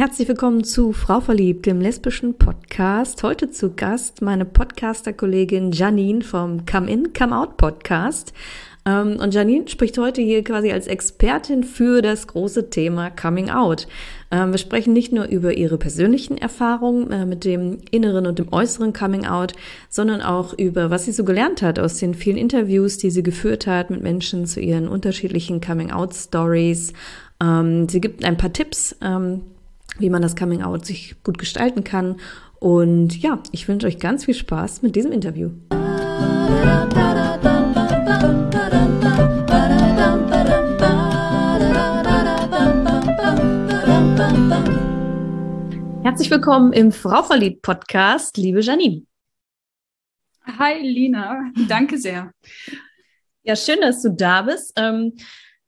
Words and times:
Herzlich 0.00 0.28
willkommen 0.28 0.64
zu 0.64 0.94
Frau 0.94 1.20
Verliebt, 1.20 1.66
dem 1.66 1.78
lesbischen 1.78 2.32
Podcast. 2.32 3.22
Heute 3.22 3.50
zu 3.50 3.74
Gast 3.74 4.22
meine 4.22 4.46
Podcaster-Kollegin 4.46 5.72
Janine 5.72 6.22
vom 6.22 6.64
Come 6.64 6.90
In, 6.90 7.12
Come 7.12 7.36
Out 7.36 7.58
Podcast. 7.58 8.32
Ähm, 8.86 9.18
und 9.20 9.34
Janine 9.34 9.68
spricht 9.68 9.98
heute 9.98 10.22
hier 10.22 10.42
quasi 10.42 10.72
als 10.72 10.86
Expertin 10.86 11.64
für 11.64 12.00
das 12.00 12.26
große 12.28 12.70
Thema 12.70 13.10
Coming 13.10 13.50
Out. 13.50 13.88
Ähm, 14.30 14.52
wir 14.52 14.58
sprechen 14.58 14.94
nicht 14.94 15.12
nur 15.12 15.26
über 15.26 15.52
ihre 15.58 15.76
persönlichen 15.76 16.38
Erfahrungen 16.38 17.10
äh, 17.10 17.26
mit 17.26 17.44
dem 17.44 17.76
inneren 17.90 18.26
und 18.26 18.38
dem 18.38 18.50
äußeren 18.54 18.94
Coming 18.94 19.26
Out, 19.26 19.52
sondern 19.90 20.22
auch 20.22 20.58
über, 20.58 20.88
was 20.88 21.04
sie 21.04 21.12
so 21.12 21.24
gelernt 21.24 21.60
hat 21.60 21.78
aus 21.78 21.98
den 21.98 22.14
vielen 22.14 22.38
Interviews, 22.38 22.96
die 22.96 23.10
sie 23.10 23.22
geführt 23.22 23.66
hat 23.66 23.90
mit 23.90 24.02
Menschen 24.02 24.46
zu 24.46 24.60
ihren 24.60 24.88
unterschiedlichen 24.88 25.60
Coming 25.60 25.90
Out 25.90 26.14
Stories. 26.14 26.94
Ähm, 27.42 27.86
sie 27.86 28.00
gibt 28.00 28.24
ein 28.24 28.38
paar 28.38 28.54
Tipps, 28.54 28.96
wie 30.00 30.10
man 30.10 30.22
das 30.22 30.34
Coming 30.34 30.62
Out 30.62 30.86
sich 30.86 31.22
gut 31.22 31.38
gestalten 31.38 31.84
kann. 31.84 32.16
Und 32.58 33.20
ja, 33.22 33.42
ich 33.52 33.68
wünsche 33.68 33.86
euch 33.86 33.98
ganz 33.98 34.24
viel 34.24 34.34
Spaß 34.34 34.82
mit 34.82 34.96
diesem 34.96 35.12
Interview. 35.12 35.50
Herzlich 46.02 46.30
willkommen 46.30 46.72
im 46.72 46.92
Frau 46.92 47.22
verliebt 47.22 47.62
Podcast, 47.62 48.36
liebe 48.36 48.60
Janine. 48.60 49.02
Hi 50.58 50.80
Lina, 50.80 51.50
danke 51.68 51.98
sehr. 51.98 52.32
Ja, 53.42 53.56
schön, 53.56 53.80
dass 53.80 54.02
du 54.02 54.10
da 54.10 54.42
bist. 54.42 54.72
Ähm, 54.76 55.14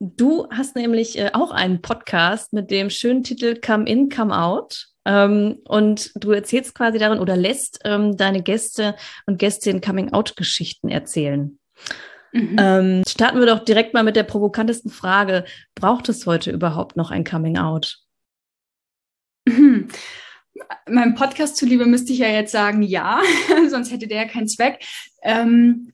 Du 0.05 0.49
hast 0.51 0.75
nämlich 0.75 1.17
äh, 1.17 1.31
auch 1.33 1.53
einen 1.53 1.81
Podcast 1.81 2.53
mit 2.53 2.73
dem 2.73 2.91
schönen 2.91 3.23
Titel 3.23 3.61
Come 3.61 3.89
In, 3.89 4.09
Come 4.09 4.37
Out. 4.37 4.89
Ähm, 5.05 5.61
und 5.65 6.11
du 6.17 6.33
erzählst 6.33 6.75
quasi 6.75 6.99
darin 6.99 7.21
oder 7.21 7.37
lässt 7.37 7.79
ähm, 7.85 8.17
deine 8.17 8.43
Gäste 8.43 8.97
und 9.27 9.39
Gästinnen 9.39 9.81
Coming-out-Geschichten 9.81 10.89
erzählen. 10.89 11.57
Mhm. 12.33 12.57
Ähm, 12.59 13.03
starten 13.07 13.39
wir 13.39 13.47
doch 13.47 13.65
direkt 13.65 13.95
mal 13.95 14.03
mit 14.03 14.17
der 14.17 14.25
provokantesten 14.25 14.91
Frage. 14.91 15.45
Braucht 15.77 16.09
es 16.09 16.27
heute 16.27 16.51
überhaupt 16.51 16.97
noch 16.97 17.13
ein 17.13 17.23
Coming-out? 17.23 17.99
Mhm. 19.47 19.87
Meinem 20.89 21.15
Podcast 21.15 21.57
zuliebe 21.57 21.87
müsste 21.87 22.13
ich 22.13 22.19
ja 22.19 22.29
jetzt 22.29 22.51
sagen, 22.51 22.83
ja, 22.83 23.23
sonst 23.71 23.93
hätte 23.93 24.09
der 24.09 24.23
ja 24.23 24.29
keinen 24.29 24.49
Zweck. 24.49 24.85
Ähm, 25.23 25.93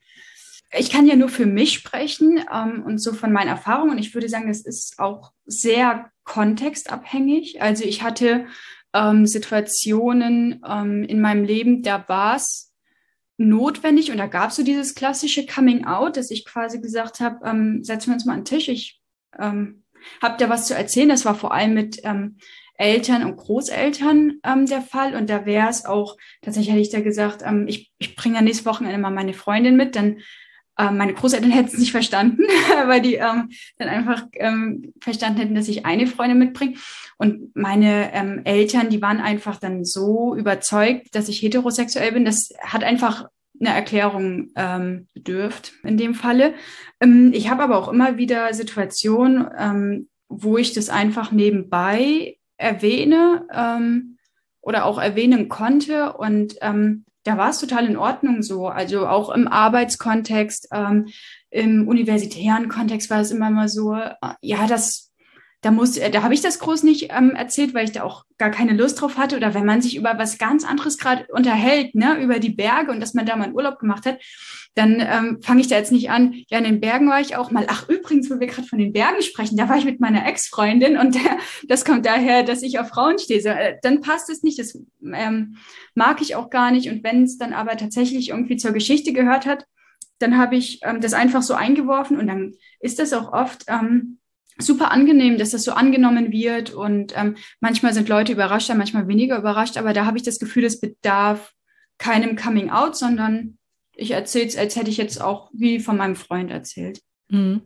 ich 0.77 0.91
kann 0.91 1.07
ja 1.07 1.17
nur 1.17 1.29
für 1.29 1.47
mich 1.47 1.73
sprechen 1.75 2.45
ähm, 2.53 2.83
und 2.85 2.99
so 2.99 3.13
von 3.13 3.33
meinen 3.33 3.49
Erfahrungen. 3.49 3.93
Und 3.93 3.99
ich 3.99 4.15
würde 4.15 4.29
sagen, 4.29 4.49
das 4.49 4.61
ist 4.61 4.99
auch 4.99 5.33
sehr 5.47 6.11
kontextabhängig. 6.25 7.63
Also 7.63 7.85
ich 7.85 8.03
hatte 8.03 8.47
ähm, 8.93 9.27
Situationen 9.27 10.63
ähm, 10.67 11.05
in 11.05 11.21
meinem 11.21 11.45
Leben, 11.45 11.83
da 11.83 12.05
war 12.09 12.37
es 12.37 12.73
notwendig 13.39 14.11
und 14.11 14.19
da 14.19 14.27
gab 14.27 14.51
es 14.51 14.57
so 14.57 14.65
dieses 14.65 14.95
klassische 14.95 15.47
Coming 15.47 15.87
Out, 15.87 16.17
dass 16.17 16.31
ich 16.31 16.45
quasi 16.45 16.81
gesagt 16.81 17.21
habe, 17.21 17.49
ähm, 17.49 17.85
setzen 17.85 18.09
wir 18.09 18.15
uns 18.15 18.25
mal 18.25 18.35
an 18.35 18.41
den 18.41 18.45
Tisch, 18.45 18.69
ich 18.69 19.01
ähm, 19.39 19.85
habe 20.21 20.37
da 20.39 20.49
was 20.49 20.67
zu 20.67 20.75
erzählen. 20.75 21.09
Das 21.09 21.25
war 21.25 21.35
vor 21.35 21.53
allem 21.53 21.75
mit 21.75 22.01
ähm, 22.05 22.37
Eltern 22.75 23.25
und 23.25 23.37
Großeltern 23.37 24.41
ähm, 24.45 24.67
der 24.67 24.83
Fall. 24.83 25.15
Und 25.15 25.31
da 25.31 25.47
wäre 25.47 25.69
es 25.69 25.85
auch, 25.85 26.17
tatsächlich 26.43 26.73
hätte 26.73 26.83
ich 26.83 26.91
da 26.91 27.01
gesagt, 27.01 27.43
ähm, 27.45 27.67
ich, 27.69 27.93
ich 27.99 28.17
bringe 28.17 28.37
ja 28.37 28.43
nächstes 28.43 28.67
Wochenende 28.67 28.99
mal 28.99 29.11
meine 29.11 29.35
Freundin 29.35 29.77
mit, 29.77 29.97
dann 29.97 30.19
meine 30.79 31.15
Großeltern 31.15 31.51
hätten 31.51 31.69
es 31.69 31.79
nicht 31.79 31.91
verstanden, 31.91 32.45
weil 32.87 33.01
die 33.01 33.15
ähm, 33.15 33.51
dann 33.79 33.89
einfach 33.89 34.27
ähm, 34.35 34.93
verstanden 35.01 35.41
hätten, 35.41 35.55
dass 35.55 35.69
ich 35.69 35.85
eine 35.85 36.07
Freundin 36.07 36.39
mitbringe. 36.39 36.75
Und 37.17 37.55
meine 37.57 38.13
ähm, 38.15 38.43
Eltern, 38.45 38.89
die 38.91 39.03
waren 39.03 39.21
einfach 39.21 39.57
dann 39.57 39.85
so 39.85 40.37
überzeugt, 40.37 41.15
dass 41.15 41.29
ich 41.29 41.43
heterosexuell 41.43 42.13
bin. 42.13 42.25
Das 42.25 42.51
hat 42.61 42.85
einfach 42.85 43.27
eine 43.61 43.71
Erklärung 43.71 44.51
ähm, 44.57 45.09
bedürft 45.15 45.73
in 45.83 45.97
dem 45.97 46.15
Falle. 46.15 46.55
Ähm, 47.01 47.33
ich 47.35 47.51
habe 47.51 47.63
aber 47.63 47.79
auch 47.79 47.89
immer 47.89 48.17
wieder 48.17 48.53
Situationen, 48.55 49.47
ähm, 49.59 50.09
wo 50.29 50.59
ich 50.59 50.73
das 50.73 50.91
einfach 50.91 51.33
nebenbei 51.33 52.37
erwähne 52.57 53.47
ähm, 53.53 54.19
oder 54.61 54.85
auch 54.85 54.99
erwähnen 54.99 55.49
konnte 55.49 56.13
und 56.13 56.57
ähm, 56.61 57.05
da 57.29 57.37
war 57.37 57.51
es 57.51 57.59
total 57.59 57.85
in 57.85 57.99
Ordnung 57.99 58.43
so. 58.43 58.69
Also 58.69 59.07
auch 59.07 59.29
im 59.29 59.49
Arbeitskontext, 59.49 60.69
ähm, 60.73 61.09
im 61.51 61.87
universitären 61.87 62.71
Kontext 62.71 63.11
war 63.11 63.21
es 63.21 63.31
immer 63.31 63.51
mal 63.51 63.69
so, 63.69 63.95
äh, 63.95 64.15
ja, 64.41 64.67
das 64.67 65.08
da 65.61 65.73
muss, 65.73 65.97
äh, 65.97 66.11
da 66.11 66.23
habe 66.23 66.35
ich 66.35 66.41
das 66.41 66.61
groß 66.61 66.85
nicht 66.85 67.11
ähm, 67.11 67.31
erzählt, 67.31 67.75
weil 67.75 67.85
ich 67.85 67.93
da 67.93 68.05
auch 68.05 68.25
gar 68.39 68.51
keine 68.51 68.75
Lust 68.75 69.01
drauf 69.01 69.17
hatte. 69.17 69.37
Oder 69.37 69.55
wenn 69.55 69.67
man 69.67 69.83
sich 69.83 69.97
über 69.97 70.17
was 70.17 70.39
ganz 70.39 70.65
anderes 70.65 70.99
gerade 70.99 71.27
unterhält, 71.33 71.95
ne, 71.97 72.23
über 72.23 72.39
die 72.39 72.51
Berge 72.51 72.93
und 72.93 73.01
dass 73.01 73.15
man 73.15 73.27
da 73.27 73.35
mal 73.35 73.45
einen 73.45 73.55
Urlaub 73.55 73.79
gemacht 73.81 74.07
hat, 74.07 74.21
dann 74.75 75.01
ähm, 75.01 75.39
fange 75.43 75.61
ich 75.61 75.67
da 75.67 75.77
jetzt 75.77 75.91
nicht 75.91 76.11
an. 76.11 76.35
Ja, 76.49 76.59
in 76.59 76.65
den 76.65 76.81
Bergen 76.81 77.09
war 77.09 77.21
ich 77.21 77.35
auch 77.35 77.51
mal. 77.51 77.67
Ach, 77.69 77.89
übrigens, 77.89 78.31
wo 78.31 78.39
wir 78.39 78.47
gerade 78.47 78.69
von 78.69 78.79
den 78.79 78.93
Bergen 78.93 79.21
sprechen, 79.23 79.57
da 79.57 79.69
war 79.69 79.77
ich 79.77 79.85
mit 79.85 79.99
meiner 79.99 80.27
Ex-Freundin 80.27 80.97
und 80.97 81.17
der, 81.17 81.39
das 81.67 81.85
kommt 81.85 82.07
daher, 82.07 82.45
dass 82.45 82.63
ich 82.63 82.79
auf 82.79 82.89
Frauen 82.89 83.19
stehe. 83.19 83.41
So, 83.41 83.49
äh, 83.49 83.79
dann 83.83 84.01
passt 84.01 84.31
es 84.31 84.45
nicht. 84.45 84.61
Das 84.61 84.79
ähm, 85.13 85.57
mag 85.95 86.21
ich 86.21 86.37
auch 86.37 86.51
gar 86.51 86.71
nicht. 86.71 86.89
Und 86.89 87.03
wenn 87.03 87.25
es 87.25 87.37
dann 87.37 87.53
aber 87.53 87.77
tatsächlich 87.77 88.29
irgendwie 88.29 88.57
zur 88.57 88.71
Geschichte 88.71 89.13
gehört 89.13 89.45
hat, 89.47 89.65
dann 90.21 90.39
habe 90.39 90.55
ich 90.55 90.81
ähm, 90.85 91.01
das 91.01 91.15
einfach 91.15 91.43
so 91.43 91.55
eingeworfen 91.55 92.19
und 92.19 92.29
dann 92.29 92.55
ist 92.81 93.01
das 93.01 93.13
auch 93.13 93.33
oft 93.33 93.65
ähm, 93.69 94.19
super 94.59 94.91
angenehm, 94.91 95.39
dass 95.39 95.51
das 95.51 95.65
so 95.65 95.73
angenommen 95.73 96.33
wird 96.33 96.71
und 96.71 97.17
ähm, 97.17 97.37
manchmal 97.61 97.95
sind 97.95 98.09
Leute 98.09 98.33
überrascht, 98.33 98.69
manchmal 98.75 99.09
weniger 99.09 99.39
überrascht, 99.39 99.77
aber 99.77 99.93
da 99.93 100.05
habe 100.05 100.17
ich 100.17 100.25
das 100.25 100.39
Gefühl, 100.39 100.65
es 100.65 100.81
bedarf 100.81 101.53
keinem 101.99 102.37
Coming 102.37 102.71
Out, 102.71 102.97
sondern 102.97 103.59
ich 103.95 104.13
erzähle 104.13 104.47
es, 104.47 104.57
als 104.57 104.77
hätte 104.77 104.91
ich 104.91 104.97
jetzt 104.97 105.21
auch 105.21 105.51
wie 105.53 105.81
von 105.81 105.97
meinem 105.97 106.17
Freund 106.17 106.51
erzählt. 106.51 107.01
Mhm. 107.29 107.63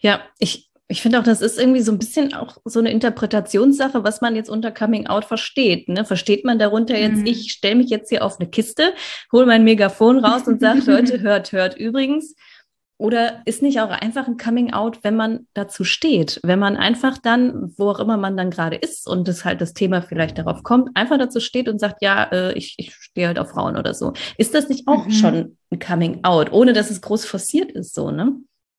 Ja, 0.00 0.20
ich, 0.38 0.70
ich 0.88 1.02
finde 1.02 1.18
auch, 1.18 1.24
das 1.24 1.40
ist 1.40 1.58
irgendwie 1.58 1.80
so 1.80 1.90
ein 1.90 1.98
bisschen 1.98 2.34
auch 2.34 2.58
so 2.64 2.78
eine 2.78 2.90
Interpretationssache, 2.90 4.04
was 4.04 4.20
man 4.20 4.36
jetzt 4.36 4.50
unter 4.50 4.70
Coming 4.70 5.06
Out 5.06 5.24
versteht. 5.24 5.88
Ne? 5.88 6.04
Versteht 6.04 6.44
man 6.44 6.58
darunter 6.58 6.98
jetzt, 6.98 7.20
mhm. 7.20 7.26
ich 7.26 7.52
stelle 7.52 7.76
mich 7.76 7.90
jetzt 7.90 8.10
hier 8.10 8.24
auf 8.24 8.38
eine 8.38 8.48
Kiste, 8.48 8.92
hole 9.32 9.46
mein 9.46 9.64
Megafon 9.64 10.24
raus 10.24 10.46
und 10.46 10.60
sage, 10.60 10.80
Leute, 10.86 11.20
hört, 11.20 11.52
hört. 11.52 11.76
Übrigens, 11.76 12.34
oder 12.98 13.42
ist 13.44 13.62
nicht 13.62 13.80
auch 13.80 13.90
einfach 13.90 14.26
ein 14.26 14.38
Coming 14.38 14.72
Out, 14.72 15.00
wenn 15.02 15.16
man 15.16 15.46
dazu 15.52 15.84
steht? 15.84 16.40
Wenn 16.42 16.58
man 16.58 16.76
einfach 16.76 17.18
dann, 17.18 17.72
wo 17.76 17.90
auch 17.90 18.00
immer 18.00 18.16
man 18.16 18.36
dann 18.36 18.50
gerade 18.50 18.76
ist 18.76 19.06
und 19.06 19.28
das 19.28 19.44
halt 19.44 19.60
das 19.60 19.74
Thema 19.74 20.00
vielleicht 20.00 20.38
darauf 20.38 20.62
kommt, 20.62 20.90
einfach 20.94 21.18
dazu 21.18 21.40
steht 21.40 21.68
und 21.68 21.78
sagt, 21.78 22.02
ja, 22.02 22.24
äh, 22.24 22.52
ich, 22.54 22.74
ich 22.78 22.94
stehe 22.94 23.26
halt 23.26 23.38
auf 23.38 23.50
Frauen 23.50 23.76
oder 23.76 23.92
so. 23.92 24.14
Ist 24.38 24.54
das 24.54 24.68
nicht 24.68 24.88
auch 24.88 25.06
mhm. 25.06 25.10
schon 25.10 25.56
ein 25.70 25.78
Coming 25.78 26.20
Out, 26.24 26.52
ohne 26.52 26.72
dass 26.72 26.90
es 26.90 27.02
groß 27.02 27.26
forciert 27.26 27.70
ist, 27.72 27.94
so, 27.94 28.10
ne? 28.10 28.36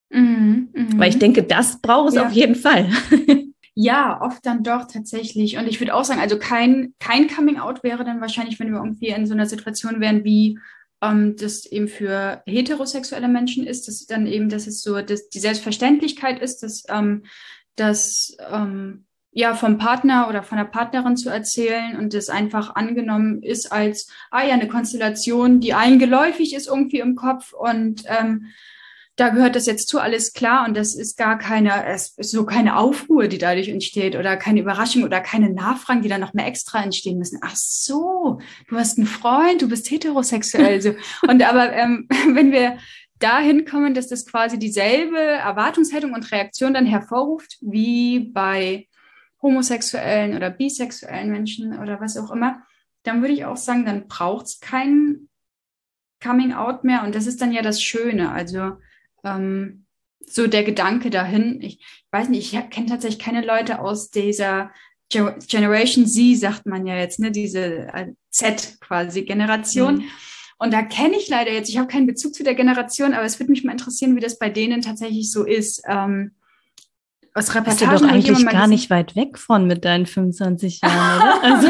Mhm, 0.10 0.70
mh. 0.74 0.88
Weil 0.96 1.10
ich 1.10 1.20
denke, 1.20 1.44
das 1.44 1.80
braucht 1.82 2.10
es 2.10 2.16
ja. 2.16 2.26
auf 2.26 2.32
jeden 2.32 2.56
Fall. 2.56 2.90
Ja, 3.80 4.20
oft 4.24 4.44
dann 4.44 4.64
doch 4.64 4.88
tatsächlich. 4.92 5.60
Und 5.60 5.68
ich 5.68 5.80
würde 5.80 5.94
auch 5.94 6.04
sagen, 6.04 6.20
also 6.20 6.40
kein, 6.40 6.96
kein 7.00 7.28
Coming 7.28 7.60
Out 7.60 7.84
wäre 7.84 8.04
dann 8.04 8.22
wahrscheinlich, 8.22 8.60
wenn 8.60 8.72
wir 8.72 8.80
irgendwie 8.80 9.10
in 9.10 9.28
so 9.28 9.36
einer 9.36 9.46
Situation 9.46 10.00
wären 10.02 10.24
wie 10.24 10.58
ähm, 11.02 11.36
das 11.38 11.66
eben 11.66 11.88
für 11.88 12.42
heterosexuelle 12.46 13.28
Menschen 13.28 13.66
ist, 13.66 13.88
dass 13.88 14.06
dann 14.06 14.28
eben, 14.28 14.50
dass 14.50 14.68
es 14.68 14.82
so, 14.82 15.02
dass 15.02 15.30
die 15.30 15.40
Selbstverständlichkeit 15.40 16.40
ist, 16.42 16.64
dass 16.64 16.84
ähm, 16.90 17.24
das 17.76 18.36
ähm, 18.52 19.06
ja 19.32 19.54
vom 19.54 19.78
Partner 19.78 20.28
oder 20.30 20.42
von 20.42 20.58
der 20.58 20.66
Partnerin 20.66 21.16
zu 21.16 21.30
erzählen 21.30 21.96
und 21.98 22.14
das 22.14 22.30
einfach 22.30 22.76
angenommen 22.76 23.44
ist 23.44 23.72
als 23.72 24.10
ah 24.32 24.44
ja 24.44 24.54
eine 24.54 24.68
Konstellation, 24.68 25.60
die 25.60 25.74
allen 25.74 26.00
geläufig 26.00 26.56
ist 26.56 26.68
irgendwie 26.68 27.00
im 27.00 27.16
Kopf 27.16 27.54
und 27.54 28.04
ähm, 28.08 28.48
da 29.18 29.30
gehört 29.30 29.56
das 29.56 29.66
jetzt 29.66 29.90
zu, 29.90 30.00
alles 30.00 30.32
klar 30.32 30.68
und 30.68 30.78
das 30.78 30.94
ist 30.94 31.18
gar 31.18 31.40
keine, 31.40 31.86
es 31.88 32.14
ist 32.18 32.32
so 32.32 32.46
keine 32.46 32.78
Aufruhr, 32.78 33.28
die 33.28 33.40
dadurch 33.40 33.68
entsteht 33.68 34.16
oder 34.16 34.38
keine 34.38 34.62
Überraschung 34.62 35.04
oder 35.04 35.22
keine 35.22 35.50
Nachfragen, 35.50 36.04
die 36.04 36.08
dann 36.08 36.22
noch 36.22 36.36
mehr 36.36 36.46
extra 36.46 36.84
entstehen 36.84 37.18
müssen. 37.18 37.40
Ach 37.42 37.56
so, 37.56 38.40
du 38.70 38.78
hast 38.78 39.00
einen 39.00 39.08
Freund, 39.08 39.64
du 39.64 39.70
bist 39.70 39.90
heterosexuell. 39.90 40.82
So. 40.82 40.94
Und 41.28 41.42
aber 41.42 41.74
ähm, 41.74 42.08
wenn 42.34 42.52
wir 42.52 42.78
dahin 43.18 43.66
kommen, 43.66 43.96
dass 43.96 44.08
das 44.08 44.28
quasi 44.28 44.60
dieselbe 44.60 45.18
Erwartungshaltung 45.18 46.14
und 46.14 46.32
Reaktion 46.32 46.76
dann 46.76 46.86
hervorruft, 46.86 47.58
wie 47.62 48.20
bei 48.20 48.88
homosexuellen 49.42 50.36
oder 50.36 50.52
bisexuellen 50.52 51.32
Menschen 51.32 51.80
oder 51.80 52.00
was 52.00 52.18
auch 52.18 52.30
immer, 52.30 52.62
dann 53.02 53.22
würde 53.22 53.34
ich 53.34 53.46
auch 53.46 53.58
sagen, 53.58 53.84
dann 53.84 54.08
braucht 54.08 54.46
es 54.46 54.60
kein 54.60 55.28
Coming 56.24 56.54
Out 56.54 56.84
mehr. 56.84 57.04
Und 57.04 57.16
das 57.16 57.26
ist 57.26 57.42
dann 57.42 57.52
ja 57.52 57.64
das 57.64 57.82
Schöne. 57.82 58.32
Also 58.32 58.74
ähm, 59.24 59.86
so 60.26 60.48
der 60.48 60.64
Gedanke 60.64 61.10
dahin. 61.10 61.62
Ich, 61.62 61.80
ich 61.80 62.06
weiß 62.12 62.30
nicht, 62.30 62.54
ich 62.54 62.70
kenne 62.70 62.88
tatsächlich 62.88 63.20
keine 63.20 63.46
Leute 63.46 63.80
aus 63.80 64.10
dieser 64.10 64.72
Generation 65.10 66.06
Z, 66.06 66.38
sagt 66.38 66.66
man 66.66 66.86
ja 66.86 66.98
jetzt, 66.98 67.20
ne, 67.20 67.32
diese 67.32 67.88
äh, 67.94 68.14
Z 68.30 68.78
quasi 68.82 69.24
Generation. 69.24 69.98
Mhm. 69.98 70.04
Und 70.60 70.74
da 70.74 70.82
kenne 70.82 71.16
ich 71.18 71.30
leider 71.30 71.52
jetzt, 71.52 71.70
ich 71.70 71.78
habe 71.78 71.88
keinen 71.88 72.08
Bezug 72.08 72.34
zu 72.34 72.44
der 72.44 72.56
Generation, 72.56 73.14
aber 73.14 73.26
es 73.26 73.40
würde 73.40 73.52
mich 73.52 73.64
mal 73.64 73.72
interessieren, 73.74 74.16
wie 74.16 74.22
das 74.22 74.40
bei 74.40 74.50
denen 74.50 74.82
tatsächlich 74.82 75.32
so 75.32 75.46
ist. 75.46 75.84
Ähm, 75.88 76.32
aus 77.38 77.54
Reportagen. 77.54 77.92
Bist 77.92 78.02
du 78.02 78.08
doch 78.08 78.14
eigentlich 78.14 78.46
gar 78.48 78.68
nicht 78.68 78.90
weit 78.90 79.16
weg 79.16 79.38
von 79.38 79.68
mit 79.68 79.86
deinen 79.86 80.06
25 80.06 80.82
Jahren, 80.82 81.22
oder? 81.22 81.44
Also, 81.44 81.68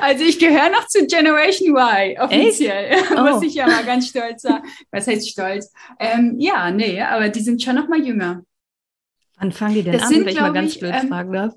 also 0.00 0.24
ich 0.24 0.38
gehöre 0.38 0.70
noch 0.70 0.86
zu 0.86 1.06
Generation 1.06 1.76
Y, 1.76 2.18
offiziell. 2.18 2.96
Oh. 3.16 3.22
Muss 3.22 3.42
ich 3.42 3.54
ja 3.54 3.66
mal 3.66 3.84
ganz 3.84 4.08
stolz 4.08 4.42
sagen. 4.42 4.66
Was 4.90 5.06
heißt 5.06 5.28
stolz? 5.28 5.72
Ähm, 5.98 6.36
ja, 6.38 6.70
nee, 6.70 7.00
aber 7.00 7.28
die 7.28 7.40
sind 7.40 7.62
schon 7.62 7.76
noch 7.76 7.88
mal 7.88 8.04
jünger. 8.04 8.42
Wann 9.36 9.52
fangen 9.52 9.74
die 9.74 9.82
denn 9.82 9.94
das 9.94 10.02
an, 10.04 10.08
sind, 10.08 10.26
wenn 10.26 10.34
ich 10.34 10.40
mal 10.40 10.52
ganz 10.52 10.78
blöd 10.78 10.94
ähm, 10.94 11.08
fragen 11.08 11.32
darf? 11.32 11.54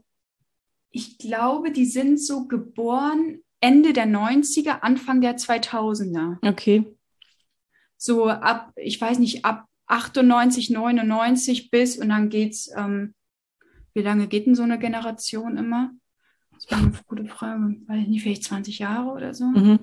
Ich 0.92 1.18
glaube, 1.18 1.72
die 1.72 1.86
sind 1.86 2.20
so 2.22 2.48
geboren 2.48 3.42
Ende 3.60 3.94
der 3.94 4.08
90er, 4.08 4.80
Anfang 4.82 5.22
der 5.22 5.38
2000er. 5.38 6.38
Okay. 6.48 6.86
So 7.98 8.30
ab, 8.30 8.72
ich 8.76 9.00
weiß 9.00 9.20
nicht, 9.20 9.46
ab 9.46 9.66
98, 9.88 10.70
99 10.70 11.72
bis 11.72 11.98
und 11.98 12.10
dann 12.10 12.30
geht's, 12.30 12.70
ähm, 12.76 13.14
wie 13.98 14.04
lange 14.04 14.28
geht 14.28 14.46
denn 14.46 14.56
so 14.56 14.62
eine 14.62 14.78
Generation 14.78 15.58
immer? 15.58 15.92
Das 16.54 16.66
ist 16.66 16.74
eine 16.74 16.92
gute 17.08 17.26
Frage. 17.26 17.76
Weiß 17.88 18.04
ich 18.04 18.08
nicht, 18.08 18.22
vielleicht 18.22 18.44
20 18.44 18.80
Jahre 18.80 19.10
oder 19.10 19.34
so. 19.34 19.46
Mhm. 19.46 19.80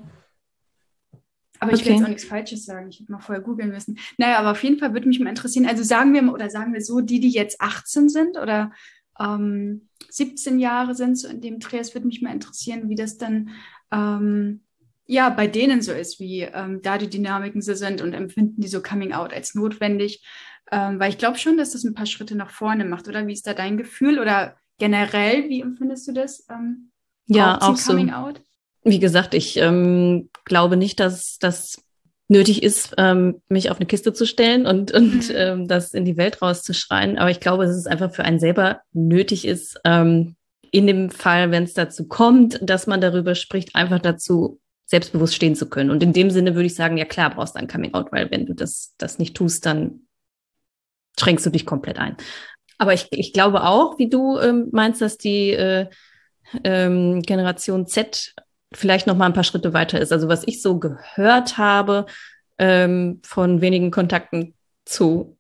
Aber 1.58 1.72
ich 1.72 1.80
okay. 1.80 1.86
will 1.86 1.96
jetzt 1.96 2.04
auch 2.04 2.08
nichts 2.08 2.24
Falsches 2.24 2.64
sagen. 2.64 2.88
Ich 2.88 3.00
hätte 3.00 3.10
mal 3.10 3.18
vorher 3.18 3.42
googeln 3.42 3.70
müssen. 3.70 3.98
Naja, 4.16 4.38
aber 4.38 4.52
auf 4.52 4.62
jeden 4.62 4.78
Fall 4.78 4.92
würde 4.92 5.08
mich 5.08 5.18
mal 5.18 5.30
interessieren. 5.30 5.66
Also 5.66 5.82
sagen 5.82 6.14
wir 6.14 6.22
mal, 6.22 6.32
oder 6.32 6.48
sagen 6.48 6.72
wir 6.72 6.80
so, 6.80 7.00
die, 7.00 7.18
die 7.18 7.30
jetzt 7.30 7.60
18 7.60 8.08
sind 8.08 8.36
oder 8.36 8.72
ähm, 9.18 9.88
17 10.10 10.60
Jahre 10.60 10.94
sind, 10.94 11.18
so 11.18 11.26
in 11.26 11.40
dem 11.40 11.58
Dreh, 11.58 11.78
es 11.78 11.94
würde 11.94 12.06
mich 12.06 12.22
mal 12.22 12.32
interessieren, 12.32 12.88
wie 12.88 12.94
das 12.94 13.18
dann 13.18 13.50
ähm, 13.90 14.62
ja 15.06 15.28
bei 15.28 15.48
denen 15.48 15.82
so 15.82 15.92
ist, 15.92 16.20
wie 16.20 16.42
ähm, 16.42 16.82
da 16.82 16.98
die 16.98 17.10
Dynamiken 17.10 17.62
so 17.62 17.74
sind 17.74 18.00
und 18.00 18.12
empfinden 18.12 18.60
die 18.60 18.68
so 18.68 18.80
Coming 18.80 19.12
Out 19.12 19.32
als 19.32 19.54
notwendig. 19.54 20.24
Ähm, 20.70 20.98
weil 20.98 21.10
ich 21.10 21.18
glaube 21.18 21.38
schon, 21.38 21.56
dass 21.56 21.72
das 21.72 21.84
ein 21.84 21.94
paar 21.94 22.06
Schritte 22.06 22.36
nach 22.36 22.50
vorne 22.50 22.84
macht, 22.84 23.08
oder? 23.08 23.26
Wie 23.26 23.32
ist 23.32 23.46
da 23.46 23.54
dein 23.54 23.76
Gefühl? 23.76 24.18
Oder 24.18 24.56
generell, 24.78 25.48
wie 25.48 25.60
empfindest 25.60 26.08
du 26.08 26.12
das? 26.12 26.46
Ähm, 26.50 26.90
ja, 27.26 27.60
auch 27.60 27.78
Coming 27.82 28.08
so. 28.08 28.14
Out? 28.14 28.40
Wie 28.82 28.98
gesagt, 28.98 29.34
ich 29.34 29.56
ähm, 29.56 30.30
glaube 30.44 30.76
nicht, 30.76 31.00
dass 31.00 31.38
das 31.38 31.82
nötig 32.28 32.62
ist, 32.62 32.94
ähm, 32.98 33.42
mich 33.48 33.70
auf 33.70 33.78
eine 33.78 33.86
Kiste 33.86 34.12
zu 34.12 34.26
stellen 34.26 34.66
und, 34.66 34.92
und 34.92 35.28
mhm. 35.28 35.34
ähm, 35.34 35.68
das 35.68 35.92
in 35.94 36.04
die 36.04 36.16
Welt 36.16 36.40
rauszuschreien. 36.40 37.18
Aber 37.18 37.30
ich 37.30 37.40
glaube, 37.40 37.66
dass 37.66 37.76
es 37.76 37.86
einfach 37.86 38.12
für 38.12 38.24
einen 38.24 38.40
selber 38.40 38.80
nötig 38.92 39.46
ist, 39.46 39.80
ähm, 39.84 40.36
in 40.70 40.86
dem 40.86 41.10
Fall, 41.10 41.50
wenn 41.50 41.64
es 41.64 41.74
dazu 41.74 42.08
kommt, 42.08 42.58
dass 42.62 42.86
man 42.86 43.00
darüber 43.00 43.34
spricht, 43.34 43.76
einfach 43.76 44.00
dazu 44.00 44.60
selbstbewusst 44.86 45.34
stehen 45.34 45.54
zu 45.54 45.68
können. 45.68 45.90
Und 45.90 46.02
in 46.02 46.12
dem 46.12 46.30
Sinne 46.30 46.54
würde 46.54 46.66
ich 46.66 46.74
sagen, 46.74 46.96
ja 46.96 47.04
klar, 47.04 47.30
brauchst 47.30 47.54
du 47.54 47.60
ein 47.60 47.68
Coming 47.68 47.94
Out, 47.94 48.10
weil 48.10 48.30
wenn 48.30 48.46
du 48.46 48.54
das, 48.54 48.94
das 48.98 49.18
nicht 49.18 49.36
tust, 49.36 49.66
dann 49.66 50.03
schränkst 51.18 51.46
du 51.46 51.50
dich 51.50 51.66
komplett 51.66 51.98
ein. 51.98 52.16
Aber 52.78 52.92
ich, 52.92 53.08
ich 53.10 53.32
glaube 53.32 53.64
auch, 53.64 53.98
wie 53.98 54.08
du 54.08 54.38
ähm, 54.38 54.68
meinst, 54.72 55.00
dass 55.00 55.16
die 55.16 55.50
äh, 55.50 55.86
ähm, 56.64 57.22
Generation 57.22 57.86
Z 57.86 58.34
vielleicht 58.72 59.06
noch 59.06 59.16
mal 59.16 59.26
ein 59.26 59.32
paar 59.32 59.44
Schritte 59.44 59.72
weiter 59.72 60.00
ist. 60.00 60.12
Also 60.12 60.28
was 60.28 60.46
ich 60.46 60.60
so 60.60 60.78
gehört 60.78 61.58
habe 61.58 62.06
ähm, 62.58 63.20
von 63.24 63.60
wenigen 63.60 63.90
Kontakten 63.90 64.54
zu 64.84 65.36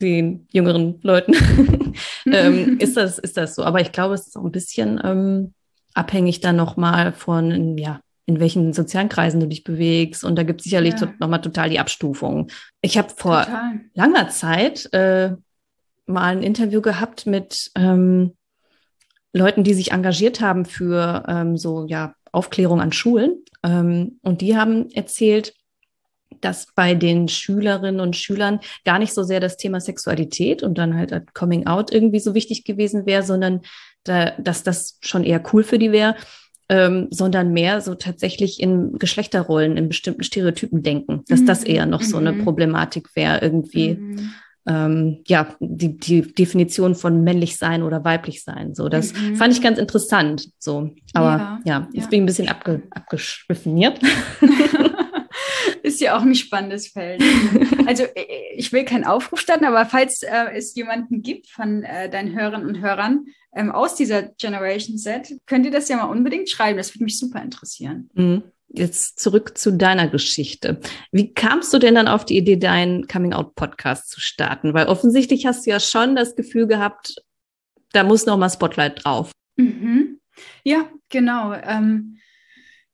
den 0.00 0.46
jüngeren 0.50 1.00
Leuten, 1.02 1.34
ähm, 2.26 2.78
ist 2.80 2.96
das 2.96 3.18
ist 3.18 3.36
das 3.36 3.54
so. 3.54 3.64
Aber 3.64 3.80
ich 3.80 3.92
glaube, 3.92 4.14
es 4.14 4.28
ist 4.28 4.36
auch 4.36 4.44
ein 4.44 4.52
bisschen 4.52 5.00
ähm, 5.02 5.54
abhängig 5.94 6.40
dann 6.40 6.56
noch 6.56 6.76
mal 6.76 7.12
von 7.12 7.76
ja 7.76 8.00
in 8.28 8.40
welchen 8.40 8.74
sozialen 8.74 9.08
Kreisen 9.08 9.40
du 9.40 9.48
dich 9.48 9.64
bewegst. 9.64 10.22
Und 10.22 10.36
da 10.36 10.42
gibt 10.42 10.60
es 10.60 10.64
sicherlich 10.64 11.00
ja. 11.00 11.14
noch 11.18 11.28
mal 11.28 11.38
total 11.38 11.70
die 11.70 11.78
Abstufung. 11.78 12.48
Ich 12.82 12.98
habe 12.98 13.08
vor 13.08 13.44
total. 13.44 13.80
langer 13.94 14.28
Zeit 14.28 14.92
äh, 14.92 15.30
mal 16.04 16.36
ein 16.36 16.42
Interview 16.42 16.82
gehabt 16.82 17.24
mit 17.24 17.70
ähm, 17.74 18.36
Leuten, 19.32 19.64
die 19.64 19.72
sich 19.72 19.92
engagiert 19.92 20.42
haben 20.42 20.66
für 20.66 21.24
ähm, 21.26 21.56
so 21.56 21.86
ja 21.86 22.14
Aufklärung 22.30 22.82
an 22.82 22.92
Schulen. 22.92 23.44
Ähm, 23.62 24.18
und 24.22 24.42
die 24.42 24.58
haben 24.58 24.90
erzählt, 24.90 25.54
dass 26.42 26.66
bei 26.74 26.94
den 26.94 27.28
Schülerinnen 27.28 27.98
und 27.98 28.14
Schülern 28.14 28.60
gar 28.84 28.98
nicht 28.98 29.14
so 29.14 29.22
sehr 29.22 29.40
das 29.40 29.56
Thema 29.56 29.80
Sexualität 29.80 30.62
und 30.62 30.76
dann 30.76 30.94
halt 30.94 31.32
Coming 31.32 31.66
Out 31.66 31.90
irgendwie 31.90 32.20
so 32.20 32.34
wichtig 32.34 32.64
gewesen 32.64 33.06
wäre, 33.06 33.22
sondern 33.22 33.62
da, 34.04 34.32
dass 34.32 34.64
das 34.64 34.98
schon 35.00 35.24
eher 35.24 35.42
cool 35.54 35.64
für 35.64 35.78
die 35.78 35.92
wäre, 35.92 36.14
ähm, 36.68 37.08
sondern 37.10 37.52
mehr 37.52 37.80
so 37.80 37.94
tatsächlich 37.94 38.60
in 38.60 38.98
Geschlechterrollen, 38.98 39.76
in 39.76 39.88
bestimmten 39.88 40.22
Stereotypen 40.22 40.82
denken, 40.82 41.22
dass 41.28 41.40
mhm. 41.40 41.46
das 41.46 41.64
eher 41.64 41.86
noch 41.86 42.02
so 42.02 42.18
eine 42.18 42.32
mhm. 42.32 42.44
Problematik 42.44 43.14
wäre 43.14 43.40
irgendwie. 43.40 43.94
Mhm 43.94 44.30
ähm, 44.68 45.20
ja, 45.26 45.56
die, 45.60 45.96
die 45.96 46.20
Definition 46.20 46.94
von 46.94 47.24
männlich 47.24 47.56
sein 47.56 47.82
oder 47.82 48.04
weiblich 48.04 48.44
sein. 48.44 48.74
So, 48.74 48.88
das 48.88 49.14
mhm. 49.14 49.36
fand 49.36 49.54
ich 49.54 49.62
ganz 49.62 49.78
interessant. 49.78 50.50
So, 50.58 50.90
aber 51.14 51.38
ja, 51.38 51.60
ja 51.64 51.88
jetzt 51.92 52.04
ja. 52.04 52.10
bin 52.10 52.18
ich 52.18 52.22
ein 52.22 52.26
bisschen 52.26 52.48
abge, 52.48 52.82
abgeschwiffen 52.90 53.76
hier. 53.76 53.94
ist 55.98 56.02
ja 56.02 56.16
auch 56.16 56.22
ein 56.22 56.34
spannendes 56.34 56.88
Feld. 56.88 57.22
Also 57.86 58.02
äh, 58.02 58.54
ich 58.54 58.70
will 58.70 58.84
keinen 58.84 59.04
Aufruf 59.04 59.40
starten, 59.40 59.64
aber 59.64 59.86
falls 59.86 60.22
äh, 60.22 60.50
es 60.54 60.74
jemanden 60.74 61.22
gibt 61.22 61.48
von 61.48 61.84
äh, 61.84 62.10
deinen 62.10 62.38
Hörern 62.38 62.66
und 62.66 62.82
Hörern 62.82 63.24
ähm, 63.56 63.72
aus 63.72 63.94
dieser 63.94 64.22
Generation 64.22 64.98
Z, 64.98 65.34
könnt 65.46 65.64
ihr 65.64 65.72
das 65.72 65.88
ja 65.88 65.96
mal 65.96 66.10
unbedingt 66.10 66.50
schreiben. 66.50 66.76
Das 66.76 66.94
würde 66.94 67.04
mich 67.04 67.18
super 67.18 67.42
interessieren. 67.42 68.10
Mhm 68.12 68.42
jetzt 68.70 69.18
zurück 69.18 69.56
zu 69.56 69.72
deiner 69.72 70.08
Geschichte. 70.08 70.78
Wie 71.10 71.32
kamst 71.32 71.72
du 71.72 71.78
denn 71.78 71.94
dann 71.94 72.06
auf 72.06 72.26
die 72.26 72.36
Idee, 72.36 72.58
deinen 72.58 73.06
Coming-out-Podcast 73.06 74.10
zu 74.10 74.20
starten? 74.20 74.74
Weil 74.74 74.88
offensichtlich 74.88 75.46
hast 75.46 75.64
du 75.64 75.70
ja 75.70 75.80
schon 75.80 76.14
das 76.14 76.36
Gefühl 76.36 76.66
gehabt, 76.66 77.16
da 77.92 78.04
muss 78.04 78.26
noch 78.26 78.36
mal 78.36 78.50
Spotlight 78.50 79.02
drauf. 79.02 79.32
Mhm. 79.56 80.20
Ja, 80.64 80.86
genau. 81.08 81.54
Ähm, 81.54 82.18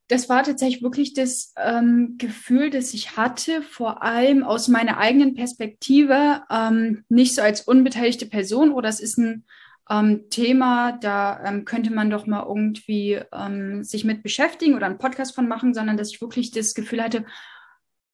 das 0.09 0.29
war 0.29 0.43
tatsächlich 0.43 0.83
wirklich 0.83 1.15
das 1.15 1.55
ähm, 1.56 2.17
Gefühl, 2.19 2.71
das 2.71 2.93
ich 2.93 3.17
hatte, 3.17 3.62
vor 3.62 4.03
allem 4.03 4.43
aus 4.43 4.69
meiner 4.69 4.99
eigenen 4.99 5.35
Perspektive, 5.35 6.43
ähm, 6.51 7.05
nicht 7.09 7.35
so 7.35 7.43
als 7.43 7.62
unbeteiligte 7.62 8.27
Person, 8.27 8.73
oder 8.73 8.89
es 8.89 9.01
ist 9.01 9.19
ein 9.19 9.45
ähm, 9.91 10.25
Thema, 10.31 10.93
da 10.93 11.43
ähm, 11.45 11.65
könnte 11.65 11.91
man 11.91 12.11
doch 12.11 12.27
mal 12.27 12.45
irgendwie 12.47 13.21
ähm, 13.33 13.83
sich 13.83 14.05
mit 14.05 14.23
beschäftigen 14.23 14.75
oder 14.75 14.87
einen 14.87 14.99
Podcast 14.99 15.35
von 15.35 15.49
machen, 15.49 15.75
sondern 15.75 15.97
dass 15.97 16.11
ich 16.11 16.21
wirklich 16.21 16.50
das 16.50 16.75
Gefühl 16.75 17.03
hatte, 17.03 17.25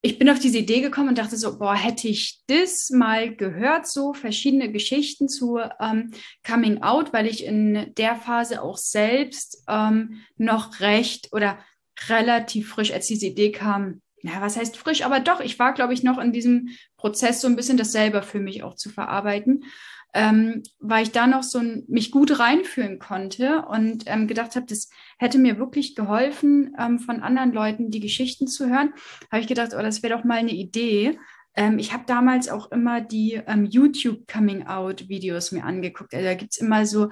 ich 0.03 0.19
bin 0.19 0.31
auf 0.31 0.39
diese 0.39 0.59
Idee 0.59 0.81
gekommen 0.81 1.11
und 1.11 1.19
dachte 1.19 1.37
so, 1.37 1.59
boah, 1.59 1.75
hätte 1.75 2.09
ich 2.09 2.41
das 2.47 2.89
mal 2.91 3.35
gehört, 3.37 3.87
so 3.87 4.15
verschiedene 4.15 4.73
Geschichten 4.73 5.29
zu 5.29 5.59
ähm, 5.79 6.13
Coming 6.47 6.83
Out, 6.83 7.13
weil 7.13 7.27
ich 7.27 7.45
in 7.45 7.93
der 7.99 8.17
Phase 8.17 8.63
auch 8.63 8.79
selbst 8.79 9.63
ähm, 9.69 10.23
noch 10.39 10.81
recht 10.81 11.29
oder 11.33 11.59
relativ 12.09 12.71
frisch, 12.71 12.93
als 12.93 13.07
diese 13.07 13.27
Idee 13.27 13.53
kam, 13.53 14.01
ja, 14.23 14.41
was 14.41 14.57
heißt 14.57 14.77
frisch, 14.77 15.03
aber 15.03 15.21
doch, 15.21 15.41
ich 15.41 15.59
war, 15.59 15.73
glaube 15.73 15.95
ich, 15.95 16.03
noch 16.03 16.19
in 16.19 16.33
diesem 16.33 16.69
Prozess 16.97 17.41
so 17.41 17.49
ein 17.49 17.57
bisschen 17.57 17.79
das 17.79 17.93
selber 17.93 18.23
für 18.23 18.41
mich 18.41 18.63
auch 18.63 18.75
zu 18.75 18.91
verarbeiten 18.91 19.65
ähm, 20.13 20.63
weil 20.79 21.05
ich 21.05 21.13
da 21.13 21.27
noch 21.27 21.43
so 21.43 21.59
ein, 21.59 21.85
mich 21.89 22.11
gut 22.11 22.39
reinfühlen 22.39 22.99
konnte 22.99 23.65
und 23.67 24.05
ähm, 24.07 24.27
gedacht 24.27 24.57
habe, 24.57 24.67
das 24.67 24.91
hätte 25.19 25.39
mir 25.39 25.59
wirklich 25.59 25.95
geholfen, 25.95 26.75
ähm, 26.79 26.99
von 26.99 27.23
anderen 27.23 27.53
Leuten 27.53 27.91
die 27.91 28.01
Geschichten 28.01 28.47
zu 28.47 28.69
hören. 28.69 28.93
Habe 29.31 29.41
ich 29.41 29.47
gedacht, 29.47 29.71
oh, 29.77 29.83
das 29.83 30.03
wäre 30.03 30.17
doch 30.17 30.25
mal 30.25 30.39
eine 30.39 30.53
Idee. 30.53 31.19
Ähm, 31.55 31.79
ich 31.79 31.93
habe 31.93 32.05
damals 32.07 32.49
auch 32.49 32.73
immer 32.73 33.01
die 33.01 33.41
ähm, 33.47 33.65
YouTube 33.65 34.27
Coming 34.27 34.67
Out 34.67 35.09
Videos 35.09 35.53
mir 35.53 35.65
angeguckt. 35.65 36.15
Also 36.15 36.27
da 36.27 36.35
gibt's 36.35 36.59
immer 36.59 36.87
so 36.87 37.11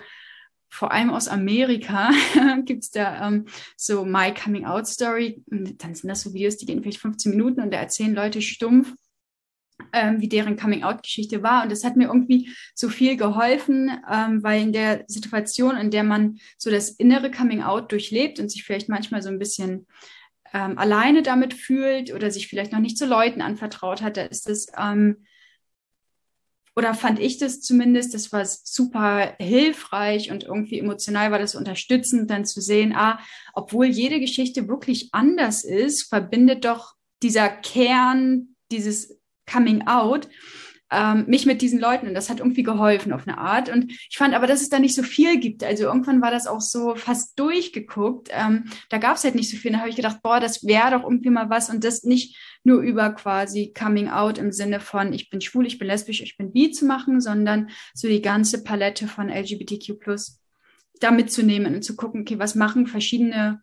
vor 0.69 0.93
allem 0.93 1.11
aus 1.11 1.29
Amerika 1.29 2.11
gibt 2.65 2.85
es 2.85 2.91
da 2.91 3.27
ähm, 3.27 3.47
so 3.77 4.05
My 4.05 4.33
Coming 4.33 4.65
Out 4.65 4.87
Story. 4.87 5.43
Und 5.51 5.83
dann 5.83 5.95
sind 5.95 6.09
das 6.09 6.23
so 6.23 6.35
Videos, 6.35 6.57
die 6.57 6.67
gehen 6.67 6.83
vielleicht 6.83 7.01
15 7.01 7.31
Minuten 7.31 7.61
und 7.61 7.73
da 7.73 7.79
erzählen 7.79 8.15
Leute 8.15 8.43
stumpf 8.43 8.93
ähm, 9.93 10.21
wie 10.21 10.29
deren 10.29 10.57
Coming-out-Geschichte 10.57 11.43
war. 11.43 11.63
Und 11.63 11.73
das 11.73 11.85
hat 11.85 11.97
mir 11.97 12.09
irgendwie 12.09 12.51
so 12.75 12.89
viel 12.89 13.17
geholfen, 13.17 13.91
ähm, 14.11 14.43
weil 14.43 14.63
in 14.63 14.73
der 14.73 15.05
Situation, 15.07 15.77
in 15.77 15.91
der 15.91 16.05
man 16.05 16.39
so 16.57 16.71
das 16.71 16.91
innere 16.91 17.31
Coming-out 17.31 17.93
durchlebt 17.93 18.39
und 18.41 18.51
sich 18.51 18.65
vielleicht 18.65 18.89
manchmal 18.89 19.23
so 19.23 19.29
ein 19.29 19.39
bisschen 19.39 19.87
ähm, 20.53 20.79
alleine 20.79 21.23
damit 21.23 21.55
fühlt 21.55 22.13
oder 22.13 22.31
sich 22.31 22.49
vielleicht 22.49 22.73
noch 22.73 22.81
nicht 22.81 22.99
zu 22.99 23.07
Leuten 23.07 23.43
anvertraut 23.43 24.03
hat, 24.03 24.17
da 24.17 24.23
ist 24.23 24.49
das 24.49 24.67
ähm, 24.79 25.25
oder 26.79 26.95
fand 26.95 27.19
ich 27.19 27.39
das 27.39 27.61
zumindest, 27.61 28.15
das 28.15 28.31
war 28.31 28.45
super 28.45 29.35
hilfreich 29.41 30.31
und 30.31 30.45
irgendwie 30.45 30.79
emotional 30.79 31.33
war 31.33 31.41
das 31.41 31.57
unterstützend, 31.57 32.31
dann 32.31 32.45
zu 32.45 32.61
sehen, 32.61 32.93
ah, 32.95 33.19
obwohl 33.53 33.87
jede 33.87 34.21
Geschichte 34.21 34.69
wirklich 34.69 35.09
anders 35.11 35.65
ist, 35.65 36.09
verbindet 36.09 36.65
doch 36.65 36.95
dieser 37.21 37.49
Kern 37.49 38.55
dieses 38.71 39.19
Coming 39.53 39.89
Out 39.89 40.29
ähm, 40.91 41.25
mich 41.27 41.47
mit 41.47 41.61
diesen 41.61 41.79
Leuten 41.79 42.09
und 42.09 42.15
das 42.15 42.31
hat 42.31 42.41
irgendwie 42.41 42.63
geholfen 42.63 43.13
auf 43.13 43.27
eine 43.27 43.39
Art. 43.39 43.69
Und 43.69 43.93
ich 43.93 44.17
fand 44.17 44.35
aber, 44.35 44.47
dass 44.47 44.63
es 44.63 44.71
da 44.71 44.79
nicht 44.79 44.95
so 44.95 45.03
viel 45.03 45.39
gibt. 45.39 45.63
Also 45.63 45.85
irgendwann 45.85 46.23
war 46.23 46.31
das 46.31 46.47
auch 46.47 46.61
so 46.61 46.95
fast 46.95 47.39
durchgeguckt. 47.39 48.29
Ähm, 48.33 48.65
da 48.89 48.99
gab 48.99 49.17
es 49.17 49.25
halt 49.25 49.35
nicht 49.35 49.51
so 49.51 49.57
viel. 49.57 49.73
Da 49.73 49.79
habe 49.79 49.91
ich 49.91 49.97
gedacht, 49.97 50.23
boah, 50.23 50.41
das 50.41 50.67
wäre 50.67 50.93
doch 50.93 51.03
irgendwie 51.03 51.31
mal 51.31 51.51
was 51.51 51.71
und 51.71 51.85
das 51.85 52.05
nicht 52.05 52.37
nur 52.65 52.81
über 52.81 53.11
quasi 53.11 53.73
Coming 53.79 54.09
Out 54.09 54.39
im 54.39 54.53
Sinne 54.53 54.81
von 54.81 55.13
ich 55.13 55.31
bin 55.31 55.41
schwul, 55.41 55.67
ich 55.67 55.79
bin 55.79 55.89
lesbisch, 55.89 56.21
ich 56.21 56.37
bin 56.37 56.53
bi 56.53 56.71
zu 56.71 56.85
machen, 56.87 57.21
sondern 57.21 57.71
so 57.95 58.09
die 58.09 58.23
ganze 58.23 58.65
Palette 58.65 59.09
von 59.09 59.29
LGBTQ 59.29 59.95
da 61.01 61.11
mitzunehmen 61.11 61.75
und 61.77 61.83
zu 61.83 61.97
gucken, 61.97 62.23
okay, 62.23 62.39
was 62.39 62.55
machen 62.55 62.87
verschiedene 62.87 63.63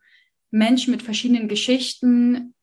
Menschen 0.52 0.92
mit 0.92 1.04
verschiedenen 1.04 1.48
Geschichten 1.48 2.55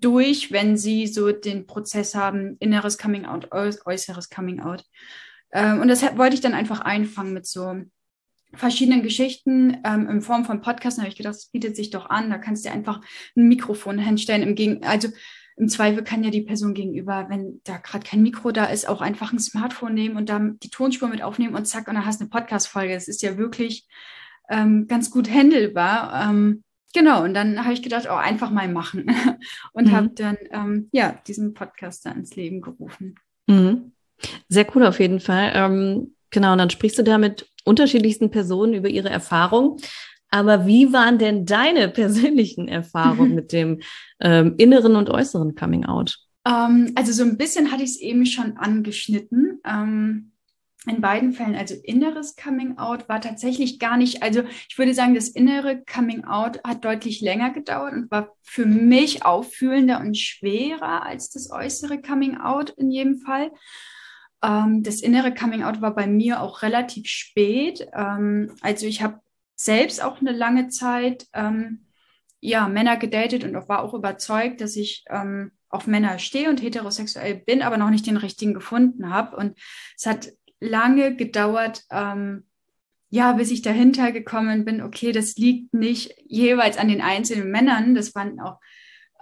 durch, 0.00 0.52
wenn 0.52 0.76
sie 0.76 1.06
so 1.06 1.32
den 1.32 1.66
Prozess 1.66 2.14
haben, 2.14 2.56
inneres 2.58 2.98
Coming 2.98 3.24
Out, 3.24 3.50
äußeres 3.52 4.30
Coming 4.30 4.60
Out. 4.60 4.84
Ähm, 5.52 5.80
und 5.80 5.88
das 5.88 6.02
wollte 6.16 6.34
ich 6.34 6.40
dann 6.40 6.54
einfach 6.54 6.80
einfangen 6.80 7.32
mit 7.32 7.46
so 7.46 7.82
verschiedenen 8.54 9.02
Geschichten 9.02 9.78
ähm, 9.84 10.08
in 10.08 10.22
Form 10.22 10.44
von 10.44 10.60
Podcasts. 10.60 10.96
Da 10.96 11.02
habe 11.02 11.10
ich 11.10 11.16
gedacht, 11.16 11.34
das 11.34 11.46
bietet 11.46 11.76
sich 11.76 11.90
doch 11.90 12.10
an. 12.10 12.30
Da 12.30 12.38
kannst 12.38 12.64
du 12.64 12.70
einfach 12.70 13.00
ein 13.36 13.48
Mikrofon 13.48 13.98
hinstellen. 13.98 14.42
Im 14.42 14.54
Gegen 14.54 14.84
also 14.84 15.08
im 15.56 15.68
Zweifel 15.68 16.02
kann 16.02 16.24
ja 16.24 16.30
die 16.30 16.40
Person 16.40 16.72
gegenüber, 16.72 17.26
wenn 17.28 17.60
da 17.64 17.76
gerade 17.76 18.06
kein 18.06 18.22
Mikro 18.22 18.50
da 18.50 18.64
ist, 18.64 18.88
auch 18.88 19.02
einfach 19.02 19.32
ein 19.32 19.38
Smartphone 19.38 19.92
nehmen 19.92 20.16
und 20.16 20.30
dann 20.30 20.58
die 20.60 20.70
Tonspur 20.70 21.08
mit 21.08 21.20
aufnehmen 21.20 21.54
und 21.54 21.66
zack, 21.66 21.86
und 21.86 21.96
dann 21.96 22.06
hast 22.06 22.20
du 22.20 22.24
eine 22.24 22.30
Podcast-Folge. 22.30 22.94
Das 22.94 23.08
ist 23.08 23.20
ja 23.20 23.36
wirklich 23.36 23.86
ähm, 24.48 24.86
ganz 24.86 25.10
gut 25.10 25.30
handelbar. 25.30 26.30
Ähm, 26.30 26.64
Genau, 26.92 27.22
und 27.22 27.34
dann 27.34 27.62
habe 27.62 27.72
ich 27.72 27.82
gedacht, 27.82 28.06
oh, 28.10 28.14
einfach 28.14 28.50
mal 28.50 28.68
machen. 28.68 29.06
und 29.72 29.88
mhm. 29.88 29.92
habe 29.92 30.08
dann 30.10 30.36
ähm, 30.50 30.88
ja 30.92 31.18
diesen 31.26 31.54
Podcast 31.54 32.04
da 32.04 32.10
ins 32.10 32.34
Leben 32.36 32.60
gerufen. 32.60 33.14
Mhm. 33.46 33.92
Sehr 34.48 34.66
cool 34.74 34.84
auf 34.84 35.00
jeden 35.00 35.20
Fall. 35.20 35.52
Ähm, 35.54 36.14
genau, 36.30 36.52
und 36.52 36.58
dann 36.58 36.70
sprichst 36.70 36.98
du 36.98 37.02
da 37.02 37.18
mit 37.18 37.48
unterschiedlichsten 37.64 38.30
Personen 38.30 38.74
über 38.74 38.88
ihre 38.88 39.10
Erfahrungen. 39.10 39.76
Aber 40.30 40.66
wie 40.66 40.92
waren 40.92 41.18
denn 41.18 41.46
deine 41.46 41.88
persönlichen 41.90 42.68
Erfahrungen 42.68 43.34
mit 43.34 43.52
dem 43.52 43.80
ähm, 44.20 44.54
inneren 44.58 44.96
und 44.96 45.10
äußeren 45.10 45.54
Coming 45.54 45.84
Out? 45.84 46.18
Ähm, 46.46 46.92
also 46.94 47.12
so 47.12 47.22
ein 47.22 47.36
bisschen 47.36 47.70
hatte 47.70 47.82
ich 47.82 47.90
es 47.90 48.00
eben 48.00 48.26
schon 48.26 48.56
angeschnitten. 48.56 49.60
In 50.86 51.02
beiden 51.02 51.34
Fällen, 51.34 51.56
also 51.56 51.74
inneres 51.84 52.36
Coming 52.36 52.78
Out 52.78 53.06
war 53.06 53.20
tatsächlich 53.20 53.78
gar 53.78 53.98
nicht, 53.98 54.22
also 54.22 54.42
ich 54.68 54.78
würde 54.78 54.94
sagen, 54.94 55.14
das 55.14 55.28
innere 55.28 55.84
Coming 55.84 56.24
Out 56.24 56.62
hat 56.64 56.86
deutlich 56.86 57.20
länger 57.20 57.50
gedauert 57.50 57.92
und 57.92 58.10
war 58.10 58.34
für 58.42 58.64
mich 58.64 59.24
auffühlender 59.24 60.00
und 60.00 60.16
schwerer 60.16 61.04
als 61.04 61.28
das 61.28 61.50
äußere 61.50 62.00
Coming 62.00 62.38
Out 62.38 62.70
in 62.70 62.90
jedem 62.90 63.18
Fall. 63.18 63.50
Ähm, 64.42 64.82
das 64.82 65.02
innere 65.02 65.34
Coming 65.34 65.64
Out 65.64 65.82
war 65.82 65.94
bei 65.94 66.06
mir 66.06 66.40
auch 66.40 66.62
relativ 66.62 67.08
spät. 67.08 67.86
Ähm, 67.92 68.56
also 68.62 68.86
ich 68.86 69.02
habe 69.02 69.20
selbst 69.56 70.02
auch 70.02 70.20
eine 70.20 70.32
lange 70.32 70.68
Zeit 70.68 71.26
ähm, 71.34 71.86
ja, 72.40 72.68
Männer 72.68 72.96
gedatet 72.96 73.44
und 73.44 73.54
auch 73.54 73.68
war 73.68 73.82
auch 73.82 73.92
überzeugt, 73.92 74.62
dass 74.62 74.76
ich 74.76 75.04
ähm, 75.10 75.52
auf 75.68 75.86
Männer 75.86 76.18
stehe 76.18 76.48
und 76.48 76.62
heterosexuell 76.62 77.34
bin, 77.36 77.60
aber 77.60 77.76
noch 77.76 77.90
nicht 77.90 78.06
den 78.06 78.16
richtigen 78.16 78.54
gefunden 78.54 79.10
habe. 79.10 79.36
Und 79.36 79.58
es 79.96 80.06
hat 80.06 80.30
lange 80.60 81.16
gedauert, 81.16 81.84
ähm, 81.90 82.44
ja, 83.08 83.32
bis 83.32 83.50
ich 83.50 83.62
dahinter 83.62 84.12
gekommen 84.12 84.64
bin, 84.64 84.82
okay, 84.82 85.10
das 85.10 85.36
liegt 85.36 85.74
nicht 85.74 86.14
jeweils 86.26 86.78
an 86.78 86.88
den 86.88 87.00
einzelnen 87.00 87.50
Männern, 87.50 87.94
das 87.94 88.14
waren 88.14 88.38
auch 88.38 88.60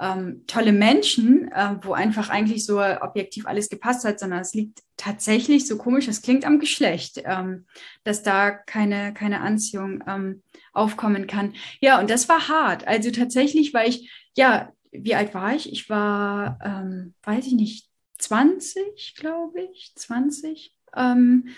ähm, 0.01 0.45
tolle 0.47 0.73
Menschen, 0.73 1.51
äh, 1.51 1.77
wo 1.83 1.93
einfach 1.93 2.29
eigentlich 2.29 2.65
so 2.65 2.81
objektiv 2.81 3.47
alles 3.47 3.69
gepasst 3.69 4.05
hat, 4.05 4.21
sondern 4.21 4.41
es 4.41 4.55
liegt 4.55 4.83
tatsächlich, 4.97 5.67
so 5.67 5.77
komisch 5.77 6.07
das 6.07 6.23
klingt, 6.23 6.45
am 6.45 6.61
Geschlecht, 6.61 7.23
ähm, 7.25 7.67
dass 8.05 8.23
da 8.23 8.51
keine, 8.51 9.13
keine 9.15 9.41
Anziehung 9.41 10.05
ähm, 10.07 10.43
aufkommen 10.73 11.27
kann. 11.27 11.55
Ja, 11.81 11.99
und 12.01 12.11
das 12.11 12.29
war 12.29 12.49
hart. 12.49 12.87
Also 12.87 13.11
tatsächlich 13.11 13.75
war 13.75 13.87
ich, 13.87 14.11
ja, 14.37 14.73
wie 14.93 15.15
alt 15.15 15.35
war 15.35 15.55
ich? 15.55 15.73
Ich 15.73 15.91
war, 15.91 16.59
ähm, 16.63 17.15
weiß 17.23 17.47
ich 17.47 17.55
nicht, 17.55 17.89
20, 18.19 19.15
glaube 19.17 19.63
ich, 19.73 19.93
20. 19.97 20.75
Ähm, 20.97 21.49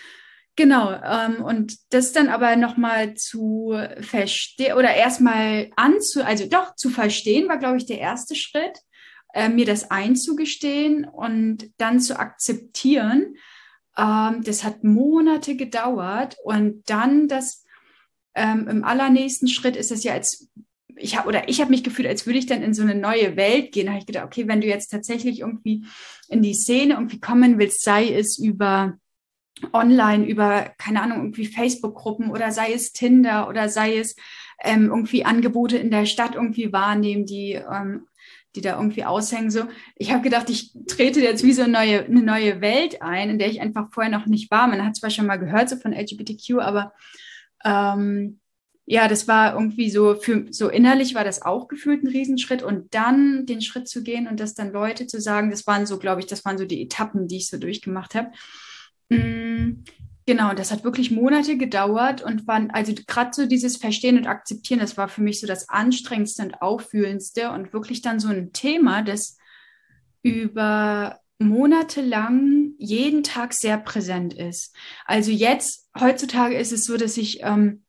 genau, 0.55 0.91
ähm, 0.91 1.43
und 1.43 1.77
das 1.93 2.11
dann 2.13 2.29
aber 2.29 2.55
nochmal 2.55 3.15
zu 3.15 3.77
verstehen 4.01 4.77
oder 4.77 4.93
erstmal 4.93 5.71
anzu, 5.75 6.23
also 6.23 6.47
doch 6.47 6.75
zu 6.75 6.89
verstehen, 6.89 7.47
war, 7.49 7.57
glaube 7.57 7.77
ich, 7.77 7.85
der 7.85 7.99
erste 7.99 8.35
Schritt, 8.35 8.79
äh, 9.33 9.49
mir 9.49 9.65
das 9.65 9.91
einzugestehen 9.91 11.05
und 11.05 11.71
dann 11.77 11.99
zu 11.99 12.19
akzeptieren. 12.19 13.35
Ähm, 13.97 14.43
das 14.43 14.63
hat 14.63 14.83
Monate 14.83 15.55
gedauert 15.55 16.37
und 16.43 16.89
dann 16.89 17.27
das 17.27 17.65
ähm, 18.33 18.67
im 18.67 18.83
allernächsten 18.83 19.47
Schritt 19.47 19.75
ist 19.75 19.91
es 19.91 20.03
ja 20.03 20.13
als 20.13 20.49
ich 20.97 21.17
habe 21.17 21.27
oder 21.27 21.49
ich 21.49 21.61
habe 21.61 21.71
mich 21.71 21.83
gefühlt, 21.83 22.07
als 22.07 22.25
würde 22.25 22.39
ich 22.39 22.45
dann 22.45 22.61
in 22.61 22.73
so 22.73 22.81
eine 22.83 22.95
neue 22.95 23.35
Welt 23.35 23.71
gehen. 23.71 23.85
Da 23.85 23.93
habe 23.93 24.01
ich 24.01 24.05
gedacht, 24.05 24.25
okay, 24.25 24.47
wenn 24.47 24.61
du 24.61 24.67
jetzt 24.67 24.89
tatsächlich 24.89 25.39
irgendwie 25.39 25.85
in 26.29 26.41
die 26.41 26.53
Szene 26.53 26.93
irgendwie 26.93 27.19
kommen 27.19 27.59
willst, 27.59 27.83
sei 27.83 28.13
es 28.13 28.37
über 28.37 28.97
online 29.73 30.25
über, 30.25 30.71
keine 30.77 31.01
Ahnung, 31.01 31.19
irgendwie 31.19 31.45
Facebook-Gruppen 31.45 32.31
oder 32.31 32.51
sei 32.51 32.73
es 32.73 32.93
Tinder 32.93 33.47
oder 33.47 33.69
sei 33.69 33.97
es 33.97 34.15
ähm, 34.63 34.87
irgendwie 34.87 35.25
Angebote 35.25 35.77
in 35.77 35.91
der 35.91 36.05
Stadt 36.05 36.35
irgendwie 36.35 36.71
wahrnehmen, 36.71 37.25
die, 37.25 37.53
ähm, 37.53 38.07
die 38.55 38.61
da 38.61 38.77
irgendwie 38.77 39.05
aushängen. 39.05 39.51
So, 39.51 39.63
ich 39.95 40.11
habe 40.11 40.23
gedacht, 40.23 40.49
ich 40.49 40.73
trete 40.87 41.21
jetzt 41.21 41.43
wie 41.43 41.53
so 41.53 41.63
eine 41.63 41.71
neue, 41.71 42.05
eine 42.05 42.21
neue 42.21 42.61
Welt 42.61 43.01
ein, 43.01 43.29
in 43.29 43.39
der 43.39 43.49
ich 43.49 43.61
einfach 43.61 43.89
vorher 43.91 44.11
noch 44.11 44.25
nicht 44.25 44.51
war. 44.51 44.67
Man 44.67 44.85
hat 44.85 44.95
zwar 44.95 45.09
schon 45.09 45.25
mal 45.25 45.37
gehört 45.37 45.69
so 45.69 45.77
von 45.77 45.93
LGBTQ, 45.93 46.59
aber 46.59 46.93
ähm, 47.63 48.39
ja, 48.85 49.07
das 49.07 49.27
war 49.27 49.53
irgendwie 49.53 49.89
so, 49.89 50.15
für, 50.15 50.47
so 50.49 50.67
innerlich 50.67 51.15
war 51.15 51.23
das 51.23 51.43
auch 51.43 51.67
gefühlt 51.67 52.03
ein 52.03 52.07
Riesenschritt 52.07 52.61
und 52.61 52.93
dann 52.93 53.45
den 53.45 53.61
Schritt 53.61 53.87
zu 53.87 54.03
gehen 54.03 54.27
und 54.27 54.39
das 54.39 54.53
dann 54.53 54.73
Leute 54.73 55.07
zu 55.07 55.21
sagen, 55.21 55.49
das 55.49 55.65
waren 55.65 55.85
so, 55.85 55.97
glaube 55.97 56.19
ich, 56.19 56.27
das 56.27 56.43
waren 56.43 56.57
so 56.57 56.65
die 56.65 56.81
Etappen, 56.81 57.27
die 57.27 57.37
ich 57.37 57.47
so 57.47 57.57
durchgemacht 57.57 58.15
habe. 58.15 58.31
Mm, 59.11 59.83
genau, 60.25 60.53
das 60.53 60.71
hat 60.71 60.83
wirklich 60.83 61.11
Monate 61.11 61.57
gedauert 61.57 62.21
und 62.21 62.47
waren, 62.47 62.71
also 62.71 62.93
gerade 63.07 63.31
so 63.33 63.45
dieses 63.45 63.77
Verstehen 63.77 64.17
und 64.17 64.27
Akzeptieren, 64.27 64.79
das 64.79 64.97
war 64.97 65.09
für 65.09 65.21
mich 65.21 65.39
so 65.39 65.47
das 65.47 65.69
Anstrengendste 65.69 66.43
und 66.43 66.61
Auffühlendste 66.61 67.51
und 67.51 67.73
wirklich 67.73 68.01
dann 68.01 68.19
so 68.19 68.29
ein 68.29 68.53
Thema, 68.53 69.03
das 69.03 69.37
über 70.23 71.19
Monate 71.39 72.01
lang 72.01 72.73
jeden 72.77 73.23
Tag 73.23 73.53
sehr 73.53 73.77
präsent 73.77 74.33
ist. 74.33 74.75
Also 75.05 75.31
jetzt, 75.31 75.89
heutzutage 75.99 76.55
ist 76.55 76.71
es 76.71 76.85
so, 76.85 76.97
dass 76.97 77.17
ich 77.17 77.41
ähm, 77.41 77.83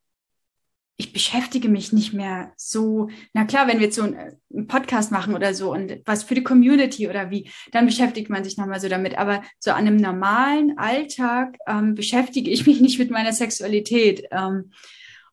ich 0.97 1.13
beschäftige 1.13 1.69
mich 1.69 1.93
nicht 1.93 2.13
mehr 2.13 2.53
so, 2.57 3.09
na 3.33 3.45
klar, 3.45 3.67
wenn 3.67 3.79
wir 3.79 3.87
jetzt 3.87 3.97
so 3.97 4.03
einen 4.03 4.67
Podcast 4.69 5.11
machen 5.11 5.35
oder 5.35 5.55
so 5.55 5.73
und 5.73 6.01
was 6.05 6.23
für 6.23 6.35
die 6.35 6.45
Community 6.45 7.09
oder 7.09 7.31
wie, 7.31 7.51
dann 7.73 7.87
beschäftigt 7.87 8.31
man 8.31 8.45
sich 8.45 8.57
nochmal 8.57 8.81
so 8.81 8.89
damit. 8.89 9.17
Aber 9.19 9.43
so 9.59 9.71
an 9.71 9.87
einem 9.87 9.97
normalen 9.97 10.79
Alltag 10.79 11.57
ähm, 11.67 11.95
beschäftige 11.95 12.51
ich 12.51 12.67
mich 12.67 12.81
nicht 12.81 12.99
mit 12.99 13.11
meiner 13.11 13.33
Sexualität. 13.33 14.25
Ähm, 14.31 14.71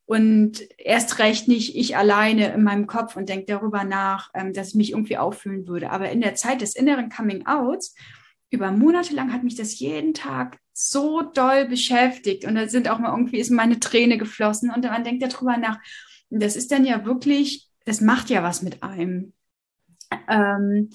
und 0.06 0.62
erst 0.80 1.20
recht 1.20 1.48
nicht 1.48 1.76
ich 1.76 1.96
alleine 1.96 2.54
in 2.54 2.64
meinem 2.64 2.88
Kopf 2.88 3.16
und 3.16 3.30
denke 3.30 3.46
darüber 3.46 3.84
nach, 3.84 4.32
ähm, 4.34 4.54
dass 4.54 4.70
ich 4.70 4.76
mich 4.76 4.92
irgendwie 4.94 5.18
auffühlen 5.18 5.68
würde. 5.68 5.92
Aber 5.92 6.10
in 6.10 6.22
der 6.22 6.34
Zeit 6.36 6.62
des 6.62 6.76
inneren 6.76 7.10
Coming 7.10 7.46
Outs, 7.46 7.94
über 8.50 8.72
Monate 8.72 9.14
lang 9.14 9.32
hat 9.32 9.44
mich 9.44 9.56
das 9.56 9.78
jeden 9.78 10.16
Tag 10.16 10.58
so 10.82 11.22
doll 11.22 11.68
beschäftigt 11.68 12.46
und 12.46 12.56
da 12.56 12.70
sind 12.70 12.88
auch 12.88 13.00
mal 13.00 13.12
irgendwie 13.12 13.38
ist 13.38 13.50
meine 13.50 13.82
Träne 13.82 14.18
geflossen 14.18 14.72
und 14.72 14.86
man 14.86 15.04
denkt 15.04 15.22
darüber 15.22 15.58
nach. 15.58 15.78
Das 16.30 16.56
ist 16.56 16.72
dann 16.72 16.86
ja 16.86 17.04
wirklich, 17.04 17.68
das 17.84 18.00
macht 18.00 18.30
ja 18.30 18.44
was 18.44 18.62
mit 18.62 18.82
einem. 18.82 19.34
Ähm, 20.30 20.90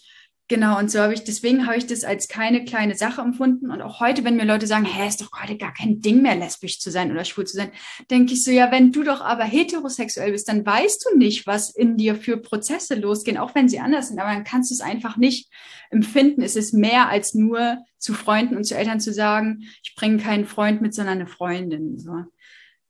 Genau, 0.49 0.79
und 0.79 0.91
so 0.91 0.99
habe 0.99 1.15
ich, 1.15 1.25
deswegen 1.25 1.67
habe 1.67 1.79
ich 1.79 1.87
das 1.87 2.05
als 2.05 2.29
keine 2.29 2.67
kleine 2.67 2.95
Sache 2.97 3.23
empfunden. 3.23 3.71
Und 3.71 3.81
auch 3.81 4.01
heute, 4.01 4.25
wenn 4.25 4.37
mir 4.37 4.45
Leute 4.45 4.67
sagen, 4.67 4.85
hä, 4.85 5.09
ist 5.09 5.23
doch 5.23 5.31
heute 5.43 5.57
gar 5.57 5.73
kein 5.73 6.03
Ding 6.03 6.21
mehr, 6.21 6.35
lesbisch 6.35 6.81
zu 6.81 6.91
sein 6.91 7.11
oder 7.11 7.25
schwul 7.25 7.47
zu 7.47 7.57
sein, 7.57 7.71
denke 8.11 8.35
ich 8.35 8.45
so, 8.45 8.51
ja, 8.51 8.71
wenn 8.71 8.93
du 8.93 9.05
doch 9.05 9.23
aber 9.23 9.45
heterosexuell 9.45 10.33
bist, 10.33 10.47
dann 10.49 10.67
weißt 10.67 11.07
du 11.07 11.17
nicht, 11.17 11.47
was 11.47 11.75
in 11.75 11.97
dir 11.97 12.15
für 12.15 12.37
Prozesse 12.37 12.95
losgehen, 12.95 13.39
auch 13.39 13.55
wenn 13.55 13.71
sie 13.71 13.81
anders 13.81 14.09
sind. 14.09 14.19
Aber 14.19 14.35
dann 14.35 14.45
kannst 14.45 14.71
du 14.71 14.75
es 14.75 14.83
einfach 14.83 15.17
nicht 15.17 15.51
empfinden. 15.89 16.43
Es 16.43 16.57
ist 16.57 16.75
mehr 16.75 17.09
als 17.09 17.33
nur 17.33 17.79
zu 17.97 18.13
Freunden 18.13 18.57
und 18.57 18.65
zu 18.65 18.77
Eltern 18.77 19.01
zu 19.01 19.15
sagen, 19.15 19.63
ich 19.83 19.95
bringe 19.97 20.19
keinen 20.19 20.45
Freund 20.45 20.83
mit, 20.83 20.93
sondern 20.93 21.21
eine 21.21 21.27
Freundin. 21.27 21.99
So. 21.99 22.25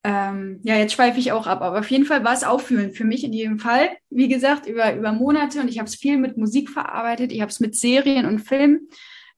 Ähm, 0.07 0.61
ja, 0.63 0.77
jetzt 0.77 0.93
schweife 0.93 1.19
ich 1.19 1.33
auch 1.33 1.47
ab, 1.47 1.63
aber 1.63 1.81
auf 1.81 1.91
jeden 1.91 2.05
Fall 2.05 2.23
war 2.25 2.35
es 2.35 2.45
auffühlend 2.45 2.95
für 2.95 3.05
mich 3.05 3.25
in 3.25 3.33
jedem 3.33 3.59
Fall. 3.59 3.89
Wie 4.11 4.29
gesagt, 4.29 4.67
über, 4.67 4.95
über 4.95 5.13
Monate 5.13 5.61
und 5.61 5.69
ich 5.69 5.79
habe 5.79 5.89
es 5.89 5.95
viel 5.95 6.19
mit 6.19 6.37
Musik 6.37 6.69
verarbeitet, 6.69 7.33
ich 7.33 7.41
habe 7.41 7.51
es 7.51 7.59
mit 7.59 7.75
Serien 7.75 8.27
und 8.27 8.41
Filmen 8.41 8.89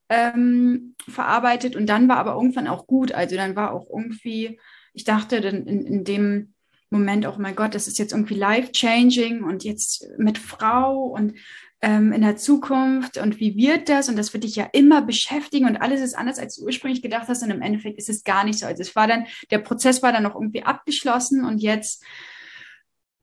ähm, 0.08 0.96
verarbeitet 1.08 1.76
und 1.76 1.87
dann 1.87 2.08
war 2.08 2.16
aber 2.16 2.35
irgendwann 2.35 2.66
auch 2.66 2.88
gut. 2.88 3.12
Also 3.12 3.37
dann 3.37 3.54
war 3.54 3.73
auch 3.73 3.87
irgendwie, 3.88 4.58
ich 4.92 5.04
dachte 5.04 5.40
dann 5.40 5.66
in, 5.66 5.87
in 5.87 6.04
dem 6.04 6.54
Moment, 6.90 7.26
oh 7.28 7.35
mein 7.38 7.54
Gott, 7.54 7.75
das 7.75 7.87
ist 7.87 7.99
jetzt 7.99 8.12
irgendwie 8.12 8.35
life-changing 8.35 9.44
und 9.44 9.62
jetzt 9.62 10.08
mit 10.18 10.37
Frau 10.37 11.04
und 11.04 11.35
ähm, 11.83 12.12
in 12.12 12.23
der 12.23 12.37
Zukunft 12.37 13.18
und 13.18 13.38
wie 13.38 13.56
wird 13.56 13.88
das? 13.88 14.09
Und 14.09 14.16
das 14.16 14.33
wird 14.33 14.45
dich 14.45 14.56
ja 14.56 14.68
immer 14.73 15.02
beschäftigen 15.02 15.66
und 15.66 15.76
alles 15.76 16.00
ist 16.00 16.16
anders, 16.16 16.38
als 16.38 16.56
du 16.56 16.64
ursprünglich 16.64 17.02
gedacht 17.02 17.28
hast. 17.28 17.42
Und 17.42 17.50
im 17.50 17.62
Endeffekt 17.62 17.99
ist 17.99 18.09
es 18.09 18.25
gar 18.25 18.45
nicht 18.45 18.59
so. 18.59 18.66
Also 18.66 18.83
es 18.83 18.97
war 18.97 19.06
dann, 19.06 19.26
der 19.50 19.59
Prozess 19.59 20.02
war 20.02 20.12
dann 20.12 20.23
noch 20.23 20.35
irgendwie 20.35 20.62
abgeschlossen 20.62 21.45
und 21.45 21.59
jetzt 21.59 22.04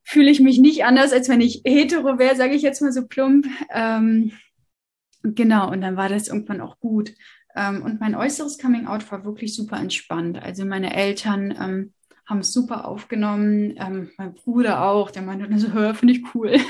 fühle 0.03 0.29
ich 0.29 0.39
mich 0.39 0.59
nicht 0.59 0.85
anders, 0.85 1.13
als 1.13 1.29
wenn 1.29 1.41
ich 1.41 1.61
hetero 1.65 2.19
wäre, 2.19 2.35
sage 2.35 2.53
ich 2.53 2.61
jetzt 2.61 2.81
mal 2.81 2.91
so 2.91 3.07
plump. 3.07 3.47
Ähm, 3.73 4.31
genau, 5.23 5.71
und 5.71 5.81
dann 5.81 5.97
war 5.97 6.09
das 6.09 6.27
irgendwann 6.27 6.61
auch 6.61 6.79
gut. 6.79 7.13
Ähm, 7.55 7.81
und 7.81 7.99
mein 7.99 8.15
äußeres 8.15 8.59
Coming 8.59 8.87
Out 8.87 9.11
war 9.11 9.25
wirklich 9.25 9.55
super 9.55 9.77
entspannt. 9.77 10.41
Also 10.41 10.65
meine 10.65 10.95
Eltern 10.95 11.51
ähm, 11.51 11.93
haben 12.25 12.39
es 12.39 12.53
super 12.53 12.87
aufgenommen, 12.87 13.75
ähm, 13.77 14.11
mein 14.17 14.33
Bruder 14.33 14.83
auch, 14.83 15.11
der 15.11 15.23
meinte 15.23 15.59
so, 15.59 15.73
hör, 15.73 15.95
finde 15.95 16.13
ich 16.13 16.35
cool. 16.35 16.55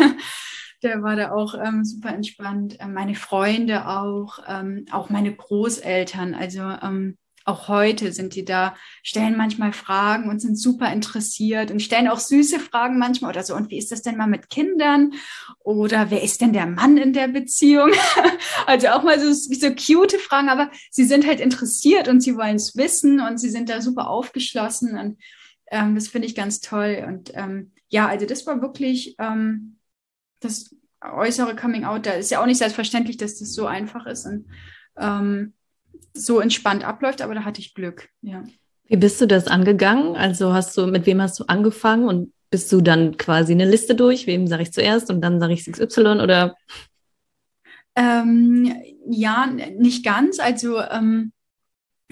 der 0.84 1.02
war 1.04 1.16
da 1.16 1.32
auch 1.32 1.56
ähm, 1.56 1.86
super 1.86 2.10
entspannt. 2.10 2.78
Ähm, 2.80 2.94
meine 2.94 3.16
Freunde 3.16 3.88
auch, 3.88 4.40
ähm, 4.48 4.86
auch 4.92 5.10
meine 5.10 5.34
Großeltern. 5.34 6.34
Also 6.34 6.62
ähm, 6.62 7.18
auch 7.46 7.68
heute 7.68 8.14
sind 8.14 8.36
die 8.36 8.46
da, 8.46 8.76
stellen 9.02 9.36
manchmal 9.36 9.74
Fragen 9.74 10.30
und 10.30 10.40
sind 10.40 10.58
super 10.58 10.92
interessiert 10.94 11.72
und 11.72 11.82
stellen 11.82 12.08
auch 12.08 12.20
süße 12.20 12.60
Fragen 12.60 12.98
manchmal 12.98 13.32
oder 13.32 13.44
so. 13.44 13.56
Und 13.56 13.70
wie 13.70 13.78
ist 13.78 13.92
das 13.92 14.02
denn 14.02 14.18
mal 14.18 14.28
mit 14.28 14.50
Kindern? 14.50 15.14
Oder 15.60 16.10
wer 16.10 16.24
ist 16.24 16.42
denn 16.42 16.54
der 16.54 16.68
Mann 16.68 16.98
in 16.98 17.12
der 17.12 17.28
Beziehung? 17.28 17.92
also 18.66 18.88
auch 18.90 19.04
mal 19.04 19.20
so, 19.20 19.34
so 19.34 19.70
cute 19.76 20.20
Fragen, 20.22 20.50
aber 20.50 20.70
sie 20.90 21.04
sind 21.04 21.28
halt 21.28 21.42
interessiert 21.42 22.08
und 22.08 22.22
sie 22.22 22.38
wollen 22.38 22.56
es 22.56 22.78
wissen 22.78 23.20
und 23.20 23.38
sie 23.40 23.50
sind 23.50 23.70
da 23.70 23.82
super 23.82 24.10
aufgeschlossen 24.10 24.98
und 24.98 25.18
ähm, 25.72 25.96
das 25.96 26.08
finde 26.08 26.28
ich 26.28 26.36
ganz 26.36 26.62
toll. 26.62 27.04
Und 27.06 27.32
ähm, 27.36 27.72
ja, 27.90 28.08
also 28.08 28.26
das 28.26 28.46
war 28.48 28.62
wirklich 28.62 29.16
ähm, 29.20 29.78
das 30.44 30.76
äußere 31.02 31.56
Coming 31.56 31.86
Out. 31.86 32.06
Da 32.06 32.12
ist 32.12 32.32
ja 32.32 32.42
auch 32.42 32.46
nicht 32.46 32.58
selbstverständlich, 32.58 33.18
dass 33.18 33.40
das 33.40 33.54
so 33.54 33.66
einfach 33.66 34.06
ist. 34.06 34.26
Und 34.26 34.46
ähm, 34.98 35.54
so 36.14 36.40
entspannt 36.40 36.84
abläuft, 36.84 37.22
aber 37.22 37.36
da 37.36 37.44
hatte 37.44 37.62
ich 37.62 37.74
Glück, 37.74 38.10
ja. 38.22 38.44
Wie 38.86 38.98
bist 38.98 39.20
du 39.22 39.26
das 39.26 39.48
angegangen? 39.48 40.16
Also 40.16 40.54
hast 40.54 40.78
du, 40.78 40.88
mit 40.88 41.06
wem 41.06 41.22
hast 41.22 41.40
du 41.40 41.46
angefangen 41.46 42.08
und 42.08 42.34
bist 42.52 42.72
du 42.72 42.82
dann 42.82 43.18
quasi 43.18 43.54
eine 43.54 43.66
Liste 43.66 43.96
durch? 43.96 44.28
Wem 44.28 44.46
sage 44.46 44.64
ich 44.64 44.74
zuerst 44.74 45.10
und 45.10 45.22
dann 45.22 45.40
sage 45.40 45.54
ich 45.54 45.66
XY 45.66 46.20
oder? 46.22 46.56
Ähm, 47.96 48.76
ja, 49.08 49.48
nicht 49.48 50.06
ganz. 50.06 50.40
Also 50.40 50.80
ähm, 50.80 51.32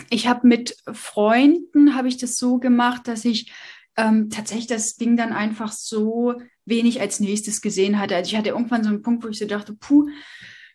ich 0.10 0.28
habe 0.28 0.48
mit 0.48 0.78
Freunden 0.92 1.96
habe 1.96 2.08
ich 2.08 2.18
das 2.18 2.38
so 2.38 2.58
gemacht, 2.58 3.08
dass 3.08 3.26
ich 3.26 3.52
ähm, 3.98 4.30
tatsächlich 4.30 4.68
das 4.68 4.96
Ding 4.96 5.18
dann 5.18 5.34
einfach 5.34 5.72
so 5.72 6.36
wenig 6.66 7.02
als 7.02 7.20
nächstes 7.20 7.62
gesehen 7.62 8.00
hatte. 8.00 8.16
Also 8.16 8.30
ich 8.32 8.38
hatte 8.38 8.50
irgendwann 8.50 8.84
so 8.84 8.90
einen 8.90 9.02
Punkt, 9.02 9.24
wo 9.24 9.30
ich 9.30 9.40
so 9.40 9.46
dachte, 9.46 9.74
puh, 9.74 10.08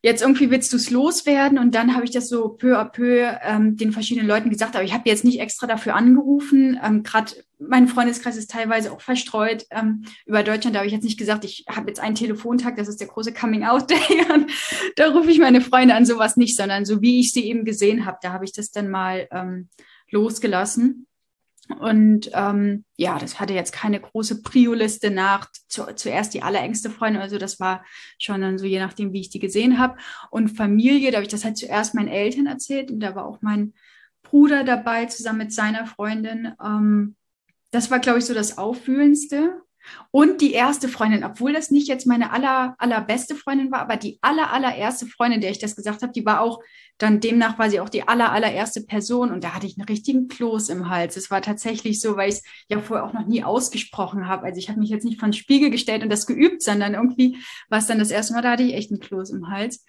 jetzt 0.02 0.22
irgendwie 0.22 0.50
willst 0.50 0.72
du 0.72 0.76
es 0.76 0.90
loswerden 0.90 1.58
und 1.58 1.74
dann 1.74 1.94
habe 1.94 2.04
ich 2.04 2.12
das 2.12 2.28
so 2.28 2.50
peu 2.50 2.78
à 2.78 2.84
peu 2.84 3.26
ähm, 3.42 3.76
den 3.76 3.90
verschiedenen 3.90 4.28
Leuten 4.28 4.50
gesagt, 4.50 4.76
aber 4.76 4.84
ich 4.84 4.92
habe 4.92 5.08
jetzt 5.08 5.24
nicht 5.24 5.40
extra 5.40 5.66
dafür 5.66 5.96
angerufen. 5.96 6.78
Ähm, 6.82 7.02
Gerade 7.02 7.32
mein 7.58 7.88
Freundeskreis 7.88 8.36
ist 8.36 8.50
teilweise 8.50 8.92
auch 8.92 9.00
verstreut 9.00 9.66
ähm, 9.70 10.04
über 10.24 10.42
Deutschland. 10.42 10.76
Da 10.76 10.80
habe 10.80 10.86
ich 10.86 10.92
jetzt 10.92 11.04
nicht 11.04 11.18
gesagt, 11.18 11.44
ich 11.44 11.64
habe 11.68 11.88
jetzt 11.88 12.00
einen 12.00 12.14
Telefontag, 12.14 12.76
das 12.76 12.86
ist 12.86 13.00
der 13.00 13.08
große 13.08 13.32
Coming 13.32 13.64
Out 13.64 13.90
Day 13.90 14.24
und 14.32 14.50
da 14.96 15.10
rufe 15.10 15.30
ich 15.30 15.38
meine 15.38 15.60
Freunde 15.60 15.94
an, 15.94 16.06
sowas 16.06 16.36
nicht, 16.36 16.56
sondern 16.56 16.84
so 16.84 17.00
wie 17.00 17.20
ich 17.20 17.32
sie 17.32 17.44
eben 17.44 17.64
gesehen 17.64 18.06
habe, 18.06 18.18
da 18.22 18.32
habe 18.32 18.44
ich 18.44 18.52
das 18.52 18.70
dann 18.70 18.88
mal 18.88 19.26
ähm, 19.32 19.68
losgelassen. 20.10 21.06
Und 21.80 22.30
ähm, 22.32 22.84
ja, 22.96 23.18
das 23.18 23.40
hatte 23.40 23.54
jetzt 23.54 23.72
keine 23.72 24.00
große 24.00 24.42
Prio-Liste 24.42 25.10
nach 25.10 25.50
zu, 25.68 25.84
zuerst 25.94 26.32
die 26.34 26.42
allerengste 26.42 26.90
Freundin. 26.90 27.20
Also 27.20 27.38
das 27.38 27.58
war 27.58 27.84
schon 28.18 28.40
dann 28.40 28.58
so 28.58 28.66
je 28.66 28.78
nachdem, 28.78 29.12
wie 29.12 29.20
ich 29.20 29.30
die 29.30 29.40
gesehen 29.40 29.78
habe. 29.78 29.96
Und 30.30 30.48
Familie, 30.48 31.10
da 31.10 31.16
habe 31.16 31.24
ich 31.24 31.32
das 31.32 31.44
halt 31.44 31.56
zuerst 31.56 31.94
meinen 31.94 32.08
Eltern 32.08 32.46
erzählt 32.46 32.90
und 32.90 33.00
da 33.00 33.14
war 33.14 33.26
auch 33.26 33.42
mein 33.42 33.74
Bruder 34.22 34.64
dabei, 34.64 35.06
zusammen 35.06 35.38
mit 35.38 35.52
seiner 35.52 35.86
Freundin. 35.86 36.52
Ähm, 36.62 37.16
das 37.70 37.90
war, 37.90 37.98
glaube 37.98 38.20
ich, 38.20 38.24
so 38.24 38.34
das 38.34 38.58
Auffühlendste. 38.58 39.60
Und 40.10 40.40
die 40.40 40.52
erste 40.52 40.88
Freundin, 40.88 41.24
obwohl 41.24 41.52
das 41.52 41.70
nicht 41.70 41.88
jetzt 41.88 42.06
meine 42.06 42.32
aller, 42.32 42.74
allerbeste 42.78 43.34
Freundin 43.34 43.70
war, 43.70 43.80
aber 43.80 43.96
die 43.96 44.18
aller, 44.22 44.52
allererste 44.52 45.06
Freundin, 45.06 45.40
der 45.40 45.50
ich 45.50 45.58
das 45.58 45.76
gesagt 45.76 46.02
habe, 46.02 46.12
die 46.12 46.24
war 46.24 46.40
auch 46.40 46.60
dann 46.98 47.20
demnach 47.20 47.56
quasi 47.56 47.80
auch 47.80 47.88
die 47.88 48.08
aller, 48.08 48.32
allererste 48.32 48.82
Person 48.82 49.30
und 49.30 49.44
da 49.44 49.54
hatte 49.54 49.66
ich 49.66 49.76
einen 49.76 49.86
richtigen 49.86 50.28
Kloß 50.28 50.70
im 50.70 50.88
Hals. 50.88 51.16
Es 51.16 51.30
war 51.30 51.42
tatsächlich 51.42 52.00
so, 52.00 52.16
weil 52.16 52.30
ich 52.30 52.36
es 52.36 52.42
ja 52.68 52.80
vorher 52.80 53.04
auch 53.04 53.12
noch 53.12 53.26
nie 53.26 53.44
ausgesprochen 53.44 54.26
habe. 54.26 54.44
Also 54.44 54.58
ich 54.58 54.68
habe 54.68 54.80
mich 54.80 54.88
jetzt 54.88 55.04
nicht 55.04 55.20
von 55.20 55.32
Spiegel 55.32 55.70
gestellt 55.70 56.02
und 56.02 56.10
das 56.10 56.26
geübt, 56.26 56.62
sondern 56.62 56.94
irgendwie 56.94 57.36
war 57.68 57.78
es 57.78 57.86
dann 57.86 57.98
das 57.98 58.10
erste 58.10 58.32
Mal, 58.32 58.42
da 58.42 58.52
hatte 58.52 58.62
ich 58.62 58.74
echt 58.74 58.90
einen 58.90 59.00
Kloß 59.00 59.30
im 59.30 59.48
Hals. 59.50 59.84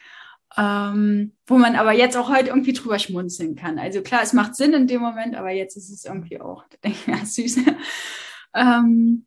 Ähm, 0.56 1.34
wo 1.46 1.58
man 1.58 1.76
aber 1.76 1.92
jetzt 1.92 2.16
auch 2.16 2.30
heute 2.30 2.50
irgendwie 2.50 2.74
drüber 2.74 3.00
schmunzeln 3.00 3.56
kann. 3.56 3.78
Also 3.78 4.02
klar, 4.02 4.22
es 4.24 4.34
macht 4.34 4.56
Sinn 4.56 4.74
in 4.74 4.88
dem 4.88 5.02
Moment, 5.02 5.36
aber 5.36 5.52
jetzt 5.52 5.76
ist 5.76 5.90
es 5.90 6.06
irgendwie 6.06 6.40
auch, 6.40 6.64
denke 6.84 6.98
ich, 7.06 7.08
ja, 7.08 7.26
süß. 7.26 7.60
ähm, 8.56 9.26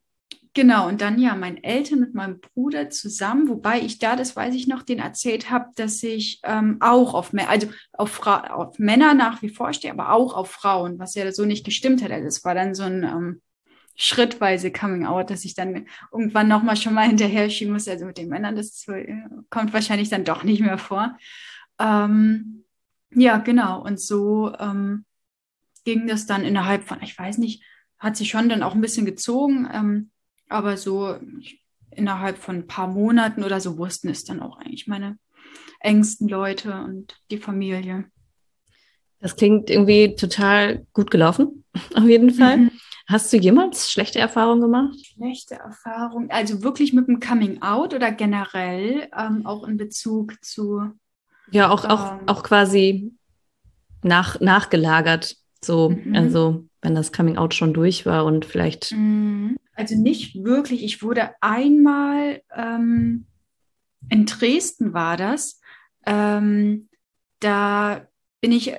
Genau, 0.52 0.88
und 0.88 1.00
dann 1.00 1.20
ja, 1.20 1.36
mein 1.36 1.62
Eltern 1.62 2.00
mit 2.00 2.12
meinem 2.12 2.40
Bruder 2.40 2.90
zusammen, 2.90 3.48
wobei 3.48 3.80
ich 3.80 4.00
da, 4.00 4.16
das 4.16 4.34
weiß 4.34 4.52
ich 4.56 4.66
noch, 4.66 4.82
den 4.82 4.98
erzählt 4.98 5.48
habe, 5.48 5.66
dass 5.76 6.02
ich 6.02 6.40
ähm, 6.42 6.78
auch 6.80 7.14
auf, 7.14 7.32
also 7.46 7.68
auf, 7.92 8.10
Fra 8.10 8.48
auf 8.54 8.76
Männer 8.80 9.14
nach 9.14 9.42
wie 9.42 9.48
vor 9.48 9.72
stehe, 9.72 9.92
aber 9.92 10.12
auch 10.12 10.34
auf 10.34 10.50
Frauen, 10.50 10.98
was 10.98 11.14
ja 11.14 11.30
so 11.30 11.44
nicht 11.44 11.64
gestimmt 11.64 12.02
hat. 12.02 12.10
Also 12.10 12.26
es 12.26 12.44
war 12.44 12.56
dann 12.56 12.74
so 12.74 12.82
ein 12.82 13.04
ähm, 13.04 13.40
schrittweise 13.94 14.72
Coming 14.72 15.06
Out, 15.06 15.30
dass 15.30 15.44
ich 15.44 15.54
dann 15.54 15.86
irgendwann 16.10 16.48
nochmal 16.48 16.76
schon 16.76 16.94
mal 16.94 17.06
hinterher 17.06 17.48
schieben 17.48 17.72
muss. 17.72 17.86
Also 17.86 18.04
mit 18.04 18.18
den 18.18 18.28
Männern, 18.28 18.56
das 18.56 18.86
kommt 19.50 19.72
wahrscheinlich 19.72 20.08
dann 20.08 20.24
doch 20.24 20.42
nicht 20.42 20.62
mehr 20.62 20.78
vor. 20.78 21.16
Ähm, 21.78 22.64
ja, 23.12 23.38
genau. 23.38 23.82
Und 23.82 24.00
so 24.00 24.52
ähm, 24.58 25.04
ging 25.84 26.08
das 26.08 26.26
dann 26.26 26.44
innerhalb 26.44 26.82
von, 26.84 27.00
ich 27.02 27.16
weiß 27.16 27.38
nicht, 27.38 27.62
hat 27.98 28.16
sich 28.16 28.30
schon 28.30 28.48
dann 28.48 28.62
auch 28.64 28.74
ein 28.74 28.80
bisschen 28.80 29.06
gezogen. 29.06 30.10
Aber 30.50 30.76
so 30.76 31.16
innerhalb 31.90 32.38
von 32.38 32.56
ein 32.56 32.66
paar 32.66 32.88
Monaten 32.88 33.42
oder 33.42 33.60
so 33.60 33.78
wussten 33.78 34.08
es 34.08 34.24
dann 34.24 34.40
auch 34.40 34.58
eigentlich 34.58 34.86
meine 34.86 35.18
engsten 35.80 36.28
Leute 36.28 36.74
und 36.82 37.16
die 37.30 37.38
Familie. 37.38 38.04
Das 39.20 39.36
klingt 39.36 39.70
irgendwie 39.70 40.14
total 40.14 40.86
gut 40.92 41.10
gelaufen, 41.10 41.64
auf 41.94 42.04
jeden 42.04 42.30
Fall. 42.30 42.56
Mhm. 42.58 42.70
Hast 43.06 43.32
du 43.32 43.38
jemals 43.38 43.90
schlechte 43.90 44.20
Erfahrungen 44.20 44.60
gemacht? 44.60 44.94
Schlechte 45.04 45.56
Erfahrungen, 45.56 46.30
also 46.30 46.62
wirklich 46.62 46.92
mit 46.92 47.08
dem 47.08 47.18
Coming 47.18 47.60
Out 47.60 47.92
oder 47.92 48.12
generell 48.12 49.08
ähm, 49.16 49.46
auch 49.46 49.66
in 49.66 49.76
Bezug 49.76 50.36
zu. 50.44 50.92
Ja, 51.50 51.70
auch, 51.70 51.84
ähm, 51.84 51.90
auch, 51.90 52.18
auch 52.26 52.42
quasi 52.44 53.12
nach, 54.02 54.40
nachgelagert. 54.40 55.36
So, 55.62 55.90
mhm. 55.90 56.14
also 56.14 56.64
wenn 56.82 56.94
das 56.94 57.12
Coming 57.12 57.36
Out 57.36 57.54
schon 57.54 57.74
durch 57.74 58.06
war 58.06 58.24
und 58.24 58.44
vielleicht. 58.44 58.92
Mhm. 58.92 59.56
Also 59.80 59.96
nicht 59.96 60.44
wirklich. 60.44 60.84
Ich 60.84 61.02
wurde 61.02 61.30
einmal 61.40 62.42
ähm, 62.54 63.26
in 64.10 64.26
Dresden 64.26 64.92
war 64.92 65.16
das. 65.16 65.60
Ähm, 66.06 66.88
da 67.40 68.06
bin 68.40 68.52
ich 68.52 68.74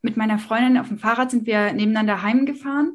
mit 0.00 0.16
meiner 0.16 0.38
Freundin 0.38 0.78
auf 0.78 0.88
dem 0.88 0.98
Fahrrad 0.98 1.30
sind 1.30 1.46
wir 1.46 1.72
nebeneinander 1.72 2.22
heimgefahren 2.22 2.92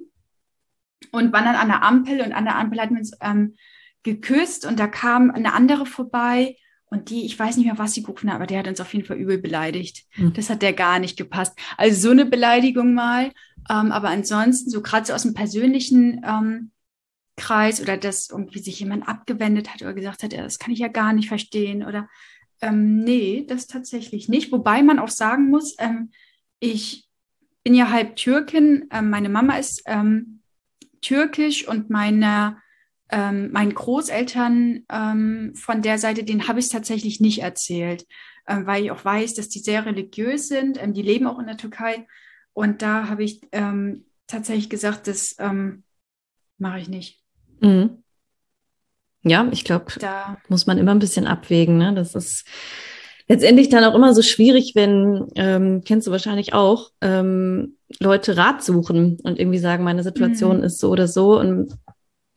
und 1.12 1.34
waren 1.34 1.45
dann 1.45 1.56
an 1.56 1.67
der 1.67 1.84
Ampel 1.84 2.21
und 2.21 2.32
an 2.34 2.45
der 2.45 2.58
Ampel 2.58 2.82
hatten 2.82 2.95
wir 2.95 2.99
uns 3.02 3.12
ähm, 3.21 3.56
geküsst 4.02 4.65
und 4.65 4.80
da 4.80 4.88
kam 4.88 5.30
eine 5.30 5.54
andere 5.54 5.86
vorbei 5.86 6.58
und 6.86 7.10
die, 7.10 7.26
ich 7.26 7.38
weiß 7.38 7.58
nicht 7.58 7.65
mehr, 7.65 7.78
was 7.78 7.93
sie 7.93 8.04
gerufen 8.04 8.30
hat, 8.30 8.36
aber 8.36 8.47
der 8.47 8.60
hat 8.60 8.67
uns 8.67 8.82
auf 8.82 8.93
jeden 8.93 9.06
Fall 9.06 9.17
übel 9.17 9.38
beleidigt. 9.38 10.06
Mhm. 10.15 10.34
Das 10.34 10.49
hat 10.49 10.62
der 10.62 10.73
gar 10.73 10.99
nicht 10.99 11.17
gepasst. 11.17 11.58
Also 11.78 11.99
so 11.99 12.12
eine 12.12 12.26
Beleidigung 12.26 12.93
mal. 12.93 13.32
Ähm, 13.69 13.91
aber 13.91 14.10
ansonsten, 14.10 14.69
so 14.69 14.82
gerade 14.82 15.06
so 15.06 15.13
aus 15.13 15.23
dem 15.23 15.34
persönlichen 15.34 16.21
ähm, 16.26 16.71
Kreis 17.35 17.81
oder 17.81 17.97
dass 17.97 18.29
irgendwie 18.29 18.59
sich 18.59 18.79
jemand 18.79 19.07
abgewendet 19.07 19.73
hat 19.73 19.81
oder 19.81 19.93
gesagt 19.93 20.23
hat, 20.23 20.33
ja, 20.33 20.43
das 20.43 20.59
kann 20.59 20.71
ich 20.71 20.79
ja 20.79 20.87
gar 20.87 21.13
nicht 21.13 21.27
verstehen 21.27 21.83
oder 21.83 22.07
ähm, 22.61 23.03
nee, 23.03 23.45
das 23.47 23.67
tatsächlich 23.67 24.29
nicht. 24.29 24.51
Wobei 24.51 24.83
man 24.83 24.99
auch 24.99 25.09
sagen 25.09 25.49
muss, 25.49 25.75
ähm, 25.79 26.11
ich 26.59 27.07
bin 27.63 27.73
ja 27.73 27.89
halb 27.91 28.15
Türkin, 28.15 28.87
ähm, 28.91 29.09
meine 29.09 29.29
Mama 29.29 29.57
ist 29.57 29.83
ähm, 29.85 30.41
türkisch 31.01 31.67
und 31.67 31.89
meine 31.89 32.57
ähm, 33.09 33.51
meinen 33.51 33.73
Großeltern 33.73 34.85
ähm, 34.89 35.53
von 35.55 35.81
der 35.81 35.97
Seite, 35.99 36.23
den 36.23 36.47
habe 36.47 36.59
ich 36.59 36.69
tatsächlich 36.69 37.19
nicht 37.19 37.39
erzählt, 37.41 38.07
ähm, 38.47 38.65
weil 38.65 38.85
ich 38.85 38.91
auch 38.91 39.03
weiß, 39.03 39.33
dass 39.35 39.49
die 39.49 39.59
sehr 39.59 39.85
religiös 39.85 40.47
sind. 40.47 40.79
Die 40.81 41.01
leben 41.01 41.27
auch 41.27 41.37
in 41.39 41.47
der 41.47 41.57
Türkei. 41.57 42.07
Und 42.53 42.81
da 42.81 43.09
habe 43.09 43.23
ich 43.23 43.41
tatsächlich 44.27 44.69
gesagt, 44.69 45.07
das 45.07 45.35
ähm, 45.39 45.83
mache 46.57 46.79
ich 46.79 46.87
nicht. 46.87 47.22
Mhm. 47.59 48.03
Ja, 49.23 49.47
ich 49.51 49.63
glaube, 49.63 49.85
da 49.99 50.37
muss 50.49 50.67
man 50.67 50.77
immer 50.77 50.91
ein 50.91 50.99
bisschen 50.99 51.27
abwägen. 51.27 51.77
Ne? 51.77 51.93
Das 51.93 52.13
ist 52.13 52.45
letztendlich 53.27 53.69
dann 53.69 53.85
auch 53.85 53.95
immer 53.95 54.13
so 54.13 54.21
schwierig, 54.21 54.73
wenn, 54.75 55.27
ähm, 55.35 55.81
kennst 55.85 56.07
du 56.07 56.11
wahrscheinlich 56.11 56.53
auch, 56.53 56.91
ähm, 57.01 57.77
Leute 57.99 58.35
Rat 58.35 58.63
suchen 58.63 59.17
und 59.23 59.39
irgendwie 59.39 59.59
sagen, 59.59 59.83
meine 59.83 60.03
Situation 60.03 60.57
mhm. 60.57 60.63
ist 60.63 60.79
so 60.79 60.89
oder 60.89 61.07
so. 61.07 61.39
Und 61.39 61.73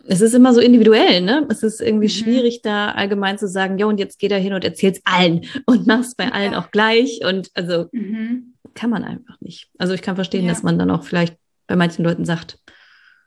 es 0.07 0.21
ist 0.21 0.35
immer 0.35 0.55
so 0.55 0.61
individuell, 0.61 1.21
ne? 1.21 1.47
Es 1.51 1.65
ist 1.65 1.81
irgendwie 1.81 2.07
mhm. 2.07 2.11
schwierig, 2.11 2.63
da 2.63 2.93
allgemein 2.93 3.39
zu 3.39 3.49
sagen, 3.49 3.79
ja, 3.79 3.87
und 3.87 3.99
jetzt 3.99 4.19
geh 4.21 4.29
da 4.29 4.37
hin 4.37 4.53
und 4.53 4.65
erzähl's 4.65 5.01
allen 5.05 5.45
und 5.67 5.87
mach's 5.87 6.15
bei 6.15 6.31
allen 6.31 6.53
ja. 6.53 6.61
auch 6.61 6.71
gleich. 6.71 7.21
Und 7.25 7.51
also 7.55 7.87
mhm. 7.91 8.55
kann 8.75 8.91
man 8.91 9.03
einfach 9.03 9.41
nicht. 9.41 9.69
Also 9.79 9.95
ich 9.95 10.03
kann 10.03 10.15
verstehen, 10.15 10.45
ja. 10.45 10.53
dass 10.53 10.63
man 10.63 10.79
dann 10.79 10.91
auch 10.91 11.03
vielleicht 11.03 11.37
bei 11.67 11.75
manchen 11.75 12.05
Leuten 12.05 12.25
sagt, 12.25 12.59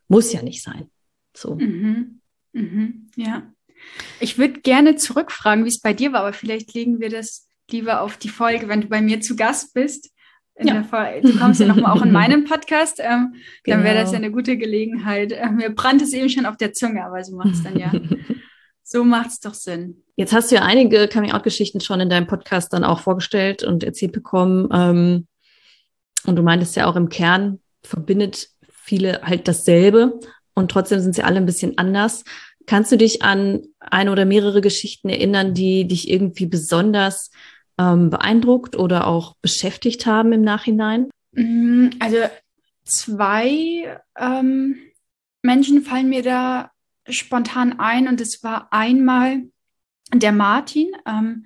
muss 0.08 0.32
ja 0.32 0.42
nicht 0.42 0.64
sein. 0.64 0.90
So. 1.40 1.56
Mhm. 1.56 2.22
Mhm. 2.54 3.10
Ja. 3.16 3.44
Ich 4.20 4.38
würde 4.38 4.60
gerne 4.60 4.96
zurückfragen, 4.96 5.64
wie 5.64 5.70
es 5.70 5.80
bei 5.80 5.94
dir 5.94 6.12
war, 6.12 6.22
aber 6.22 6.34
vielleicht 6.34 6.74
legen 6.74 7.00
wir 7.00 7.10
das 7.10 7.48
lieber 7.72 8.02
auf 8.02 8.18
die 8.18 8.30
Folge, 8.30 8.68
wenn 8.68 8.82
du 8.82 8.88
bei 8.88 9.02
mir 9.02 9.22
zu 9.22 9.36
Gast 9.36 9.74
bist. 9.74 10.12
Ja. 10.62 10.82
du 10.82 11.40
kommst 11.40 11.62
ja 11.62 11.68
nochmal 11.68 11.98
auch 11.98 12.02
in 12.02 12.12
meinem 12.22 12.44
Podcast, 12.44 13.00
ähm, 13.00 13.36
genau. 13.64 13.78
dann 13.78 13.86
wäre 13.86 13.96
das 13.96 14.12
ja 14.12 14.18
eine 14.18 14.32
gute 14.32 14.58
Gelegenheit. 14.58 15.32
Äh, 15.32 15.50
mir 15.52 15.70
brannte 15.70 16.04
es 16.04 16.12
eben 16.12 16.30
schon 16.30 16.46
auf 16.46 16.58
der 16.58 16.74
Zunge, 16.74 17.06
aber 17.06 17.24
so 17.24 17.38
macht 17.38 17.54
es 17.54 17.64
dann 17.64 17.80
ja. 17.80 17.94
so 18.84 19.06
macht 19.06 19.30
es 19.30 19.40
doch 19.40 19.54
Sinn. 19.54 20.04
Jetzt 20.18 20.34
hast 20.34 20.52
du 20.52 20.56
ja 20.56 20.64
einige 20.64 21.08
Coming-out-Geschichten 21.08 21.80
schon 21.80 22.02
in 22.02 22.10
deinem 22.10 22.28
Podcast 22.28 22.74
dann 22.74 22.84
auch 22.84 23.00
vorgestellt 23.00 23.64
und 23.64 23.86
erzählt 23.86 24.12
bekommen. 24.12 24.68
Ähm, 24.74 25.28
und 26.26 26.36
du 26.36 26.42
meintest 26.42 26.76
ja 26.76 26.88
auch 26.88 26.98
im 26.98 27.08
Kern 27.08 27.60
verbindet 27.82 28.50
viele 28.68 29.22
halt 29.22 29.48
dasselbe 29.48 30.20
und 30.60 30.70
trotzdem 30.70 31.00
sind 31.00 31.16
sie 31.16 31.24
alle 31.24 31.38
ein 31.38 31.46
bisschen 31.46 31.78
anders. 31.78 32.24
Kannst 32.68 32.92
du 32.92 32.98
dich 32.98 33.24
an 33.24 33.64
eine 33.80 34.12
oder 34.12 34.26
mehrere 34.26 34.62
Geschichten 34.62 35.10
erinnern, 35.10 35.54
die 35.54 35.88
dich 35.88 36.10
irgendwie 36.10 36.46
besonders 36.46 37.32
ähm, 37.80 38.10
beeindruckt 38.12 38.76
oder 38.76 39.08
auch 39.08 39.36
beschäftigt 39.42 40.06
haben 40.06 40.34
im 40.34 40.42
Nachhinein? 40.42 41.10
Mm, 41.32 41.90
also 42.00 42.18
zwei 42.84 44.00
ähm, 44.20 44.76
Menschen 45.42 45.82
fallen 45.82 46.10
mir 46.10 46.22
da 46.22 46.72
spontan 47.08 47.80
ein 47.80 48.08
und 48.08 48.22
es 48.22 48.44
war 48.44 48.68
einmal 48.72 49.44
der 50.14 50.32
Martin, 50.32 50.92
ähm, 51.08 51.46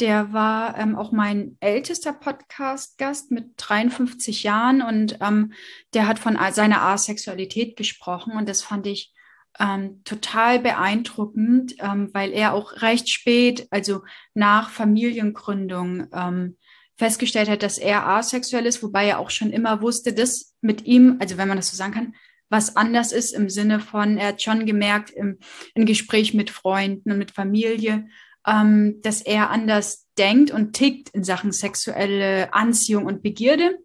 der 0.00 0.32
war 0.32 0.78
ähm, 0.78 0.96
auch 0.96 1.12
mein 1.12 1.56
ältester 1.60 2.12
Podcast-Gast 2.12 3.30
mit 3.30 3.52
53 3.56 4.42
Jahren 4.42 4.82
und 4.82 5.18
ähm, 5.20 5.52
der 5.94 6.06
hat 6.08 6.18
von 6.18 6.38
seiner 6.52 6.82
Asexualität 6.82 7.76
gesprochen 7.76 8.32
und 8.32 8.48
das 8.48 8.62
fand 8.62 8.86
ich 8.86 9.12
ähm, 9.60 10.02
total 10.04 10.58
beeindruckend, 10.58 11.74
ähm, 11.78 12.08
weil 12.12 12.32
er 12.32 12.54
auch 12.54 12.80
recht 12.82 13.10
spät, 13.10 13.66
also 13.70 14.02
nach 14.34 14.70
Familiengründung, 14.70 16.08
ähm, 16.12 16.56
festgestellt 16.96 17.48
hat, 17.48 17.62
dass 17.62 17.78
er 17.78 18.06
asexuell 18.06 18.66
ist, 18.66 18.82
wobei 18.82 19.06
er 19.06 19.18
auch 19.18 19.30
schon 19.30 19.50
immer 19.50 19.82
wusste, 19.82 20.12
dass 20.12 20.54
mit 20.60 20.84
ihm, 20.86 21.16
also 21.20 21.36
wenn 21.36 21.48
man 21.48 21.56
das 21.56 21.68
so 21.68 21.76
sagen 21.76 21.94
kann, 21.94 22.14
was 22.48 22.76
anders 22.76 23.12
ist 23.12 23.32
im 23.32 23.48
Sinne 23.48 23.80
von, 23.80 24.18
er 24.18 24.28
hat 24.28 24.42
schon 24.42 24.66
gemerkt 24.66 25.10
im, 25.10 25.38
im 25.74 25.86
Gespräch 25.86 26.34
mit 26.34 26.50
Freunden 26.50 27.10
und 27.10 27.18
mit 27.18 27.30
Familie, 27.30 28.06
ähm, 28.46 29.00
dass 29.02 29.20
er 29.20 29.50
anders 29.50 30.06
denkt 30.18 30.50
und 30.50 30.72
tickt 30.72 31.10
in 31.10 31.24
Sachen 31.24 31.52
sexuelle 31.52 32.52
Anziehung 32.52 33.06
und 33.06 33.22
Begierde. 33.22 33.78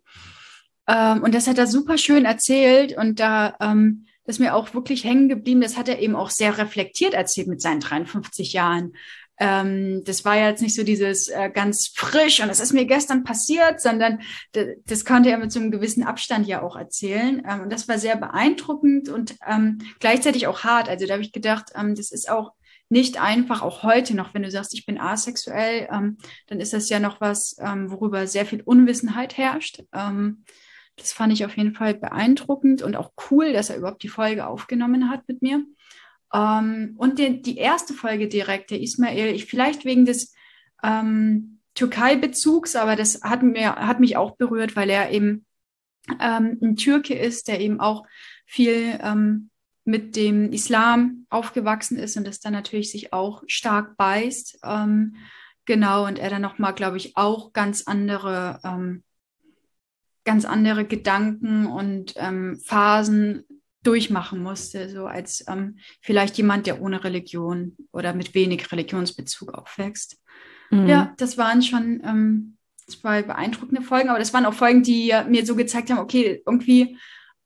Ähm, 0.88 1.24
und 1.24 1.34
das 1.36 1.48
hat 1.48 1.58
er 1.58 1.68
super 1.68 1.98
schön 1.98 2.26
erzählt 2.26 2.98
und 2.98 3.20
da 3.20 3.56
ähm, 3.60 4.06
das 4.28 4.36
ist 4.36 4.40
mir 4.42 4.56
auch 4.56 4.74
wirklich 4.74 5.06
hängen 5.06 5.30
geblieben. 5.30 5.62
Das 5.62 5.78
hat 5.78 5.88
er 5.88 6.00
eben 6.00 6.16
auch 6.16 6.30
sehr 6.30 6.58
reflektiert 6.58 7.14
erzählt 7.14 7.48
mit 7.48 7.62
seinen 7.62 7.80
53 7.80 8.52
Jahren. 8.52 8.94
Ähm, 9.40 10.04
das 10.04 10.26
war 10.26 10.36
jetzt 10.36 10.62
nicht 10.62 10.76
so 10.76 10.84
dieses 10.84 11.30
äh, 11.30 11.50
ganz 11.50 11.94
frisch 11.96 12.42
und 12.42 12.50
das 12.50 12.60
ist 12.60 12.74
mir 12.74 12.86
gestern 12.86 13.24
passiert, 13.24 13.80
sondern 13.80 14.20
das 14.52 15.06
konnte 15.06 15.30
er 15.30 15.38
mit 15.38 15.52
so 15.52 15.60
einem 15.60 15.72
gewissen 15.72 16.04
Abstand 16.04 16.46
ja 16.48 16.62
auch 16.62 16.76
erzählen. 16.76 17.42
Ähm, 17.48 17.62
und 17.62 17.72
das 17.72 17.88
war 17.88 18.00
sehr 18.00 18.18
beeindruckend 18.18 19.08
und 19.10 19.36
ähm, 19.48 19.78
gleichzeitig 20.00 20.48
auch 20.48 20.64
hart. 20.64 20.90
Also 20.90 21.06
da 21.06 21.14
habe 21.14 21.24
ich 21.24 21.32
gedacht, 21.32 21.72
ähm, 21.76 21.96
das 21.96 22.12
ist 22.12 22.30
auch 22.30 22.52
nicht 22.90 23.20
einfach, 23.20 23.62
auch 23.62 23.84
heute 23.84 24.16
noch, 24.16 24.34
wenn 24.34 24.44
du 24.44 24.52
sagst, 24.52 24.74
ich 24.74 24.86
bin 24.86 25.00
asexuell, 25.00 25.88
ähm, 25.92 26.18
dann 26.48 26.60
ist 26.60 26.74
das 26.74 26.90
ja 26.90 27.00
noch 27.00 27.20
was, 27.20 27.58
ähm, 27.60 27.92
worüber 27.92 28.28
sehr 28.28 28.46
viel 28.46 28.62
Unwissenheit 28.62 29.38
herrscht. 29.38 29.84
Ähm, 29.94 30.44
das 30.96 31.14
fand 31.14 31.34
ich 31.34 31.46
auf 31.46 31.56
jeden 31.58 31.74
Fall 31.74 31.94
beeindruckend 31.94 32.82
und 32.82 32.96
auch 32.96 33.12
cool, 33.30 33.54
dass 33.54 33.70
er 33.70 33.78
überhaupt 33.78 34.04
die 34.04 34.10
Folge 34.10 34.48
aufgenommen 34.48 35.10
hat 35.10 35.28
mit 35.28 35.42
mir. 35.42 35.64
Ähm, 36.34 36.96
und 36.98 37.20
die, 37.20 37.42
die, 37.42 37.58
erste 37.58 37.94
Folge 37.94 38.28
direkt, 38.28 38.72
der 38.72 38.82
Ismail, 38.82 39.34
ich 39.34 39.46
vielleicht 39.46 39.86
wegen 39.86 40.06
des 40.06 40.34
ähm, 40.84 41.60
Türkei-Bezugs, 41.76 42.76
aber 42.76 42.96
das 42.96 43.22
hat, 43.22 43.44
mir, 43.44 43.76
hat 43.76 44.00
mich 44.00 44.18
auch 44.18 44.36
berührt, 44.36 44.76
weil 44.76 44.90
er 44.90 45.12
eben 45.12 45.46
ähm, 46.20 46.58
ein 46.62 46.76
Türke 46.76 47.14
ist, 47.14 47.48
der 47.48 47.60
eben 47.60 47.80
auch 47.80 48.06
viel 48.46 48.98
mit 49.88 50.18
dem 50.18 50.52
Islam 50.52 51.26
aufgewachsen 51.30 51.98
ist 51.98 52.18
und 52.18 52.28
das 52.28 52.42
dann 52.42 52.52
natürlich 52.52 52.92
sich 52.92 53.14
auch 53.14 53.44
stark 53.48 53.96
beißt. 53.96 54.60
Ähm, 54.64 55.16
genau, 55.66 56.06
und 56.06 56.20
er 56.20 56.30
dann 56.30 56.42
nochmal, 56.42 56.74
glaube 56.74 56.98
ich, 56.98 57.16
auch 57.16 57.54
ganz 57.54 57.84
andere 57.88 58.60
ähm, 58.66 59.04
ganz 60.26 60.44
andere 60.44 60.84
Gedanken 60.84 61.68
und 61.68 62.14
ähm, 62.18 62.60
Phasen 62.66 63.46
durchmachen 63.84 64.44
musste, 64.44 64.90
so 64.90 65.06
als 65.06 65.46
ähm, 65.48 65.78
vielleicht 66.02 66.36
jemand, 66.36 66.68
der 66.68 66.82
ohne 66.82 67.06
Religion 67.06 67.78
oder 67.94 68.14
mit 68.14 68.36
wenig 68.36 68.70
Religionsbezug 68.70 69.54
aufwächst. 69.54 70.22
Mhm. 70.70 70.88
Ja, 70.88 71.14
das 71.16 71.38
waren 71.38 71.62
schon 71.62 72.02
ähm, 72.04 72.58
zwei 72.88 73.24
beeindruckende 73.24 73.82
Folgen, 73.82 74.10
aber 74.10 74.20
das 74.20 74.34
waren 74.34 74.46
auch 74.46 74.54
Folgen, 74.54 74.84
die 74.84 75.14
mir 75.30 75.46
so 75.46 75.56
gezeigt 75.56 75.90
haben, 75.90 76.00
okay, 76.00 76.44
irgendwie 76.46 76.98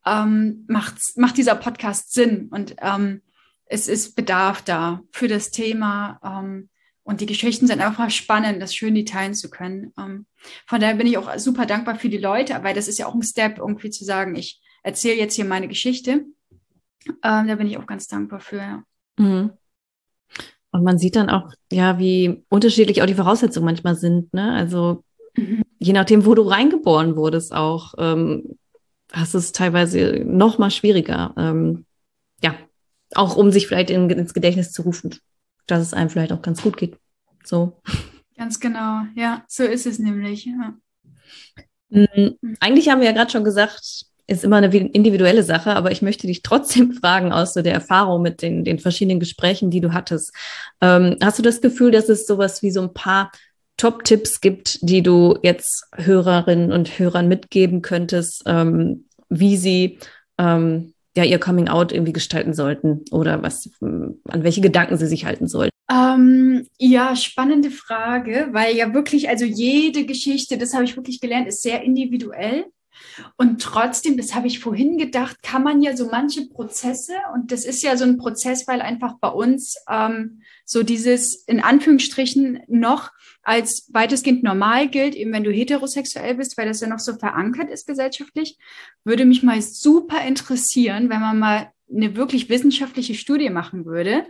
ähm, 0.05 0.65
macht's, 0.67 1.15
macht 1.17 1.37
dieser 1.37 1.55
Podcast 1.55 2.13
Sinn 2.13 2.49
und 2.49 2.75
ähm, 2.81 3.21
es 3.65 3.87
ist 3.87 4.15
Bedarf 4.15 4.61
da 4.61 5.01
für 5.11 5.27
das 5.27 5.51
Thema. 5.51 6.19
Ähm, 6.23 6.69
und 7.03 7.21
die 7.21 7.25
Geschichten 7.25 7.67
sind 7.67 7.81
einfach 7.81 8.09
spannend, 8.11 8.61
das 8.61 8.75
schön 8.75 8.93
die 8.93 9.05
teilen 9.05 9.33
zu 9.33 9.49
können. 9.49 9.93
Ähm, 9.97 10.25
von 10.67 10.79
daher 10.79 10.95
bin 10.95 11.07
ich 11.07 11.17
auch 11.17 11.35
super 11.37 11.65
dankbar 11.65 11.95
für 11.95 12.09
die 12.09 12.17
Leute, 12.17 12.59
weil 12.63 12.75
das 12.75 12.87
ist 12.87 12.99
ja 12.99 13.07
auch 13.07 13.15
ein 13.15 13.23
Step, 13.23 13.57
irgendwie 13.57 13.89
zu 13.89 14.03
sagen, 14.03 14.35
ich 14.35 14.61
erzähle 14.83 15.17
jetzt 15.17 15.35
hier 15.35 15.45
meine 15.45 15.67
Geschichte. 15.67 16.25
Ähm, 17.23 17.47
da 17.47 17.55
bin 17.55 17.67
ich 17.67 17.77
auch 17.77 17.87
ganz 17.87 18.07
dankbar 18.07 18.39
für. 18.39 18.57
Ja. 18.57 18.83
Mhm. 19.17 19.51
Und 20.71 20.83
man 20.83 20.97
sieht 20.97 21.15
dann 21.15 21.29
auch, 21.29 21.51
ja, 21.71 21.97
wie 21.99 22.43
unterschiedlich 22.49 23.01
auch 23.01 23.07
die 23.07 23.15
Voraussetzungen 23.15 23.65
manchmal 23.65 23.95
sind. 23.95 24.33
Ne? 24.33 24.53
Also 24.53 25.03
mhm. 25.35 25.63
je 25.79 25.93
nachdem, 25.93 26.25
wo 26.25 26.35
du 26.35 26.43
reingeboren 26.43 27.15
wurdest, 27.15 27.53
auch 27.53 27.93
ähm, 27.97 28.57
hast 29.11 29.33
es 29.33 29.51
teilweise 29.51 30.23
noch 30.25 30.57
mal 30.57 30.71
schwieriger. 30.71 31.33
Ähm, 31.37 31.85
ja, 32.41 32.55
auch 33.13 33.35
um 33.35 33.51
sich 33.51 33.67
vielleicht 33.67 33.89
in, 33.89 34.09
ins 34.09 34.33
Gedächtnis 34.33 34.71
zu 34.71 34.83
rufen, 34.83 35.15
dass 35.67 35.81
es 35.81 35.93
einem 35.93 36.09
vielleicht 36.09 36.31
auch 36.31 36.41
ganz 36.41 36.61
gut 36.61 36.77
geht. 36.77 36.97
So. 37.43 37.81
Ganz 38.37 38.59
genau, 38.59 39.03
ja, 39.15 39.43
so 39.47 39.63
ist 39.63 39.85
es 39.85 39.99
nämlich. 39.99 40.45
Ja. 40.45 40.73
Mhm. 41.89 42.37
Eigentlich 42.59 42.89
haben 42.89 42.99
wir 42.99 43.07
ja 43.07 43.13
gerade 43.13 43.31
schon 43.31 43.43
gesagt, 43.43 44.05
ist 44.27 44.43
immer 44.43 44.57
eine 44.57 44.75
individuelle 44.75 45.43
Sache, 45.43 45.75
aber 45.75 45.91
ich 45.91 46.01
möchte 46.01 46.25
dich 46.25 46.41
trotzdem 46.41 46.93
fragen 47.01 47.31
aus 47.31 47.53
so 47.53 47.61
der 47.61 47.73
Erfahrung 47.73 48.21
mit 48.21 48.41
den, 48.41 48.63
den 48.63 48.79
verschiedenen 48.79 49.19
Gesprächen, 49.19 49.69
die 49.71 49.81
du 49.81 49.93
hattest. 49.93 50.33
Ähm, 50.79 51.17
hast 51.21 51.37
du 51.37 51.43
das 51.43 51.61
Gefühl, 51.61 51.91
dass 51.91 52.09
es 52.09 52.25
sowas 52.25 52.63
wie 52.63 52.71
so 52.71 52.81
ein 52.81 52.93
paar 52.93 53.31
Top-Tipps 53.81 54.41
gibt, 54.41 54.77
die 54.83 55.01
du 55.01 55.39
jetzt 55.41 55.87
Hörerinnen 55.95 56.71
und 56.71 56.99
Hörern 56.99 57.27
mitgeben 57.27 57.81
könntest, 57.81 58.43
ähm, 58.45 59.05
wie 59.27 59.57
sie 59.57 59.97
ähm, 60.37 60.93
ja 61.17 61.23
ihr 61.23 61.39
Coming 61.39 61.67
Out 61.67 61.91
irgendwie 61.91 62.13
gestalten 62.13 62.53
sollten 62.53 63.03
oder 63.09 63.41
was, 63.41 63.71
an 63.81 64.19
welche 64.29 64.61
Gedanken 64.61 64.97
sie 64.97 65.07
sich 65.07 65.25
halten 65.25 65.47
sollten? 65.47 65.71
Ähm, 65.91 66.67
ja, 66.77 67.15
spannende 67.15 67.71
Frage, 67.71 68.49
weil 68.51 68.75
ja 68.75 68.93
wirklich, 68.93 69.29
also 69.29 69.45
jede 69.45 70.05
Geschichte, 70.05 70.59
das 70.59 70.75
habe 70.75 70.83
ich 70.83 70.95
wirklich 70.95 71.19
gelernt, 71.19 71.47
ist 71.47 71.63
sehr 71.63 71.81
individuell. 71.81 72.65
Und 73.35 73.63
trotzdem, 73.63 74.15
das 74.15 74.35
habe 74.35 74.45
ich 74.45 74.59
vorhin 74.59 74.99
gedacht, 74.99 75.41
kann 75.41 75.63
man 75.63 75.81
ja 75.81 75.97
so 75.97 76.07
manche 76.11 76.45
Prozesse, 76.45 77.13
und 77.33 77.51
das 77.51 77.65
ist 77.65 77.81
ja 77.81 77.97
so 77.97 78.03
ein 78.03 78.17
Prozess, 78.17 78.67
weil 78.67 78.79
einfach 78.79 79.15
bei 79.19 79.29
uns 79.29 79.75
ähm, 79.89 80.43
so 80.65 80.83
dieses 80.83 81.43
in 81.47 81.61
Anführungsstrichen 81.61 82.59
noch 82.67 83.09
als 83.43 83.89
weitestgehend 83.91 84.43
normal 84.43 84.87
gilt, 84.87 85.15
eben 85.15 85.33
wenn 85.33 85.43
du 85.43 85.51
heterosexuell 85.51 86.35
bist, 86.35 86.57
weil 86.57 86.67
das 86.67 86.81
ja 86.81 86.87
noch 86.87 86.99
so 86.99 87.15
verankert 87.15 87.69
ist 87.69 87.87
gesellschaftlich, 87.87 88.57
würde 89.03 89.25
mich 89.25 89.43
mal 89.43 89.61
super 89.61 90.23
interessieren, 90.25 91.09
wenn 91.09 91.21
man 91.21 91.39
mal 91.39 91.71
eine 91.89 92.15
wirklich 92.15 92.49
wissenschaftliche 92.49 93.15
Studie 93.15 93.49
machen 93.49 93.85
würde 93.85 94.25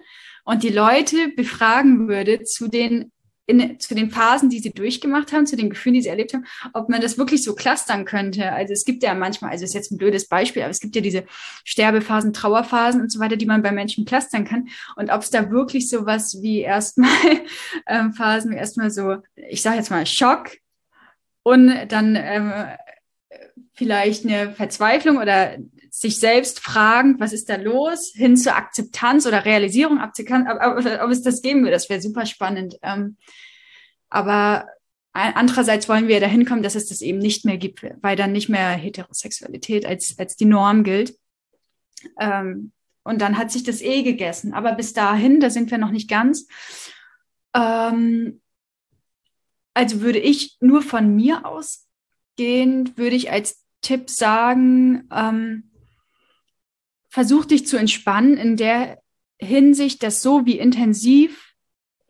und 0.46 0.64
die 0.64 0.70
Leute 0.70 1.30
befragen 1.36 2.08
würde 2.08 2.44
zu 2.44 2.68
den 2.68 3.12
in, 3.52 3.80
zu 3.80 3.94
den 3.94 4.10
Phasen, 4.10 4.50
die 4.50 4.60
sie 4.60 4.72
durchgemacht 4.72 5.34
haben, 5.34 5.46
zu 5.46 5.58
den 5.58 5.70
Gefühlen, 5.70 5.96
die 5.96 6.02
sie 6.02 6.10
erlebt 6.10 6.34
haben, 6.34 6.46
ob 6.74 6.88
man 6.88 7.02
das 7.02 7.18
wirklich 7.18 7.44
so 7.44 7.54
clustern 7.54 8.06
könnte. 8.06 8.52
Also 8.54 8.72
es 8.72 8.86
gibt 8.86 9.04
ja 9.04 9.14
manchmal, 9.14 9.52
also 9.52 9.66
ist 9.66 9.74
jetzt 9.74 9.92
ein 9.92 9.98
blödes 9.98 10.28
Beispiel, 10.28 10.62
aber 10.62 10.72
es 10.72 10.80
gibt 10.80 10.96
ja 10.96 11.02
diese 11.02 11.26
Sterbephasen, 11.66 12.32
Trauerphasen 12.32 13.02
und 13.02 13.12
so 13.12 13.20
weiter, 13.20 13.36
die 13.36 13.46
man 13.46 13.62
bei 13.62 13.72
Menschen 13.72 14.06
clustern 14.06 14.46
kann. 14.46 14.70
Und 14.96 15.12
ob 15.12 15.22
es 15.22 15.30
da 15.30 15.52
wirklich 15.52 15.90
so 15.90 16.06
was 16.06 16.42
wie 16.42 16.62
erstmal 16.62 17.12
ähm, 17.88 18.14
Phasen, 18.14 18.52
wie 18.52 18.56
erstmal 18.56 18.90
so, 18.90 19.18
ich 19.36 19.62
sage 19.62 19.78
jetzt 19.78 19.92
mal 19.92 20.06
Schock 20.06 20.52
und 21.44 21.74
dann 21.90 22.16
ähm, 22.16 22.54
vielleicht 23.74 24.26
eine 24.26 24.54
Verzweiflung 24.54 25.18
oder 25.18 25.58
sich 25.94 26.20
selbst 26.20 26.62
fragen, 26.62 27.20
was 27.20 27.34
ist 27.34 27.50
da 27.50 27.58
los, 27.58 28.14
hin 28.16 28.38
zur 28.38 28.56
Akzeptanz 28.56 29.28
oder 29.28 29.44
Realisierung, 29.44 30.00
Akzeptanz, 30.00 30.48
ob, 30.50 30.78
ob 31.04 31.12
es 31.12 31.22
das 31.22 31.42
geben 31.42 31.62
würde, 31.62 31.74
das 31.74 31.90
wäre 31.90 32.02
super 32.02 32.26
spannend. 32.26 32.78
Ähm, 32.82 33.18
aber 34.10 34.68
andererseits 35.12 35.90
wollen 35.90 36.08
wir 36.08 36.22
dahin 36.22 36.46
kommen, 36.46 36.64
dass 36.64 36.76
es 36.76 36.88
das 36.88 37.02
eben 37.02 37.20
nicht 37.20 37.44
mehr 37.44 37.58
gibt, 37.58 37.86
weil 38.02 38.16
dann 38.16 38.32
nicht 38.32 38.48
mehr 38.48 38.70
Heterosexualität 38.70 39.86
als, 39.86 40.18
als 40.18 40.38
die 40.38 40.46
Norm 40.46 40.86
gilt. 40.86 41.18
Ähm, 42.18 42.72
und 43.04 43.22
dann 43.22 43.38
hat 43.38 43.52
sich 43.52 43.64
das 43.64 43.82
eh 43.82 44.04
gegessen. 44.04 44.54
Aber 44.54 44.74
bis 44.74 44.94
dahin, 44.94 45.42
da 45.42 45.50
sind 45.50 45.72
wir 45.72 45.78
noch 45.78 45.92
nicht 45.92 46.10
ganz. 46.10 46.48
Ähm, 47.54 48.42
also 49.74 50.00
würde 50.00 50.20
ich 50.20 50.56
nur 50.62 50.82
von 50.82 51.14
mir 51.16 51.46
ausgehen, 51.46 52.96
würde 52.96 53.18
ich 53.18 53.30
als 53.30 53.66
Tipp 53.82 54.10
sagen, 54.10 55.10
ähm, 55.12 55.71
versuch 57.12 57.46
dich 57.46 57.68
zu 57.68 57.78
entspannen 57.78 58.38
in 58.38 58.56
der 58.58 59.00
Hinsicht, 59.38 60.02
dass 60.02 60.22
so 60.22 60.46
wie 60.46 60.58
intensiv, 60.58 61.54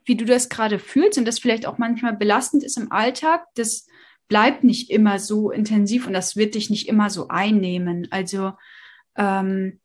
wie 0.06 0.16
du 0.16 0.26
das 0.26 0.48
gerade 0.48 0.80
fühlst 0.80 1.18
und 1.18 1.26
das 1.26 1.40
vielleicht 1.40 1.66
auch 1.66 1.80
manchmal 1.80 2.16
belastend 2.16 2.64
ist 2.64 2.78
im 2.78 2.92
Alltag, 2.92 3.46
das 3.56 3.88
bleibt 4.28 4.64
nicht 4.64 4.92
immer 4.92 5.20
so 5.20 5.52
intensiv 5.52 6.08
und 6.08 6.14
das 6.14 6.36
wird 6.38 6.56
dich 6.56 6.70
nicht 6.70 6.88
immer 6.88 7.10
so 7.10 7.28
einnehmen. 7.30 8.08
Also 8.12 8.54
ähm, 9.18 9.80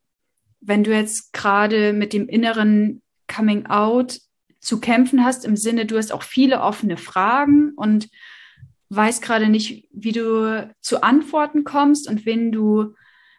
wenn 0.60 0.84
du 0.84 0.94
jetzt 0.94 1.32
gerade 1.32 1.92
mit 1.92 2.12
dem 2.12 2.28
inneren 2.28 3.02
Coming 3.26 3.66
Out 3.66 4.20
zu 4.60 4.80
kämpfen 4.80 5.24
hast, 5.24 5.44
im 5.46 5.56
Sinne, 5.56 5.86
du 5.86 5.96
hast 5.96 6.12
auch 6.12 6.22
viele 6.22 6.60
offene 6.60 6.98
Fragen 6.98 7.72
und 7.74 8.08
weißt 8.90 9.22
gerade 9.22 9.48
nicht, 9.48 9.88
wie 9.92 10.12
du 10.12 10.74
zu 10.80 11.02
Antworten 11.02 11.64
kommst 11.64 12.08
und 12.08 12.26
wen 12.26 12.52
du 12.52 12.94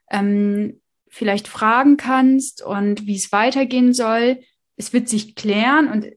ähm, 0.10 0.82
vielleicht 1.10 1.48
fragen 1.48 1.98
kannst 1.98 2.62
und 2.62 3.06
wie 3.08 3.16
es 3.16 3.32
weitergehen 3.32 3.94
soll. 3.94 4.40
Es 4.76 4.94
wird 4.94 5.10
sich 5.10 5.36
klären 5.36 5.90
und 5.90 6.08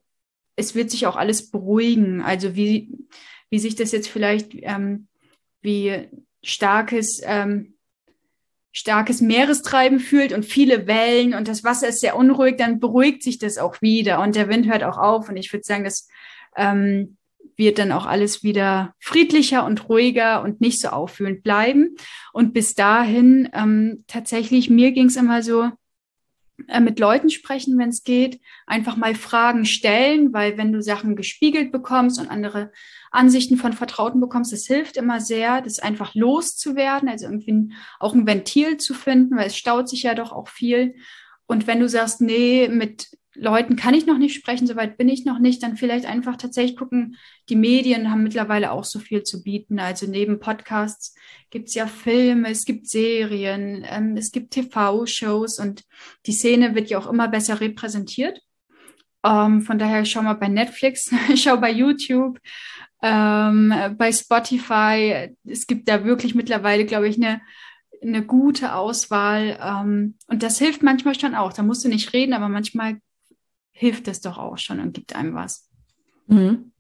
es 0.57 0.74
wird 0.74 0.90
sich 0.90 1.07
auch 1.07 1.16
alles 1.16 1.50
beruhigen. 1.50 2.20
Also 2.22 2.55
wie, 2.55 2.92
wie 3.48 3.59
sich 3.59 3.74
das 3.76 3.92
jetzt 3.92 4.09
vielleicht, 4.09 4.50
ähm, 4.55 5.09
wie 5.62 6.09
starkes 6.42 7.20
ähm, 7.24 7.74
starkes 8.72 9.20
Meerestreiben 9.20 9.98
fühlt 9.98 10.33
und 10.33 10.44
viele 10.44 10.87
Wellen 10.87 11.35
und 11.35 11.48
das 11.48 11.64
Wasser 11.64 11.88
ist 11.88 12.00
sehr 12.00 12.16
unruhig, 12.16 12.57
dann 12.57 12.79
beruhigt 12.79 13.22
sich 13.22 13.38
das 13.38 13.59
auch 13.59 13.83
wieder 13.83 14.20
und 14.20 14.37
der 14.37 14.48
Wind 14.48 14.70
hört 14.70 14.85
auch 14.85 14.96
auf. 14.96 15.29
Und 15.29 15.37
ich 15.37 15.53
würde 15.53 15.64
sagen, 15.64 15.85
das 15.85 16.09
ähm, 16.57 17.16
wird 17.60 17.78
dann 17.78 17.92
auch 17.92 18.06
alles 18.06 18.42
wieder 18.42 18.94
friedlicher 18.98 19.64
und 19.64 19.88
ruhiger 19.88 20.42
und 20.42 20.60
nicht 20.60 20.80
so 20.80 20.88
auffühlend 20.88 21.44
bleiben. 21.44 21.94
Und 22.32 22.52
bis 22.52 22.74
dahin, 22.74 23.48
ähm, 23.52 24.02
tatsächlich, 24.08 24.68
mir 24.68 24.90
ging 24.90 25.06
es 25.06 25.16
immer 25.16 25.44
so, 25.44 25.70
äh, 26.68 26.80
mit 26.80 26.98
Leuten 26.98 27.30
sprechen, 27.30 27.78
wenn 27.78 27.90
es 27.90 28.02
geht, 28.02 28.40
einfach 28.66 28.96
mal 28.96 29.14
Fragen 29.14 29.64
stellen, 29.64 30.32
weil 30.32 30.56
wenn 30.56 30.72
du 30.72 30.82
Sachen 30.82 31.16
gespiegelt 31.16 31.70
bekommst 31.70 32.18
und 32.18 32.28
andere 32.28 32.72
Ansichten 33.10 33.56
von 33.56 33.74
Vertrauten 33.74 34.20
bekommst, 34.20 34.52
das 34.52 34.66
hilft 34.66 34.96
immer 34.96 35.20
sehr, 35.20 35.60
das 35.60 35.78
einfach 35.78 36.14
loszuwerden, 36.14 37.08
also 37.08 37.26
irgendwie 37.26 37.72
auch 37.98 38.14
ein 38.14 38.26
Ventil 38.26 38.78
zu 38.78 38.94
finden, 38.94 39.36
weil 39.36 39.48
es 39.48 39.56
staut 39.56 39.88
sich 39.88 40.02
ja 40.02 40.14
doch 40.14 40.32
auch 40.32 40.48
viel. 40.48 40.94
Und 41.46 41.66
wenn 41.66 41.80
du 41.80 41.88
sagst, 41.88 42.20
nee, 42.20 42.68
mit 42.68 43.08
Leuten 43.40 43.74
kann 43.74 43.94
ich 43.94 44.05
noch 44.05 44.18
nicht 44.18 44.35
sprechen, 44.35 44.66
soweit 44.66 44.98
bin 44.98 45.09
ich 45.09 45.24
noch 45.24 45.38
nicht, 45.38 45.62
dann 45.62 45.76
vielleicht 45.76 46.05
einfach 46.05 46.37
tatsächlich 46.37 46.76
gucken, 46.76 47.16
die 47.48 47.57
Medien 47.57 48.11
haben 48.11 48.22
mittlerweile 48.22 48.70
auch 48.70 48.85
so 48.85 48.98
viel 48.98 49.22
zu 49.22 49.42
bieten. 49.42 49.79
Also 49.79 50.07
neben 50.07 50.40
Podcasts 50.40 51.14
gibt 51.48 51.68
es 51.68 51.74
ja 51.74 51.87
Filme, 51.87 52.50
es 52.50 52.66
gibt 52.66 52.87
Serien, 52.87 53.85
ähm, 53.88 54.16
es 54.18 54.31
gibt 54.31 54.50
TV-Shows 54.53 55.59
und 55.59 55.85
die 56.26 56.33
Szene 56.33 56.74
wird 56.74 56.90
ja 56.90 56.98
auch 56.98 57.07
immer 57.07 57.29
besser 57.29 57.61
repräsentiert. 57.61 58.40
Ähm, 59.24 59.62
von 59.62 59.79
daher 59.79 60.05
schau 60.05 60.20
mal 60.20 60.35
bei 60.35 60.48
Netflix, 60.48 61.11
schau 61.37 61.57
bei 61.57 61.72
YouTube, 61.72 62.38
ähm, 63.03 63.72
bei 63.96 64.12
Spotify. 64.12 65.35
Es 65.44 65.66
gibt 65.66 65.88
da 65.88 66.05
wirklich 66.05 66.35
mittlerweile, 66.35 66.85
glaube 66.85 67.09
ich, 67.09 67.16
eine 67.16 67.40
eine 68.03 68.24
gute 68.24 68.74
Auswahl. 68.74 69.59
Ähm, 69.62 70.14
und 70.26 70.42
das 70.42 70.59
hilft 70.59 70.83
manchmal 70.83 71.18
schon 71.18 71.35
auch. 71.35 71.53
Da 71.53 71.62
musst 71.62 71.85
du 71.85 71.88
nicht 71.88 72.12
reden, 72.14 72.33
aber 72.33 72.48
manchmal 72.48 72.98
hilft 73.80 74.08
es 74.08 74.20
doch 74.20 74.36
auch 74.36 74.58
schon 74.58 74.78
und 74.78 74.92
gibt 74.92 75.16
einem 75.16 75.34
was. 75.34 75.66
Mhm. 76.26 76.72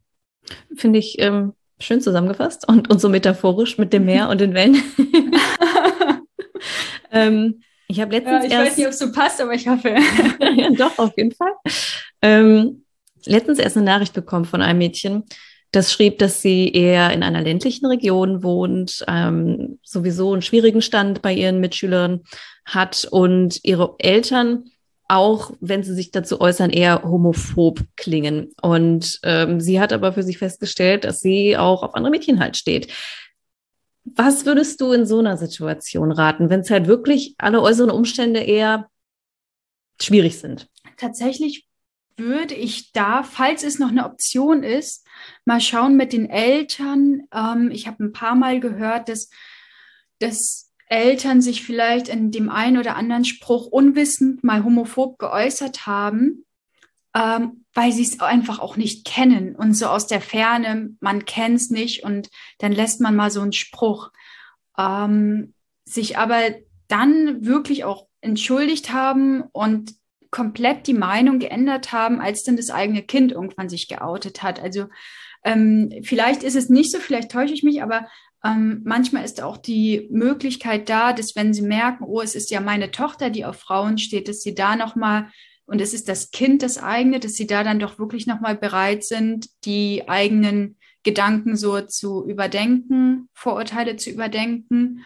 Finde 0.76 0.98
ich 0.98 1.18
ähm, 1.18 1.54
schön 1.78 2.02
zusammengefasst 2.02 2.68
und, 2.68 2.90
und 2.90 3.00
so 3.00 3.08
metaphorisch 3.08 3.78
mit 3.78 3.94
dem 3.94 4.04
Meer 4.04 4.28
und 4.28 4.38
den 4.38 4.52
Wellen. 4.52 4.82
ähm, 7.10 7.62
ich 7.88 8.00
habe 8.00 8.12
letztens 8.12 8.42
ja, 8.42 8.44
ich 8.44 8.52
erst, 8.52 8.66
weiß 8.66 8.76
nicht, 8.76 8.86
ob 8.86 8.92
es 8.92 8.98
so 8.98 9.12
passt, 9.12 9.40
aber 9.40 9.54
ich 9.54 9.66
hoffe. 9.66 9.88
ja, 10.56 10.70
doch, 10.72 10.98
auf 10.98 11.16
jeden 11.16 11.32
Fall. 11.32 11.52
Ähm, 12.20 12.84
letztens 13.24 13.58
erst 13.58 13.78
eine 13.78 13.86
Nachricht 13.86 14.12
bekommen 14.12 14.44
von 14.44 14.60
einem 14.60 14.78
Mädchen, 14.78 15.24
das 15.72 15.90
schrieb, 15.90 16.18
dass 16.18 16.42
sie 16.42 16.70
eher 16.70 17.14
in 17.14 17.22
einer 17.22 17.40
ländlichen 17.40 17.86
Region 17.86 18.42
wohnt, 18.42 19.06
ähm, 19.08 19.78
sowieso 19.82 20.34
einen 20.34 20.42
schwierigen 20.42 20.82
Stand 20.82 21.22
bei 21.22 21.32
ihren 21.32 21.60
Mitschülern 21.60 22.24
hat 22.66 23.08
und 23.10 23.58
ihre 23.62 23.94
Eltern 23.98 24.64
auch 25.10 25.52
wenn 25.60 25.82
sie 25.82 25.94
sich 25.94 26.12
dazu 26.12 26.40
äußern, 26.40 26.70
eher 26.70 27.02
homophob 27.02 27.80
klingen. 27.96 28.52
Und 28.62 29.18
ähm, 29.24 29.60
sie 29.60 29.80
hat 29.80 29.92
aber 29.92 30.12
für 30.12 30.22
sich 30.22 30.38
festgestellt, 30.38 31.04
dass 31.04 31.20
sie 31.20 31.56
auch 31.56 31.82
auf 31.82 31.94
andere 31.94 32.10
Mädchen 32.10 32.38
halt 32.38 32.56
steht. 32.56 32.92
Was 34.04 34.46
würdest 34.46 34.80
du 34.80 34.92
in 34.92 35.06
so 35.06 35.18
einer 35.18 35.36
Situation 35.36 36.12
raten, 36.12 36.48
wenn 36.48 36.60
es 36.60 36.70
halt 36.70 36.86
wirklich 36.86 37.34
alle 37.38 37.60
äußeren 37.60 37.90
Umstände 37.90 38.40
eher 38.40 38.88
schwierig 40.00 40.38
sind? 40.38 40.68
Tatsächlich 40.96 41.66
würde 42.16 42.54
ich 42.54 42.92
da, 42.92 43.22
falls 43.22 43.64
es 43.64 43.78
noch 43.78 43.88
eine 43.88 44.04
Option 44.04 44.62
ist, 44.62 45.06
mal 45.44 45.60
schauen 45.60 45.96
mit 45.96 46.12
den 46.12 46.30
Eltern. 46.30 47.22
Ähm, 47.34 47.70
ich 47.72 47.86
habe 47.86 48.04
ein 48.04 48.12
paar 48.12 48.36
Mal 48.36 48.60
gehört, 48.60 49.08
dass, 49.08 49.28
dass 50.20 50.69
Eltern 50.90 51.40
sich 51.40 51.62
vielleicht 51.64 52.08
in 52.08 52.32
dem 52.32 52.50
einen 52.50 52.76
oder 52.76 52.96
anderen 52.96 53.24
Spruch 53.24 53.66
unwissend 53.66 54.42
mal 54.44 54.64
homophob 54.64 55.18
geäußert 55.18 55.86
haben, 55.86 56.44
ähm, 57.14 57.64
weil 57.72 57.92
sie 57.92 58.02
es 58.02 58.20
einfach 58.20 58.58
auch 58.58 58.76
nicht 58.76 59.06
kennen 59.06 59.54
und 59.54 59.74
so 59.74 59.86
aus 59.86 60.08
der 60.08 60.20
Ferne, 60.20 60.96
man 61.00 61.24
kennt 61.24 61.56
es 61.56 61.70
nicht 61.70 62.02
und 62.02 62.28
dann 62.58 62.72
lässt 62.72 63.00
man 63.00 63.14
mal 63.14 63.30
so 63.30 63.40
einen 63.40 63.52
Spruch. 63.52 64.10
Ähm, 64.76 65.54
sich 65.84 66.18
aber 66.18 66.40
dann 66.88 67.44
wirklich 67.44 67.84
auch 67.84 68.06
entschuldigt 68.20 68.92
haben 68.92 69.42
und 69.52 69.94
komplett 70.30 70.86
die 70.86 70.94
Meinung 70.94 71.38
geändert 71.38 71.92
haben, 71.92 72.20
als 72.20 72.42
dann 72.44 72.56
das 72.56 72.70
eigene 72.70 73.02
Kind 73.02 73.32
irgendwann 73.32 73.68
sich 73.68 73.88
geoutet 73.88 74.42
hat. 74.42 74.60
Also 74.60 74.86
ähm, 75.44 75.92
vielleicht 76.02 76.42
ist 76.42 76.56
es 76.56 76.68
nicht 76.68 76.92
so, 76.92 76.98
vielleicht 76.98 77.30
täusche 77.30 77.54
ich 77.54 77.62
mich, 77.62 77.82
aber 77.82 78.06
ähm, 78.44 78.80
manchmal 78.84 79.24
ist 79.24 79.42
auch 79.42 79.58
die 79.58 80.08
Möglichkeit 80.10 80.88
da, 80.88 81.12
dass 81.12 81.36
wenn 81.36 81.52
sie 81.52 81.62
merken, 81.62 82.04
oh, 82.04 82.20
es 82.20 82.34
ist 82.34 82.50
ja 82.50 82.60
meine 82.60 82.90
Tochter, 82.90 83.30
die 83.30 83.44
auf 83.44 83.56
Frauen 83.56 83.98
steht, 83.98 84.28
dass 84.28 84.42
sie 84.42 84.54
da 84.54 84.76
nochmal, 84.76 85.30
und 85.66 85.80
es 85.80 85.94
ist 85.94 86.08
das 86.08 86.30
Kind 86.30 86.62
das 86.62 86.78
eigene, 86.78 87.20
dass 87.20 87.34
sie 87.34 87.46
da 87.46 87.62
dann 87.62 87.78
doch 87.78 87.98
wirklich 87.98 88.26
nochmal 88.26 88.56
bereit 88.56 89.04
sind, 89.04 89.48
die 89.64 90.08
eigenen 90.08 90.78
Gedanken 91.02 91.56
so 91.56 91.80
zu 91.82 92.26
überdenken, 92.26 93.28
Vorurteile 93.34 93.96
zu 93.96 94.10
überdenken 94.10 95.04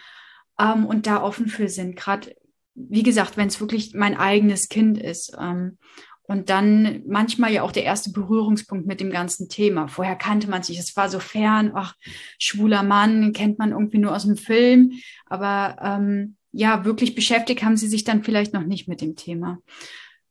ähm, 0.59 0.87
und 0.87 1.07
da 1.07 1.23
offen 1.23 1.49
für 1.49 1.69
sind. 1.69 1.97
Gerade, 1.97 2.35
wie 2.75 3.03
gesagt, 3.03 3.37
wenn 3.37 3.49
es 3.49 3.61
wirklich 3.61 3.95
mein 3.95 4.17
eigenes 4.17 4.69
Kind 4.69 4.99
ist. 4.99 5.37
Ähm, 5.39 5.79
und 6.27 6.49
dann 6.49 7.03
manchmal 7.07 7.53
ja 7.53 7.63
auch 7.63 7.73
der 7.73 7.85
erste 7.85 8.11
Berührungspunkt 8.11 8.87
mit 8.87 9.01
dem 9.01 9.11
ganzen 9.11 9.49
Thema. 9.49 9.89
Vorher 9.89 10.17
kannte 10.17 10.49
man 10.49 10.63
sich, 10.63 10.79
es 10.79 10.97
war 10.97 11.11
so 11.11 11.19
fern, 11.19 11.73
ach, 11.75 11.95
schwuler 12.39 12.83
Mann, 12.83 13.33
kennt 13.35 13.59
man 13.59 13.73
irgendwie 13.73 13.99
nur 13.99 14.15
aus 14.15 14.25
dem 14.25 14.37
Film. 14.37 14.93
Aber 15.27 15.77
ähm, 15.83 16.37
ja, 16.51 16.85
wirklich 16.87 17.15
beschäftigt 17.15 17.63
haben 17.63 17.77
sie 17.77 17.89
sich 17.89 18.05
dann 18.05 18.25
vielleicht 18.25 18.55
noch 18.55 18.65
nicht 18.65 18.89
mit 18.89 19.03
dem 19.03 19.17
Thema. 19.17 19.59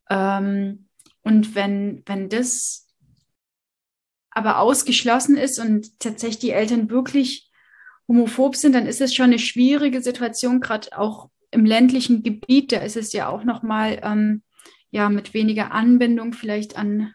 Ähm, 0.10 0.88
und 1.21 1.53
wenn, 1.53 2.01
wenn 2.08 2.27
das 2.27 2.88
aber 4.32 4.58
ausgeschlossen 4.58 5.38
ist 5.38 5.60
und 5.60 5.99
tatsächlich 5.99 6.39
die 6.39 6.51
Eltern 6.51 6.89
wirklich 6.89 7.51
homophob 8.08 8.56
sind, 8.56 8.73
dann 8.73 8.88
ist 8.88 8.99
es 8.99 9.13
schon 9.13 9.25
eine 9.25 9.38
schwierige 9.38 10.01
Situation, 10.01 10.60
gerade 10.60 10.97
auch 10.97 11.29
im 11.51 11.65
ländlichen 11.65 12.23
Gebiet. 12.23 12.71
Da 12.71 12.77
ist 12.77 12.97
es 12.97 13.13
ja 13.13 13.29
auch 13.29 13.43
noch 13.43 13.62
mal 13.62 13.99
ähm, 14.01 14.41
ja 14.93 15.10
mit 15.10 15.34
weniger 15.34 15.71
Anbindung 15.71 16.34
vielleicht 16.34 16.77
an, 16.77 17.13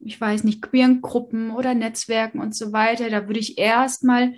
ich 0.00 0.20
weiß 0.20 0.42
nicht, 0.42 0.60
queeren 0.60 1.00
Gruppen 1.00 1.52
oder 1.52 1.72
Netzwerken 1.72 2.40
und 2.40 2.54
so 2.54 2.72
weiter. 2.72 3.08
Da 3.08 3.28
würde 3.28 3.38
ich 3.38 3.58
erstmal 3.58 4.34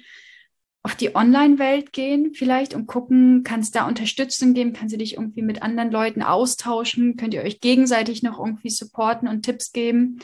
auf 0.82 0.94
die 0.94 1.16
Online-Welt 1.16 1.92
gehen 1.92 2.34
vielleicht 2.34 2.74
und 2.74 2.86
gucken, 2.86 3.42
kann 3.42 3.60
es 3.60 3.70
da 3.70 3.88
Unterstützung 3.88 4.52
geben, 4.52 4.74
kann 4.74 4.90
sie 4.90 4.98
dich 4.98 5.14
irgendwie 5.14 5.42
mit 5.42 5.62
anderen 5.62 5.90
Leuten 5.90 6.22
austauschen, 6.22 7.16
könnt 7.16 7.32
ihr 7.32 7.42
euch 7.42 7.60
gegenseitig 7.60 8.22
noch 8.22 8.38
irgendwie 8.38 8.70
supporten 8.70 9.28
und 9.28 9.42
Tipps 9.42 9.72
geben 9.72 10.18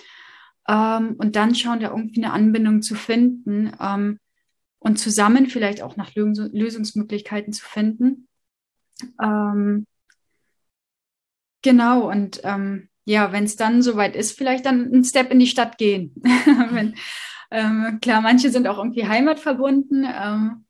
ähm, 0.69 1.15
und 1.17 1.37
dann 1.37 1.55
schauen, 1.55 1.81
da 1.81 1.91
irgendwie 1.91 2.23
eine 2.23 2.33
Anbindung 2.33 2.83
zu 2.83 2.95
finden 2.95 3.73
ähm, 3.81 4.19
und 4.79 4.99
zusammen 4.99 5.47
vielleicht 5.47 5.83
auch 5.83 5.97
nach 5.97 6.15
Lös 6.15 6.39
Lösungsmöglichkeiten 6.53 7.55
zu 7.55 7.65
finden. 7.65 8.29
Ähm, 9.21 9.87
genau, 11.65 12.09
und 12.09 12.41
ähm, 12.45 12.89
ja, 13.05 13.33
wenn 13.33 13.45
es 13.45 13.57
dann 13.57 13.83
soweit 13.83 14.15
ist, 14.15 14.39
vielleicht 14.39 14.67
dann 14.67 14.87
einen 14.87 15.05
Step 15.05 15.33
in 15.33 15.41
die 15.41 15.49
Stadt 15.49 15.77
gehen. 15.79 16.15
wenn, 16.71 16.95
ähm, 17.51 17.99
klar, 18.01 18.21
manche 18.21 18.51
sind 18.51 18.69
auch 18.69 18.79
irgendwie 18.79 19.09
heimatverbunden, 19.09 20.07
ähm, 20.07 20.65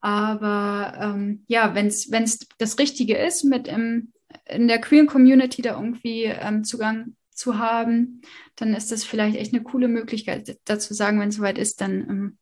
aber 0.00 0.94
ähm, 1.00 1.44
ja, 1.46 1.76
wenn 1.76 1.86
es 1.86 2.48
das 2.58 2.78
Richtige 2.78 3.16
ist, 3.16 3.44
mit 3.44 3.68
im, 3.68 4.12
in 4.46 4.66
der 4.66 4.80
queeren 4.80 5.06
Community 5.06 5.62
da 5.62 5.76
irgendwie 5.76 6.24
ähm, 6.24 6.64
Zugang 6.64 7.14
zu 7.30 7.58
haben, 7.58 8.22
dann 8.56 8.74
ist 8.74 8.90
das 8.90 9.04
vielleicht 9.04 9.36
echt 9.36 9.54
eine 9.54 9.62
coole 9.62 9.88
Möglichkeit, 9.88 10.58
dazu 10.64 10.92
sagen, 10.92 11.20
wenn 11.20 11.28
es 11.28 11.36
soweit 11.36 11.58
ist, 11.58 11.80
dann 11.80 11.92
ähm, 12.08 12.38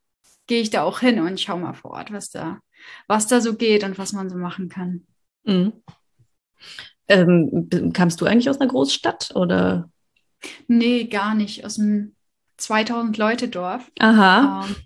gehe 0.46 0.62
ich 0.62 0.70
da 0.70 0.82
auch 0.82 1.00
hin 1.00 1.20
und 1.20 1.40
schaue 1.40 1.60
mal 1.60 1.74
vor 1.74 1.92
Ort, 1.92 2.12
was 2.12 2.30
da, 2.30 2.60
was 3.06 3.26
da 3.26 3.40
so 3.40 3.54
geht 3.54 3.84
und 3.84 3.98
was 3.98 4.12
man 4.12 4.30
so 4.30 4.36
machen 4.36 4.68
kann. 4.68 5.06
Mhm. 5.44 5.72
Ähm, 7.10 7.92
kamst 7.92 8.20
du 8.20 8.26
eigentlich 8.26 8.48
aus 8.48 8.60
einer 8.60 8.70
Großstadt 8.70 9.32
oder? 9.34 9.90
Nee, 10.68 11.04
gar 11.04 11.34
nicht. 11.34 11.64
Aus 11.64 11.78
einem 11.78 12.14
2000 12.56 13.18
Leute 13.18 13.48
Dorf. 13.48 13.90
Aha. 13.98 14.64
Ähm, 14.64 14.76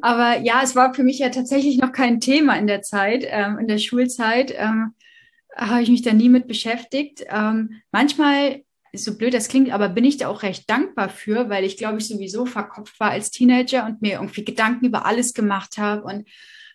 aber 0.00 0.40
ja, 0.40 0.60
es 0.62 0.76
war 0.76 0.94
für 0.94 1.02
mich 1.02 1.18
ja 1.18 1.28
tatsächlich 1.30 1.78
noch 1.78 1.92
kein 1.92 2.20
Thema 2.20 2.56
in 2.56 2.66
der 2.66 2.82
Zeit, 2.82 3.26
ähm, 3.28 3.58
in 3.58 3.68
der 3.68 3.78
Schulzeit. 3.78 4.54
Ähm, 4.56 4.94
habe 5.56 5.82
ich 5.82 5.88
mich 5.88 6.02
da 6.02 6.12
nie 6.12 6.28
mit 6.28 6.46
beschäftigt. 6.46 7.24
Ähm, 7.28 7.80
manchmal 7.92 8.62
so 8.92 9.16
blöd 9.16 9.34
das 9.34 9.48
klingt, 9.48 9.72
aber 9.72 9.88
bin 9.88 10.04
ich 10.04 10.18
da 10.18 10.28
auch 10.28 10.42
recht 10.42 10.70
dankbar 10.70 11.08
für, 11.08 11.48
weil 11.48 11.64
ich 11.64 11.76
glaube 11.76 11.98
ich 11.98 12.06
sowieso 12.06 12.46
verkopft 12.46 12.98
war 13.00 13.10
als 13.10 13.30
Teenager 13.30 13.86
und 13.86 14.02
mir 14.02 14.14
irgendwie 14.14 14.44
Gedanken 14.44 14.86
über 14.86 15.04
alles 15.04 15.34
gemacht 15.34 15.78
habe 15.78 16.04
und 16.04 16.28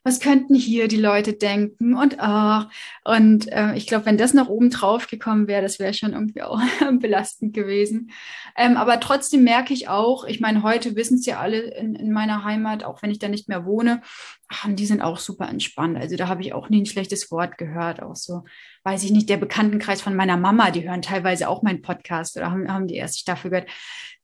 was 0.04 0.20
könnten 0.20 0.56
hier 0.56 0.88
die 0.88 0.98
Leute 0.98 1.34
denken 1.34 1.96
und 1.96 2.20
ach, 2.20 2.70
und 3.04 3.52
äh, 3.52 3.76
ich 3.76 3.88
glaube, 3.88 4.06
wenn 4.06 4.18
das 4.18 4.34
noch 4.34 4.50
oben 4.50 4.70
drauf 4.70 5.08
gekommen 5.08 5.48
wäre, 5.48 5.62
das 5.62 5.80
wäre 5.80 5.94
schon 5.94 6.14
irgendwie 6.14 6.42
auch 6.42 6.62
belastend 7.00 7.54
gewesen. 7.54 8.12
Ähm, 8.58 8.78
aber 8.78 9.00
trotzdem 9.00 9.44
merke 9.44 9.74
ich 9.74 9.88
auch, 9.88 10.26
ich 10.26 10.40
meine, 10.40 10.64
heute 10.64 10.96
wissen 10.96 11.16
es 11.16 11.26
ja 11.26 11.40
alle 11.40 11.60
in, 11.60 11.96
in 11.96 12.12
meiner 12.12 12.44
Heimat, 12.44 12.84
auch 12.84 13.02
wenn 13.02 13.12
ich 13.12 13.20
da 13.20 13.28
nicht 13.28 13.50
mehr 13.50 13.66
wohne, 13.66 14.02
ach, 14.50 14.66
die 14.68 14.86
sind 14.86 15.02
auch 15.02 15.20
super 15.20 15.48
entspannt. 15.48 15.98
Also 15.98 16.16
da 16.16 16.28
habe 16.28 16.42
ich 16.42 16.54
auch 16.54 16.70
nie 16.70 16.82
ein 16.82 16.86
schlechtes 16.88 17.30
Wort 17.32 17.58
gehört, 17.58 18.02
auch 18.02 18.16
so 18.16 18.44
weiß 18.84 19.04
ich 19.04 19.12
nicht, 19.12 19.30
der 19.30 19.38
Bekanntenkreis 19.38 20.02
von 20.02 20.16
meiner 20.16 20.38
Mama, 20.38 20.72
die 20.72 20.88
hören 20.88 21.02
teilweise 21.02 21.48
auch 21.48 21.62
meinen 21.62 21.82
Podcast 21.82 22.36
oder 22.38 22.52
haben, 22.52 22.72
haben 22.72 22.88
die 22.88 22.96
erste 22.96 23.20
Staffel 23.20 23.52
gehört. 23.52 23.70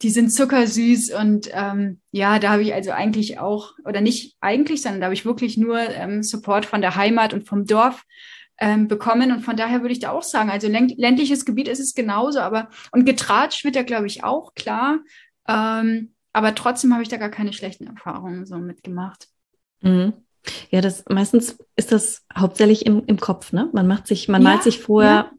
Die 0.02 0.10
sind 0.10 0.32
zuckersüß 0.32 1.14
und 1.14 1.50
ähm, 1.54 2.02
ja, 2.12 2.40
da 2.40 2.52
habe 2.52 2.64
ich 2.64 2.74
also 2.74 2.92
eigentlich 2.92 3.40
auch, 3.40 3.74
oder 3.86 4.02
nicht 4.02 4.36
eigentlich, 4.42 4.82
sondern 4.82 5.02
da 5.02 5.06
habe 5.06 5.14
ich 5.14 5.26
wirklich 5.26 5.58
nur 5.58 5.80
ähm, 5.80 6.24
Support 6.24 6.66
von 6.66 6.82
der 6.82 6.96
Heimat 6.96 7.34
und 7.34 7.48
vom 7.48 7.66
Dorf 7.66 8.04
ähm, 8.58 8.88
bekommen. 8.88 9.32
Und 9.32 9.42
von 9.42 9.56
daher 9.56 9.82
würde 9.82 9.94
ich 9.94 10.00
da 10.00 10.12
auch 10.12 10.24
sagen, 10.24 10.50
also 10.50 10.68
ländliches 10.68 11.46
Gebiet 11.46 11.68
ist 11.68 11.80
es 11.80 11.94
genauso, 11.94 12.40
aber 12.40 12.70
und 12.92 13.06
getratscht 13.06 13.64
wird 13.64 13.76
ja, 13.76 13.84
glaube 13.84 14.08
ich, 14.08 14.24
auch, 14.24 14.54
klar. 14.56 15.00
Ähm, 15.48 16.14
aber 16.34 16.56
trotzdem 16.56 16.92
habe 16.94 17.04
ich 17.04 17.10
da 17.10 17.18
gar 17.18 17.30
keine 17.30 17.54
schlechten 17.54 17.88
Erfahrungen 17.88 18.46
so 18.46 18.58
mitgemacht. 18.58 19.28
Mhm. 19.82 20.14
Ja, 20.70 20.82
das 20.82 21.04
meistens 21.10 21.58
ist 21.76 21.92
das 21.92 22.24
hauptsächlich 22.36 22.86
im, 22.86 23.04
im 23.08 23.20
Kopf, 23.20 23.52
ne? 23.52 23.70
Man 23.74 23.88
macht 23.88 24.08
sich, 24.08 24.28
man 24.28 24.42
ja, 24.44 24.50
malt 24.50 24.64
sich 24.64 24.80
vorher 24.80 25.12
ja. 25.12 25.32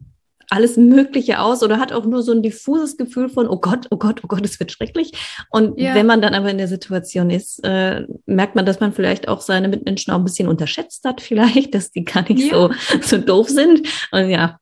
alles 0.49 0.75
Mögliche 0.75 1.39
aus 1.39 1.63
oder 1.63 1.79
hat 1.79 1.93
auch 1.93 2.05
nur 2.05 2.23
so 2.23 2.33
ein 2.33 2.43
diffuses 2.43 2.97
Gefühl 2.97 3.29
von, 3.29 3.47
oh 3.47 3.57
Gott, 3.57 3.87
oh 3.89 3.97
Gott, 3.97 4.21
oh 4.23 4.27
Gott, 4.27 4.43
es 4.43 4.59
wird 4.59 4.71
schrecklich. 4.71 5.13
Und 5.49 5.79
ja. 5.79 5.95
wenn 5.95 6.05
man 6.05 6.21
dann 6.21 6.33
aber 6.33 6.49
in 6.49 6.57
der 6.57 6.67
Situation 6.67 7.29
ist, 7.29 7.63
äh, 7.63 8.05
merkt 8.25 8.55
man, 8.55 8.65
dass 8.65 8.79
man 8.79 8.91
vielleicht 8.91 9.27
auch 9.27 9.41
seine 9.41 9.69
Mitmenschen 9.69 10.11
auch 10.11 10.17
ein 10.17 10.25
bisschen 10.25 10.49
unterschätzt 10.49 11.05
hat, 11.05 11.21
vielleicht, 11.21 11.73
dass 11.73 11.91
die 11.91 12.03
gar 12.03 12.27
nicht 12.27 12.51
so, 12.51 12.71
so 13.01 13.17
doof 13.17 13.49
sind. 13.49 13.87
Und 14.11 14.29
ja. 14.29 14.59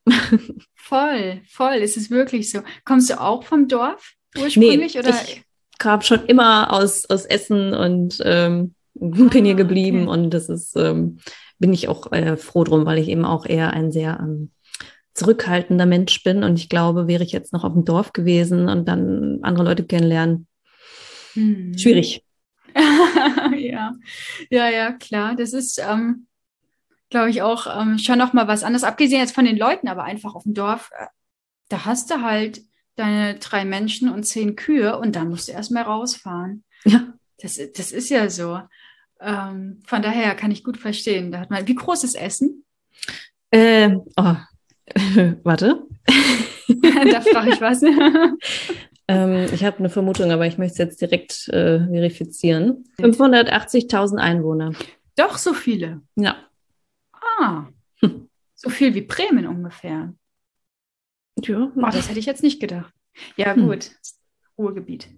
Voll, 0.76 1.42
voll, 1.50 1.76
ist 1.76 1.98
es 1.98 2.12
wirklich 2.12 2.52
so. 2.52 2.60
Kommst 2.84 3.10
du 3.10 3.20
auch 3.20 3.44
vom 3.44 3.68
Dorf 3.68 4.14
ursprünglich? 4.38 4.94
Nee, 4.94 5.00
oder? 5.00 5.10
Ich 5.10 5.44
kam 5.80 6.02
schon 6.02 6.26
immer 6.28 6.72
aus, 6.72 7.10
aus 7.10 7.26
Essen 7.26 7.74
und 7.74 8.22
ähm, 8.24 8.76
bin 8.96 9.46
hier 9.46 9.54
ah, 9.54 9.58
geblieben 9.58 10.08
okay. 10.08 10.20
und 10.20 10.34
das 10.34 10.50
ist, 10.50 10.76
ähm, 10.76 11.20
bin 11.60 11.74
ich 11.74 11.88
auch 11.88 12.12
äh, 12.12 12.38
froh 12.38 12.64
drum, 12.64 12.86
weil 12.86 12.98
ich 12.98 13.10
eben 13.10 13.26
auch 13.26 13.46
eher 13.46 13.74
ein 13.74 13.92
sehr 13.92 14.20
ähm, 14.20 14.52
zurückhaltender 15.14 15.86
Mensch 15.86 16.24
bin 16.24 16.44
und 16.44 16.60
ich 16.60 16.70
glaube, 16.70 17.08
wäre 17.08 17.24
ich 17.24 17.32
jetzt 17.32 17.54
noch 17.54 17.64
auf 17.64 17.74
dem 17.74 17.86
Dorf 17.86 18.14
gewesen 18.14 18.68
und 18.68 18.88
dann 18.88 19.40
andere 19.44 19.66
Leute 19.66 19.86
kennenlernen, 19.86 20.48
hm. 21.34 21.78
schwierig. 21.78 22.24
ja, 23.58 23.94
ja, 24.50 24.70
ja, 24.70 24.92
klar. 24.92 25.36
Das 25.36 25.54
ist, 25.54 25.80
ähm, 25.80 26.28
glaube 27.10 27.30
ich, 27.30 27.42
auch 27.42 27.68
ähm, 27.68 27.98
schon 27.98 28.20
noch 28.20 28.34
mal 28.34 28.48
was 28.48 28.64
anderes. 28.64 28.84
Abgesehen 28.84 29.22
jetzt 29.22 29.36
von 29.36 29.46
den 29.46 29.58
Leuten, 29.58 29.88
aber 29.88 30.04
einfach 30.04 30.36
auf 30.36 30.44
dem 30.44 30.54
Dorf, 30.54 30.92
äh, 30.98 31.06
da 31.70 31.86
hast 31.86 32.12
du 32.12 32.22
halt 32.22 32.62
deine 32.96 33.36
drei 33.36 33.66
Menschen 33.66 34.10
und 34.10 34.24
zehn 34.24 34.56
Kühe 34.56 34.98
und 34.98 35.16
dann 35.16 35.30
musst 35.30 35.48
du 35.48 35.54
erstmal 35.54 35.84
rausfahren. 35.84 36.64
Ja. 36.84 37.14
Das, 37.40 37.60
das 37.76 37.92
ist 37.92 38.10
ja 38.10 38.30
so. 38.30 38.60
Ähm, 39.20 39.80
von 39.86 40.02
daher 40.02 40.36
kann 40.36 40.52
ich 40.52 40.64
gut 40.64 40.78
verstehen. 40.78 41.32
Da 41.32 41.40
hat 41.40 41.50
man, 41.50 41.68
wie 41.68 41.76
groß 41.76 42.04
ist 42.04 42.16
Essen? 42.16 42.66
Äh, 43.52 43.96
oh, 44.18 44.36
warte. 45.44 45.84
da 46.68 47.22
frage 47.22 47.50
ich 47.52 47.62
was. 47.62 47.82
ähm, 49.08 49.48
ich 49.54 49.64
habe 49.64 49.80
eine 49.80 49.90
Vermutung, 49.90 50.32
aber 50.32 50.46
ich 50.46 50.58
möchte 50.58 50.74
es 50.74 50.78
jetzt 50.78 51.02
direkt 51.02 51.48
äh, 51.50 51.80
verifizieren. 51.80 52.86
580.000 53.00 54.18
Einwohner. 54.18 54.74
Doch 55.16 55.38
so 55.38 55.54
viele. 55.54 56.02
Ja. 56.16 56.36
Ah, 57.14 57.68
hm. 58.02 58.30
so 58.54 58.70
viel 58.70 58.94
wie 58.94 59.02
Bremen 59.02 59.48
ungefähr. 59.48 60.14
Ja. 61.42 61.72
Oh, 61.76 61.90
das 61.92 62.10
hätte 62.10 62.20
ich 62.20 62.26
jetzt 62.26 62.44
nicht 62.44 62.60
gedacht. 62.60 62.94
Ja, 63.38 63.56
hm. 63.56 63.68
gut. 63.68 63.86
Hm. 63.86 63.96
Ruhrgebiet. 64.58 65.10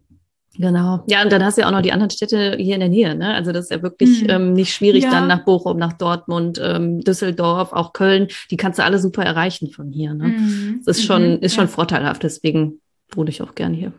Genau. 0.58 1.04
Ja, 1.08 1.24
und 1.24 1.32
dann 1.32 1.44
hast 1.44 1.58
du 1.58 1.62
ja 1.62 1.68
auch 1.68 1.72
noch 1.72 1.82
die 1.82 1.92
anderen 1.92 2.10
Städte 2.10 2.56
hier 2.58 2.76
in 2.76 2.80
der 2.80 2.90
Nähe. 2.90 3.16
Ne? 3.16 3.34
Also 3.34 3.52
das 3.52 3.66
ist 3.66 3.72
ja 3.72 3.82
wirklich 3.82 4.24
mhm. 4.24 4.30
ähm, 4.30 4.54
nicht 4.54 4.74
schwierig, 4.74 5.04
ja. 5.04 5.12
dann 5.12 5.28
nach 5.28 5.46
Bochum, 5.46 5.78
nach 5.78 5.94
Dortmund, 5.94 6.60
ähm, 6.64 7.02
Düsseldorf, 7.02 7.74
auch 7.74 7.94
Köln. 7.94 8.28
Die 8.50 8.58
kannst 8.58 8.80
du 8.80 8.84
alle 8.84 9.00
super 9.00 9.24
erreichen 9.24 9.72
von 9.72 9.92
hier. 9.92 10.14
Ne? 10.14 10.30
Mhm. 10.30 10.82
Das 10.86 10.98
ist 10.98 11.06
schon, 11.06 11.38
mhm. 11.38 11.40
ist 11.42 11.56
schon 11.56 11.66
ja. 11.66 11.72
vorteilhaft. 11.72 12.24
Deswegen 12.24 12.82
wohne 13.12 13.30
ich 13.30 13.42
auch 13.42 13.56
gerne 13.56 13.76
hier. 13.76 13.94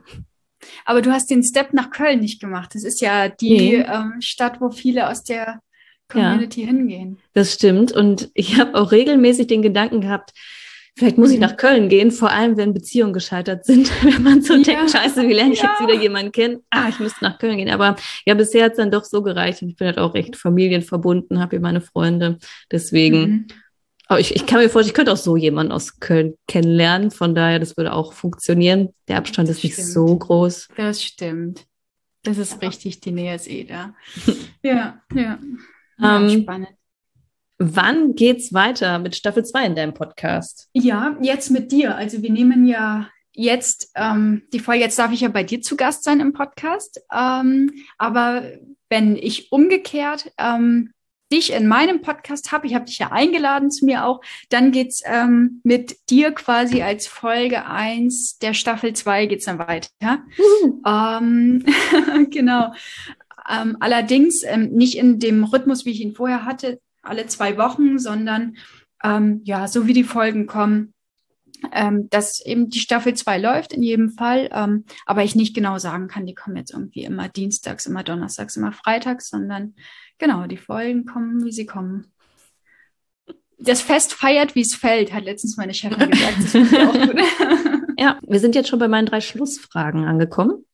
Aber 0.85 1.03
du 1.03 1.13
hast 1.13 1.31
den 1.31 1.45
Step 1.45 1.73
nach 1.73 1.91
Köln 1.91 2.21
nicht 2.21 2.41
gemacht. 2.41 2.75
Das 2.75 2.83
ist 2.83 3.01
ja 3.01 3.29
die 3.29 3.75
ähm, 3.75 4.15
Stadt, 4.21 4.61
wo 4.61 4.71
viele 4.71 5.09
aus 5.09 5.23
der 5.23 5.61
Community 6.09 6.63
ja, 6.63 6.69
hingehen. 6.69 7.19
Das 7.35 7.55
stimmt. 7.55 7.93
Und 7.93 8.31
ich 8.35 8.59
habe 8.59 8.75
auch 8.75 8.91
regelmäßig 8.91 9.47
den 9.47 9.63
Gedanken 9.63 10.01
gehabt, 10.01 10.33
Vielleicht 10.99 11.17
muss 11.17 11.31
ich 11.31 11.37
mhm. 11.37 11.43
nach 11.43 11.57
Köln 11.57 11.89
gehen, 11.89 12.11
vor 12.11 12.33
allem 12.33 12.57
wenn 12.57 12.75
Beziehungen 12.75 13.13
gescheitert 13.13 13.65
sind, 13.65 13.89
wenn 14.03 14.21
man 14.21 14.43
so 14.43 14.55
ja. 14.55 14.63
denkt, 14.65 14.91
scheiße, 14.91 15.29
wie 15.29 15.33
lerne 15.33 15.53
ich 15.53 15.63
ja. 15.63 15.71
jetzt 15.71 15.81
wieder 15.81 16.01
jemanden 16.01 16.33
kennen? 16.33 16.65
Ah, 16.71 16.89
ich 16.89 16.99
müsste 16.99 17.23
nach 17.23 17.39
Köln 17.39 17.57
gehen. 17.57 17.71
Aber 17.71 17.95
ja, 18.27 18.35
bisher 18.35 18.65
hat 18.65 18.73
es 18.73 18.79
dann 18.79 18.91
doch 18.91 19.05
so 19.05 19.23
gereicht. 19.23 19.63
Und 19.63 19.69
ich 19.69 19.77
bin 19.77 19.87
halt 19.87 19.99
auch 19.99 20.15
recht 20.15 20.35
familienverbunden, 20.35 21.39
habe 21.39 21.51
hier 21.51 21.61
meine 21.61 21.81
Freunde. 21.81 22.39
Deswegen, 22.73 23.21
mhm. 23.21 23.47
aber 24.09 24.19
ich, 24.19 24.35
ich 24.35 24.45
kann 24.45 24.59
mir 24.59 24.69
vorstellen, 24.69 24.91
ich 24.91 24.95
könnte 24.95 25.13
auch 25.13 25.17
so 25.17 25.37
jemanden 25.37 25.71
aus 25.71 26.01
Köln 26.01 26.35
kennenlernen. 26.49 27.13
Von 27.13 27.37
daher, 27.37 27.61
das 27.61 27.77
würde 27.77 27.93
auch 27.93 28.13
funktionieren. 28.13 28.89
Der 29.07 29.19
Abstand 29.19 29.49
das 29.49 29.59
ist 29.59 29.65
nicht 29.65 29.77
so 29.77 30.17
groß. 30.17 30.67
Das 30.77 31.01
stimmt. 31.01 31.65
Das 32.25 32.39
ist 32.39 32.61
richtig, 32.61 32.99
die 33.01 33.13
Nähe 33.13 33.37
ist 33.37 33.49
eh 33.49 33.63
da. 33.63 33.95
ja, 34.65 35.01
ja. 35.15 35.39
ja 36.01 36.17
ähm, 36.19 36.43
spannend. 36.43 36.78
Wann 37.59 38.15
geht's 38.15 38.53
weiter 38.53 39.01
mit 39.01 39.17
Staffel 39.17 39.45
2 39.45 39.67
in 39.67 39.75
deinem 39.75 39.93
Podcast? 39.93 40.69
Ja, 40.75 41.17
jetzt 41.21 41.51
mit 41.51 41.73
dir. 41.73 41.97
Also 41.97 42.23
wir 42.23 42.31
nehmen 42.31 42.67
ja 42.67 43.09
jetzt 43.33 43.91
ähm, 43.97 44.43
die 44.53 44.61
Folge, 44.61 44.85
jetzt 44.85 44.99
darf 44.99 45.13
ich 45.13 45.23
ja 45.23 45.29
bei 45.29 45.43
dir 45.43 45.61
zu 45.61 45.77
Gast 45.77 46.05
sein 46.05 46.21
im 46.21 46.33
Podcast. 46.33 47.01
Ähm, 47.13 47.73
aber 47.99 48.45
wenn 48.89 49.17
ich 49.17 49.51
umgekehrt 49.51 50.31
ähm, 50.39 50.93
dich 51.33 51.53
in 51.53 51.67
meinem 51.67 52.01
Podcast 52.01 52.53
habe, 52.53 52.69
ich 52.69 52.77
habe 52.77 52.85
dich 52.85 52.99
ja 52.99 53.11
eingeladen 53.11 53.73
zu 53.73 53.87
mir 53.87 54.07
auch, 54.07 54.21
dann 54.51 54.71
geht's 54.71 55.03
ähm, 55.05 55.61
mit 55.65 55.97
dir 56.11 56.31
quasi 56.31 56.83
als 56.83 57.09
Folge 57.09 57.67
1 57.67 58.39
der 58.39 58.55
Staffel 58.55 58.93
2 58.93 59.27
geht's 59.27 59.47
dann 59.47 59.59
weiter. 59.59 60.23
Ähm, 60.87 61.65
genau. 62.31 62.73
Ähm, 63.51 63.77
allerdings 63.81 64.45
ähm, 64.45 64.71
nicht 64.71 64.97
in 64.97 65.19
dem 65.19 65.43
Rhythmus, 65.43 65.85
wie 65.85 65.91
ich 65.91 66.01
ihn 66.01 66.15
vorher 66.15 66.45
hatte, 66.45 66.81
alle 67.03 67.27
zwei 67.27 67.57
Wochen, 67.57 67.99
sondern 67.99 68.57
ähm, 69.03 69.41
ja, 69.45 69.69
so 69.69 69.87
wie 69.87 69.93
die 69.93 70.05
Folgen 70.05 70.47
kommen, 70.47 70.93
ähm, 71.73 72.09
dass 72.11 72.45
eben 72.45 72.69
die 72.71 72.81
Staffel 72.81 73.15
2 73.15 73.39
läuft 73.39 73.73
in 73.73 73.83
jedem 73.83 74.11
Fall, 74.11 74.49
ähm, 74.53 74.85
aber 75.07 75.25
ich 75.25 75.35
nicht 75.35 75.55
genau 75.55 75.79
sagen 75.79 76.09
kann, 76.09 76.27
die 76.27 76.35
kommen 76.35 76.57
jetzt 76.57 76.73
irgendwie 76.73 77.05
immer 77.05 77.29
dienstags, 77.29 77.87
immer 77.87 78.03
donnerstags, 78.03 78.57
immer 78.57 78.73
freitags, 78.73 79.29
sondern 79.29 79.75
genau, 80.19 80.47
die 80.47 80.57
Folgen 80.57 81.05
kommen, 81.05 81.45
wie 81.45 81.53
sie 81.53 81.67
kommen. 81.67 82.07
Das 83.59 83.81
Fest 83.81 84.15
feiert, 84.15 84.55
wie 84.55 84.61
es 84.61 84.75
fällt, 84.75 85.13
hat 85.13 85.25
letztens 85.25 85.57
meine 85.57 85.75
Chefin 85.75 86.11
gesagt. 86.11 86.55
Ja, 87.99 88.21
wir 88.23 88.39
sind 88.39 88.55
jetzt 88.55 88.69
schon 88.69 88.79
bei 88.79 88.87
meinen 88.87 89.07
drei 89.07 89.21
Schlussfragen 89.21 90.05
angekommen. 90.05 90.65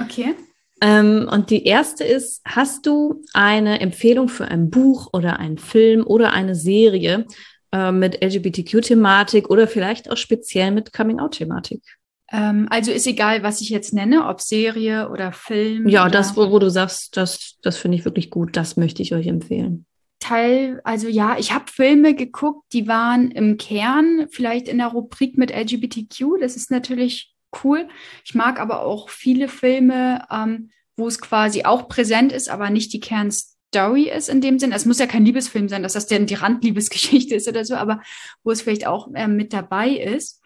Okay. 0.00 0.34
Ähm, 0.80 1.28
und 1.30 1.50
die 1.50 1.64
erste 1.64 2.04
ist, 2.04 2.42
hast 2.44 2.86
du 2.86 3.22
eine 3.32 3.80
Empfehlung 3.80 4.28
für 4.28 4.46
ein 4.46 4.68
Buch 4.70 5.08
oder 5.12 5.38
einen 5.38 5.58
Film 5.58 6.04
oder 6.06 6.32
eine 6.32 6.54
Serie, 6.54 7.26
äh, 7.72 7.92
mit 7.92 8.22
LGBTQ-Thematik 8.22 9.50
oder 9.50 9.66
vielleicht 9.66 10.10
auch 10.10 10.16
speziell 10.16 10.70
mit 10.70 10.92
Coming-out-Thematik? 10.92 11.82
Ähm, 12.30 12.66
also 12.70 12.90
ist 12.90 13.06
egal, 13.06 13.42
was 13.42 13.60
ich 13.60 13.70
jetzt 13.70 13.94
nenne, 13.94 14.26
ob 14.26 14.40
Serie 14.40 15.10
oder 15.10 15.32
Film. 15.32 15.88
Ja, 15.88 16.02
oder 16.02 16.10
das, 16.10 16.36
wo, 16.36 16.50
wo 16.50 16.58
du 16.58 16.70
sagst, 16.70 17.16
das, 17.16 17.56
das 17.62 17.76
finde 17.76 17.98
ich 17.98 18.04
wirklich 18.04 18.30
gut, 18.30 18.56
das 18.56 18.76
möchte 18.76 19.02
ich 19.02 19.14
euch 19.14 19.26
empfehlen. 19.26 19.86
Teil, 20.18 20.80
also 20.82 21.08
ja, 21.08 21.36
ich 21.38 21.52
habe 21.52 21.66
Filme 21.70 22.14
geguckt, 22.14 22.64
die 22.72 22.88
waren 22.88 23.30
im 23.30 23.58
Kern 23.58 24.26
vielleicht 24.30 24.66
in 24.66 24.78
der 24.78 24.88
Rubrik 24.88 25.38
mit 25.38 25.50
LGBTQ. 25.50 26.40
Das 26.40 26.56
ist 26.56 26.70
natürlich 26.70 27.35
cool. 27.64 27.88
Ich 28.24 28.34
mag 28.34 28.60
aber 28.60 28.82
auch 28.82 29.08
viele 29.08 29.48
Filme, 29.48 30.26
ähm, 30.30 30.70
wo 30.96 31.06
es 31.08 31.20
quasi 31.20 31.64
auch 31.64 31.88
präsent 31.88 32.32
ist, 32.32 32.48
aber 32.48 32.70
nicht 32.70 32.92
die 32.92 33.00
Kernstory 33.00 34.10
ist 34.10 34.28
in 34.28 34.40
dem 34.40 34.58
Sinn. 34.58 34.72
Es 34.72 34.86
muss 34.86 34.98
ja 34.98 35.06
kein 35.06 35.24
Liebesfilm 35.24 35.68
sein, 35.68 35.82
dass 35.82 35.92
das 35.92 36.06
denn 36.06 36.26
die 36.26 36.34
Randliebesgeschichte 36.34 37.34
ist 37.34 37.48
oder 37.48 37.64
so, 37.64 37.74
aber 37.74 38.00
wo 38.42 38.50
es 38.50 38.62
vielleicht 38.62 38.86
auch 38.86 39.12
äh, 39.14 39.28
mit 39.28 39.52
dabei 39.52 39.90
ist. 39.90 40.42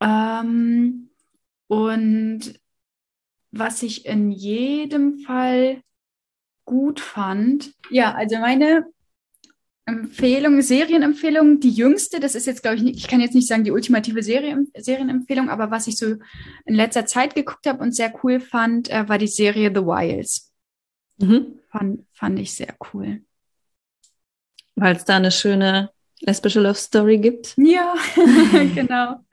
Ähm, 0.00 1.10
und 1.68 2.60
was 3.50 3.82
ich 3.82 4.06
in 4.06 4.30
jedem 4.30 5.18
Fall 5.20 5.82
gut 6.64 7.00
fand, 7.00 7.72
ja, 7.90 8.14
also 8.14 8.38
meine 8.38 8.84
Empfehlung, 9.88 10.60
Serienempfehlung, 10.60 11.60
die 11.60 11.70
jüngste, 11.70 12.20
das 12.20 12.34
ist 12.34 12.46
jetzt, 12.46 12.62
glaube 12.62 12.76
ich, 12.76 12.82
nicht, 12.82 12.98
ich 12.98 13.08
kann 13.08 13.20
jetzt 13.20 13.34
nicht 13.34 13.48
sagen 13.48 13.64
die 13.64 13.70
ultimative 13.70 14.22
Serie, 14.22 14.66
Serienempfehlung, 14.76 15.48
aber 15.48 15.70
was 15.70 15.86
ich 15.86 15.96
so 15.96 16.16
in 16.66 16.74
letzter 16.74 17.06
Zeit 17.06 17.34
geguckt 17.34 17.66
habe 17.66 17.82
und 17.82 17.96
sehr 17.96 18.12
cool 18.22 18.38
fand, 18.38 18.90
äh, 18.90 19.08
war 19.08 19.16
die 19.16 19.26
Serie 19.26 19.70
The 19.74 19.80
Wilds. 19.80 20.52
Mhm. 21.16 21.58
Fand, 21.70 22.06
fand 22.12 22.38
ich 22.38 22.54
sehr 22.54 22.74
cool. 22.92 23.22
Weil 24.76 24.94
es 24.94 25.06
da 25.06 25.16
eine 25.16 25.30
schöne 25.30 25.90
lesbische 26.20 26.60
Love 26.60 26.74
Story 26.74 27.16
gibt. 27.16 27.54
Ja, 27.56 27.94
genau. 28.74 29.24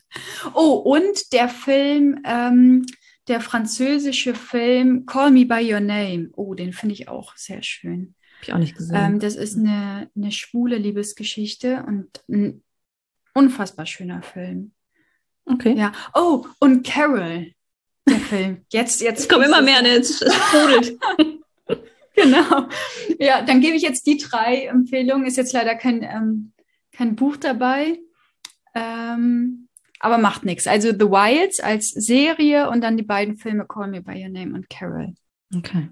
Oh, 0.54 0.76
und 0.76 1.34
der 1.34 1.50
Film, 1.50 2.22
ähm, 2.26 2.86
der 3.28 3.42
französische 3.42 4.34
Film 4.34 5.06
Call 5.06 5.32
Me 5.32 5.46
By 5.46 5.74
Your 5.74 5.82
Name. 5.82 6.30
Oh, 6.38 6.54
den 6.54 6.72
finde 6.72 6.94
ich 6.94 7.10
auch 7.10 7.36
sehr 7.36 7.62
schön. 7.62 8.16
Ich 8.42 8.54
auch 8.54 8.58
nicht 8.58 8.78
gesehen. 8.78 8.96
Ähm, 8.96 9.20
das 9.20 9.36
ist 9.36 9.58
eine, 9.58 10.10
eine 10.16 10.32
schwule 10.32 10.78
Liebesgeschichte 10.78 11.84
und 11.88 12.24
ein 12.30 12.64
unfassbar 13.34 13.86
schöner 13.86 14.22
Film. 14.22 14.72
Okay. 15.46 15.76
Ja. 15.76 15.92
Oh, 16.14 16.46
und 16.60 16.86
Carol, 16.86 17.54
der 18.08 18.20
Film. 18.20 18.66
Jetzt, 18.72 19.02
jetzt. 19.02 19.22
Es 19.22 19.30
kommen 19.30 19.46
immer 19.46 19.62
mehr, 19.62 19.82
ne? 19.82 19.90
Es, 19.90 20.22
es 20.22 20.34
sprudelt. 20.34 20.98
genau. 22.16 22.68
Ja, 23.20 23.42
dann 23.42 23.62
gebe 23.62 23.76
ich 23.76 23.84
jetzt 23.84 24.08
die 24.08 24.18
drei 24.18 24.66
Empfehlungen. 24.66 25.28
Ist 25.28 25.38
jetzt 25.38 25.54
leider 25.54 25.76
kein, 25.76 26.04
ähm, 26.04 26.54
kein 26.92 27.16
Buch 27.16 27.38
dabei. 27.38 28.00
Ähm, 28.74 29.68
aber 30.00 30.18
macht 30.18 30.46
nichts. 30.46 30.68
Also 30.68 30.92
The 30.92 31.10
Wilds 31.10 31.60
als 31.60 31.90
Serie 31.90 32.70
und 32.70 32.82
dann 32.82 32.98
die 32.98 33.04
beiden 33.04 33.38
Filme 33.38 33.66
Call 33.66 33.90
Me 33.90 34.02
By 34.02 34.22
Your 34.24 34.30
Name 34.30 34.54
und 34.54 34.70
Carol. 34.70 35.14
Okay. 35.56 35.90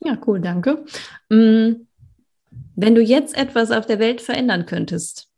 Ja, 0.00 0.18
cool, 0.26 0.40
danke. 0.40 0.84
Mm, 1.28 1.86
wenn 2.74 2.94
du 2.94 3.02
jetzt 3.02 3.36
etwas 3.36 3.70
auf 3.70 3.86
der 3.86 3.98
Welt 3.98 4.20
verändern 4.20 4.66
könntest, 4.66 5.28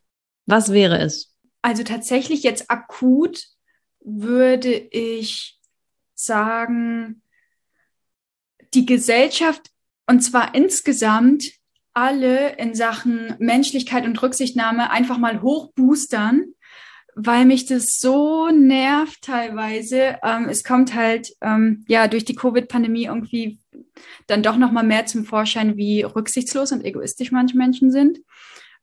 was 0.46 0.72
wäre 0.72 0.98
es? 0.98 1.34
Also 1.62 1.82
tatsächlich 1.82 2.42
jetzt 2.42 2.70
akut 2.70 3.44
würde 4.00 4.72
ich 4.72 5.58
sagen, 6.14 7.22
die 8.74 8.86
Gesellschaft 8.86 9.70
und 10.06 10.20
zwar 10.20 10.54
insgesamt 10.54 11.50
alle 11.92 12.56
in 12.56 12.74
Sachen 12.74 13.34
Menschlichkeit 13.38 14.04
und 14.04 14.20
Rücksichtnahme 14.22 14.90
einfach 14.90 15.18
mal 15.18 15.42
hochboostern 15.42 16.54
weil 17.20 17.46
mich 17.46 17.66
das 17.66 17.98
so 17.98 18.48
nervt 18.48 19.22
teilweise. 19.22 20.18
Ähm, 20.22 20.48
es 20.48 20.62
kommt 20.62 20.94
halt 20.94 21.34
ähm, 21.40 21.84
ja 21.88 22.06
durch 22.06 22.24
die 22.24 22.36
Covid-Pandemie 22.36 23.06
irgendwie 23.06 23.58
dann 24.26 24.42
doch 24.42 24.56
noch 24.56 24.72
mal 24.72 24.84
mehr 24.84 25.06
zum 25.06 25.24
Vorschein, 25.24 25.76
wie 25.76 26.02
rücksichtslos 26.02 26.72
und 26.72 26.84
egoistisch 26.84 27.32
manche 27.32 27.56
Menschen 27.56 27.90
sind 27.90 28.20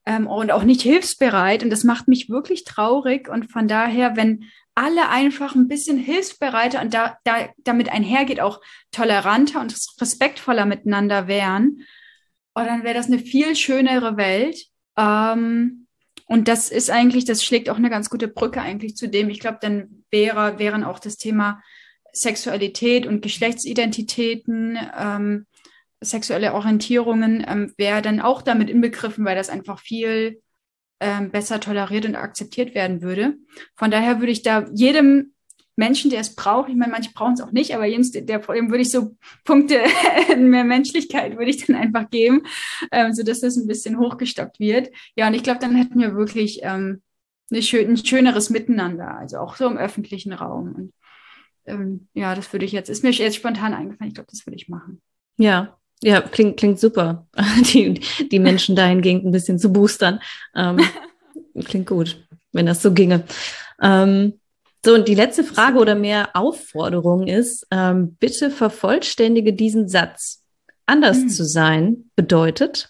ähm, 0.05 0.27
und 0.27 0.51
auch 0.51 0.63
nicht 0.63 0.81
hilfsbereit. 0.81 1.63
Und 1.63 1.69
das 1.69 1.83
macht 1.83 2.07
mich 2.07 2.29
wirklich 2.29 2.63
traurig. 2.63 3.29
Und 3.29 3.51
von 3.51 3.67
daher, 3.67 4.15
wenn 4.15 4.45
alle 4.75 5.09
einfach 5.09 5.55
ein 5.55 5.67
bisschen 5.67 5.97
hilfsbereiter 5.97 6.81
und 6.81 6.93
da, 6.93 7.17
da 7.23 7.49
damit 7.63 7.89
einhergeht 7.89 8.41
auch 8.41 8.61
toleranter 8.91 9.61
und 9.61 9.73
respektvoller 10.01 10.65
miteinander 10.65 11.27
wären, 11.27 11.85
oh, 12.55 12.63
dann 12.63 12.83
wäre 12.83 12.93
das 12.93 13.07
eine 13.07 13.19
viel 13.19 13.55
schönere 13.55 14.17
Welt. 14.17 14.65
Ähm, 14.97 15.87
und 16.27 16.47
das 16.47 16.69
ist 16.69 16.89
eigentlich, 16.89 17.25
das 17.25 17.43
schlägt 17.43 17.69
auch 17.69 17.77
eine 17.77 17.89
ganz 17.89 18.09
gute 18.09 18.27
Brücke 18.27 18.61
eigentlich 18.61 18.95
zu 18.95 19.07
dem. 19.07 19.29
Ich 19.29 19.39
glaube, 19.39 19.59
dann 19.61 20.03
wäre, 20.09 20.59
wären 20.59 20.83
auch 20.83 20.99
das 20.99 21.17
Thema 21.17 21.61
Sexualität 22.15 23.05
und 23.05 23.21
Geschlechtsidentitäten, 23.21 24.79
ähm, 24.97 25.45
sexuelle 26.01 26.53
Orientierungen, 26.53 27.45
ähm, 27.47 27.73
wäre 27.77 28.01
dann 28.01 28.21
auch 28.21 28.41
damit 28.41 28.69
inbegriffen, 28.69 29.25
weil 29.25 29.35
das 29.35 29.49
einfach 29.49 29.79
viel 29.79 30.41
ähm, 30.99 31.29
besser 31.31 31.59
toleriert 31.59 32.05
und 32.05 32.15
akzeptiert 32.15 32.73
werden 32.73 33.01
würde. 33.01 33.35
Von 33.75 33.91
daher 33.91 34.19
würde 34.19 34.31
ich 34.31 34.43
da 34.43 34.65
jedem 34.73 35.33
Menschen, 35.75 36.09
der 36.09 36.21
es 36.21 36.35
braucht, 36.35 36.69
ich 36.69 36.75
meine, 36.75 36.91
manche 36.91 37.11
brauchen 37.11 37.33
es 37.33 37.41
auch 37.41 37.51
nicht, 37.51 37.75
aber 37.75 37.85
Jens, 37.85 38.11
der, 38.11 38.21
dem 38.21 38.69
würde 38.69 38.81
ich 38.81 38.91
so 38.91 39.17
Punkte 39.43 39.81
mehr 40.37 40.63
Menschlichkeit 40.63 41.37
würde 41.37 41.49
ich 41.49 41.65
dann 41.65 41.75
einfach 41.75 42.09
geben, 42.09 42.43
ähm, 42.91 43.13
so 43.13 43.23
dass 43.23 43.41
das 43.41 43.57
ein 43.57 43.67
bisschen 43.67 43.99
hochgestockt 43.99 44.59
wird. 44.59 44.89
Ja, 45.17 45.27
und 45.27 45.33
ich 45.33 45.43
glaube, 45.43 45.59
dann 45.59 45.75
hätten 45.75 45.99
wir 45.99 46.15
wirklich 46.15 46.61
ähm, 46.63 47.01
eine 47.51 47.61
schön, 47.61 47.89
ein 47.89 47.97
schöneres 47.97 48.49
Miteinander, 48.49 49.17
also 49.17 49.37
auch 49.39 49.57
so 49.57 49.67
im 49.67 49.77
öffentlichen 49.77 50.31
Raum. 50.31 50.73
Und 50.75 50.93
ähm, 51.65 52.07
ja, 52.13 52.35
das 52.35 52.51
würde 52.53 52.65
ich 52.65 52.71
jetzt, 52.71 52.89
ist 52.89 53.03
mir 53.03 53.11
jetzt 53.11 53.35
spontan 53.35 53.73
eingefallen, 53.73 54.09
ich 54.09 54.15
glaube, 54.15 54.29
das 54.31 54.45
würde 54.45 54.55
ich 54.55 54.69
machen. 54.69 55.01
Ja, 55.37 55.77
ja, 56.01 56.21
klingt, 56.21 56.57
klingt 56.57 56.79
super, 56.79 57.27
die, 57.73 58.01
die 58.31 58.39
Menschen 58.39 58.75
dahingehend 58.75 59.25
ein 59.25 59.31
bisschen 59.31 59.59
zu 59.59 59.71
boostern. 59.71 60.19
Ähm, 60.55 60.79
klingt 61.65 61.87
gut, 61.87 62.25
wenn 62.51 62.65
das 62.65 62.81
so 62.81 62.93
ginge. 62.93 63.23
Ähm, 63.81 64.39
so, 64.85 64.93
und 64.93 65.07
die 65.07 65.15
letzte 65.15 65.43
Frage 65.43 65.79
oder 65.79 65.95
mehr 65.95 66.35
Aufforderung 66.35 67.27
ist, 67.27 67.65
ähm, 67.71 68.15
bitte 68.19 68.51
vervollständige 68.51 69.53
diesen 69.53 69.89
Satz. 69.89 70.43
Anders 70.85 71.17
hm. 71.17 71.29
zu 71.29 71.43
sein 71.43 72.11
bedeutet? 72.15 72.89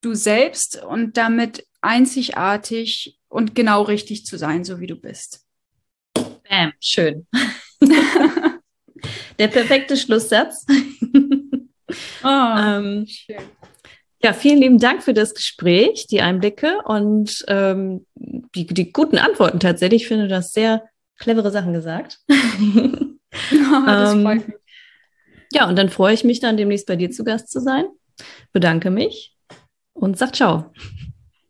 Du 0.00 0.14
selbst 0.14 0.82
und 0.82 1.16
damit 1.16 1.64
einzigartig 1.80 3.20
und 3.28 3.54
genau 3.54 3.82
richtig 3.82 4.26
zu 4.26 4.36
sein, 4.36 4.64
so 4.64 4.80
wie 4.80 4.88
du 4.88 4.96
bist. 4.96 5.46
Bam, 6.48 6.72
schön. 6.80 7.26
Der 9.38 9.48
perfekte 9.48 9.96
Schlusssatz. 9.96 10.64
oh, 12.24 12.26
ähm, 12.26 13.06
schön. 13.08 13.42
Ja, 14.22 14.32
vielen 14.32 14.58
lieben 14.58 14.78
Dank 14.78 15.02
für 15.02 15.14
das 15.14 15.34
Gespräch, 15.34 16.06
die 16.08 16.20
Einblicke 16.20 16.78
und 16.84 17.44
ähm, 17.48 18.06
die, 18.14 18.66
die 18.66 18.92
guten 18.92 19.18
Antworten 19.18 19.58
tatsächlich. 19.58 20.02
Ich 20.02 20.08
finde 20.08 20.28
das 20.28 20.52
sehr 20.52 20.84
clevere 21.18 21.50
Sachen 21.50 21.72
gesagt. 21.72 22.20
oh, 22.30 23.86
das 23.86 24.12
ähm, 24.12 24.22
freut 24.22 24.46
mich. 24.46 24.56
Ja, 25.52 25.68
und 25.68 25.76
dann 25.76 25.88
freue 25.88 26.14
ich 26.14 26.22
mich 26.22 26.38
dann 26.38 26.56
demnächst 26.56 26.86
bei 26.86 26.96
dir 26.96 27.10
zu 27.10 27.24
Gast 27.24 27.50
zu 27.50 27.60
sein. 27.60 27.84
Bedanke 28.52 28.90
mich 28.90 29.36
und 29.92 30.16
sag 30.16 30.36
ciao. 30.36 30.72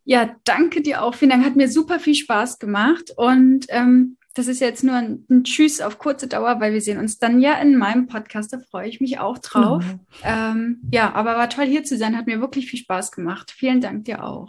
Ja, 0.04 0.34
danke 0.44 0.82
dir 0.82 1.02
auch. 1.02 1.14
Vielen 1.14 1.30
Dank. 1.30 1.44
Hat 1.44 1.56
mir 1.56 1.68
super 1.68 2.00
viel 2.00 2.14
Spaß 2.14 2.58
gemacht. 2.58 3.12
Und 3.16 3.66
ähm, 3.68 4.16
das 4.34 4.46
ist 4.46 4.60
jetzt 4.60 4.82
nur 4.82 4.94
ein, 4.94 5.24
ein, 5.30 5.44
Tschüss 5.44 5.80
auf 5.80 5.98
kurze 5.98 6.26
Dauer, 6.26 6.60
weil 6.60 6.72
wir 6.72 6.80
sehen 6.80 6.98
uns 6.98 7.18
dann 7.18 7.40
ja 7.40 7.54
in 7.54 7.76
meinem 7.76 8.06
Podcast. 8.06 8.52
Da 8.52 8.58
freue 8.58 8.88
ich 8.88 9.00
mich 9.00 9.18
auch 9.18 9.38
drauf. 9.38 9.84
Mhm. 9.84 10.00
Ähm, 10.22 10.80
ja, 10.90 11.12
aber 11.14 11.36
war 11.36 11.50
toll 11.50 11.66
hier 11.66 11.84
zu 11.84 11.96
sein. 11.96 12.16
Hat 12.16 12.26
mir 12.26 12.40
wirklich 12.40 12.70
viel 12.70 12.78
Spaß 12.78 13.12
gemacht. 13.12 13.50
Vielen 13.50 13.80
Dank 13.80 14.04
dir 14.04 14.24
auch. 14.24 14.48